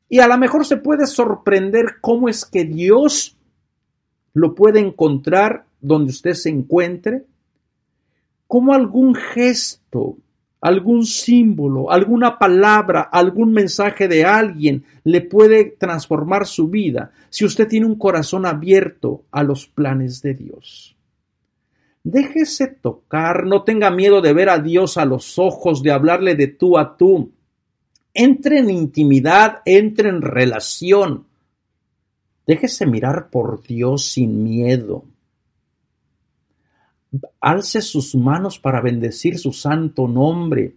Y 0.08 0.20
a 0.20 0.28
lo 0.28 0.38
mejor 0.38 0.66
se 0.66 0.78
puede 0.78 1.08
sorprender 1.08 2.00
cómo 2.00 2.30
es 2.30 2.46
que 2.46 2.66
Dios 2.66 3.35
lo 4.36 4.54
puede 4.54 4.80
encontrar 4.80 5.66
donde 5.82 6.12
usted 6.12 6.34
se 6.34 6.50
encuentre, 6.50 7.24
como 8.48 8.74
algún 8.74 9.16
gesto, 9.16 10.18
algún 10.62 11.06
símbolo, 11.06 11.90
alguna 11.90 12.38
palabra, 12.38 13.02
algún 13.02 13.54
mensaje 13.54 14.08
de 14.08 14.26
alguien 14.26 14.84
le 15.04 15.22
puede 15.22 15.76
transformar 15.80 16.46
su 16.46 16.68
vida 16.68 17.12
si 17.30 17.46
usted 17.46 17.68
tiene 17.68 17.86
un 17.86 17.96
corazón 17.96 18.46
abierto 18.46 19.24
a 19.32 19.42
los 19.42 19.68
planes 19.68 20.22
de 20.22 20.34
Dios. 20.34 20.96
Déjese 22.04 22.68
tocar, 22.68 23.46
no 23.46 23.64
tenga 23.64 23.90
miedo 23.90 24.22
de 24.22 24.34
ver 24.34 24.50
a 24.50 24.60
Dios 24.60 24.98
a 24.98 25.06
los 25.06 25.40
ojos, 25.40 25.82
de 25.82 25.92
hablarle 25.92 26.36
de 26.36 26.48
tú 26.48 26.78
a 26.78 26.98
tú. 26.98 27.32
Entre 28.14 28.60
en 28.60 28.70
intimidad, 28.70 29.62
entre 29.66 30.10
en 30.10 30.22
relación. 30.22 31.26
Déjese 32.46 32.86
mirar 32.86 33.30
por 33.30 33.62
Dios 33.64 34.12
sin 34.12 34.44
miedo 34.44 35.06
alce 37.40 37.82
sus 37.82 38.16
manos 38.16 38.60
para 38.60 38.82
bendecir 38.82 39.38
su 39.38 39.52
santo 39.52 40.08
nombre. 40.08 40.76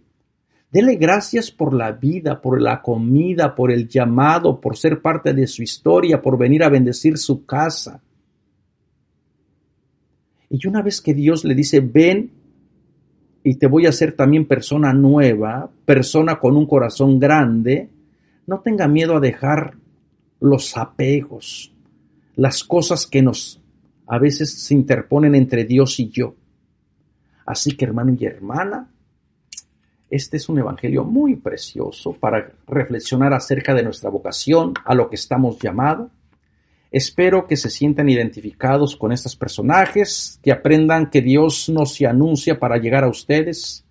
Dele 0.71 0.95
gracias 0.95 1.49
por 1.49 1.73
la 1.73 1.91
vida, 1.91 2.41
por 2.41 2.61
la 2.61 2.81
comida, 2.81 3.55
por 3.55 3.71
el 3.71 3.87
llamado, 3.87 4.61
por 4.61 4.77
ser 4.77 5.01
parte 5.01 5.33
de 5.33 5.47
su 5.47 5.63
historia, 5.63 6.21
por 6.21 6.37
venir 6.37 6.63
a 6.63 6.69
bendecir 6.69 7.17
su 7.17 7.45
casa. 7.45 8.01
Y 10.49 10.67
una 10.67 10.81
vez 10.81 11.01
que 11.01 11.13
Dios 11.13 11.43
le 11.43 11.55
dice, 11.55 11.79
ven 11.79 12.31
y 13.43 13.55
te 13.55 13.67
voy 13.67 13.85
a 13.85 13.89
hacer 13.89 14.13
también 14.13 14.47
persona 14.47 14.93
nueva, 14.93 15.69
persona 15.85 16.39
con 16.39 16.55
un 16.55 16.67
corazón 16.67 17.19
grande, 17.19 17.89
no 18.45 18.59
tenga 18.59 18.87
miedo 18.87 19.17
a 19.17 19.19
dejar 19.19 19.78
los 20.39 20.77
apegos, 20.77 21.73
las 22.35 22.63
cosas 22.63 23.05
que 23.05 23.21
nos 23.21 23.61
a 24.09 24.17
veces 24.17 24.51
se 24.51 24.73
interponen 24.73 25.35
entre 25.35 25.65
Dios 25.65 25.99
y 25.99 26.09
yo. 26.09 26.35
Así 27.45 27.77
que 27.77 27.85
hermano 27.85 28.15
y 28.19 28.25
hermana, 28.25 28.89
este 30.09 30.37
es 30.37 30.49
un 30.49 30.57
evangelio 30.57 31.03
muy 31.03 31.35
precioso 31.35 32.13
para 32.13 32.51
reflexionar 32.67 33.33
acerca 33.33 33.75
de 33.75 33.83
nuestra 33.83 34.09
vocación, 34.09 34.73
a 34.83 34.95
lo 34.95 35.09
que 35.09 35.15
estamos 35.15 35.59
llamados. 35.59 36.09
Espero 36.91 37.45
que 37.45 37.55
se 37.55 37.69
sientan 37.69 38.09
identificados 38.09 38.95
con 38.95 39.11
estos 39.11 39.35
personajes, 39.35 40.39
que 40.41 40.51
aprendan 40.51 41.11
que 41.11 41.21
Dios 41.21 41.69
nos 41.69 42.01
anuncia 42.01 42.59
para 42.59 42.77
llegar 42.77 43.03
a 43.03 43.09
ustedes. 43.09 43.85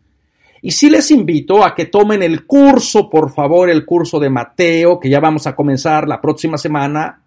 Y 0.62 0.72
sí 0.72 0.90
les 0.90 1.10
invito 1.10 1.64
a 1.64 1.74
que 1.74 1.86
tomen 1.86 2.22
el 2.22 2.46
curso, 2.46 3.08
por 3.08 3.32
favor, 3.32 3.70
el 3.70 3.84
curso 3.84 4.18
de 4.18 4.30
Mateo, 4.30 4.98
que 4.98 5.08
ya 5.08 5.20
vamos 5.20 5.46
a 5.46 5.54
comenzar 5.54 6.08
la 6.08 6.20
próxima 6.20 6.58
semana, 6.58 7.22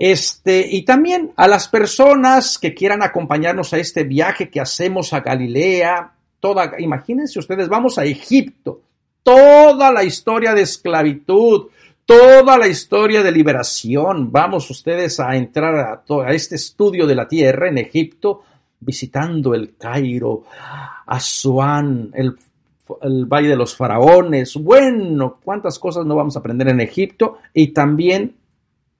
este, 0.00 0.66
y 0.66 0.82
también 0.82 1.32
a 1.36 1.46
las 1.46 1.68
personas 1.68 2.58
que 2.58 2.72
quieran 2.72 3.02
acompañarnos 3.02 3.74
a 3.74 3.78
este 3.78 4.04
viaje 4.04 4.48
que 4.48 4.58
hacemos 4.58 5.12
a 5.12 5.20
Galilea, 5.20 6.12
toda, 6.40 6.72
imagínense 6.78 7.38
ustedes, 7.38 7.68
vamos 7.68 7.98
a 7.98 8.04
Egipto, 8.06 8.80
toda 9.22 9.92
la 9.92 10.02
historia 10.02 10.54
de 10.54 10.62
esclavitud, 10.62 11.68
toda 12.06 12.56
la 12.56 12.66
historia 12.66 13.22
de 13.22 13.30
liberación. 13.30 14.32
Vamos 14.32 14.70
ustedes 14.70 15.20
a 15.20 15.36
entrar 15.36 15.76
a, 15.76 16.02
a 16.24 16.32
este 16.32 16.56
estudio 16.56 17.06
de 17.06 17.14
la 17.14 17.28
tierra 17.28 17.68
en 17.68 17.76
Egipto, 17.76 18.42
visitando 18.80 19.54
el 19.54 19.76
Cairo, 19.76 20.44
Asuán, 21.06 22.10
el, 22.14 22.38
el 23.02 23.26
Valle 23.26 23.48
de 23.48 23.56
los 23.56 23.76
Faraones. 23.76 24.54
Bueno, 24.56 25.38
cuántas 25.42 25.78
cosas 25.78 26.06
no 26.06 26.16
vamos 26.16 26.36
a 26.36 26.40
aprender 26.40 26.68
en 26.68 26.80
Egipto 26.80 27.38
y 27.54 27.68
también 27.68 28.36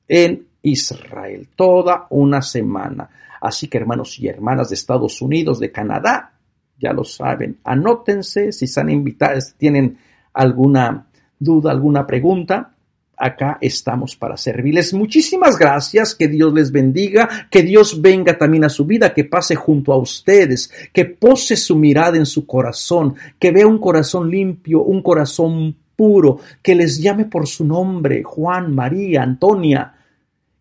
en 0.09 0.47
Israel, 0.63 1.49
toda 1.57 2.07
una 2.11 2.43
semana. 2.43 3.09
Así 3.41 3.69
que 3.69 3.79
hermanos 3.79 4.19
y 4.19 4.29
hermanas 4.29 4.69
de 4.69 4.75
Estados 4.75 5.23
Unidos, 5.23 5.59
de 5.59 5.73
Canadá, 5.73 6.33
ya 6.79 6.93
lo 6.93 7.05
saben, 7.05 7.59
anótense 7.65 8.53
si 8.53 8.65
están 8.65 8.91
invitados, 8.91 9.55
tienen 9.57 9.99
alguna 10.33 11.07
duda, 11.39 11.71
alguna 11.71 12.07
pregunta, 12.07 12.75
acá 13.21 13.59
estamos 13.61 14.17
para 14.17 14.37
servirles. 14.37 14.95
Muchísimas 14.95 15.59
gracias, 15.59 16.15
que 16.15 16.27
Dios 16.27 16.53
les 16.55 16.73
bendiga, 16.73 17.29
que 17.51 17.63
Dios 17.63 18.01
venga 18.01 18.39
también 18.39 18.65
a 18.65 18.71
su 18.71 18.87
vida, 18.87 19.13
que 19.13 19.25
pase 19.25 19.55
junto 19.55 19.93
a 19.93 19.99
ustedes, 19.99 20.73
que 20.93 21.05
pose 21.05 21.57
su 21.57 21.77
mirada 21.77 22.17
en 22.17 22.27
su 22.27 22.47
corazón, 22.47 23.15
que 23.39 23.53
vea 23.53 23.67
un 23.67 23.79
corazón 23.79 24.31
limpio, 24.31 24.83
un 24.83 25.03
corazón 25.03 25.77
puro, 25.95 26.39
que 26.63 26.75
les 26.75 26.99
llame 26.99 27.27
por 27.27 27.47
su 27.47 27.65
nombre, 27.65 28.23
Juan, 28.23 28.75
María, 28.75 29.23
Antonia, 29.23 29.95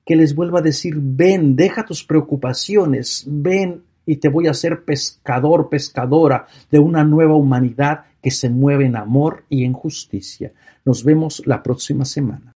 que 0.06 0.18
les 0.18 0.36
vuelva 0.36 0.60
a 0.60 0.64
decir, 0.64 0.96
ven, 0.98 1.56
deja 1.56 1.86
tus 1.86 2.04
preocupaciones, 2.04 3.24
ven 3.26 3.84
y 4.06 4.18
te 4.18 4.28
voy 4.28 4.48
a 4.48 4.52
hacer 4.52 4.84
pescador, 4.84 5.70
pescadora 5.70 6.48
de 6.70 6.80
una 6.80 7.04
nueva 7.04 7.36
humanidad 7.36 8.06
que 8.22 8.32
se 8.32 8.50
mueve 8.50 8.86
en 8.86 8.96
amor 8.96 9.46
y 9.50 9.64
en 9.64 9.74
justicia. 9.74 10.52
Nos 10.84 11.04
vemos 11.04 11.44
la 11.46 11.62
próxima 11.62 12.06
semana. 12.06 12.49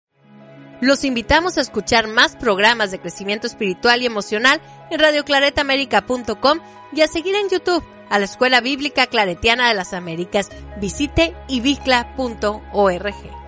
Los 0.83 1.05
invitamos 1.05 1.57
a 1.57 1.61
escuchar 1.61 2.07
más 2.09 2.35
programas 2.35 2.91
de 2.91 2.99
crecimiento 2.99 3.47
espiritual 3.47 4.01
y 4.01 4.05
emocional 4.05 4.59
en 4.91 4.99
radioclaretamérica.com 4.99 6.59
y 6.91 6.99
a 6.99 7.07
seguir 7.07 7.35
en 7.35 7.47
YouTube 7.47 7.85
a 8.09 8.19
la 8.19 8.25
Escuela 8.25 8.59
Bíblica 8.59 9.07
Claretiana 9.07 9.69
de 9.69 9.75
las 9.75 9.93
Américas. 9.93 10.49
Visite 10.81 11.37
ibicla.org. 11.47 13.42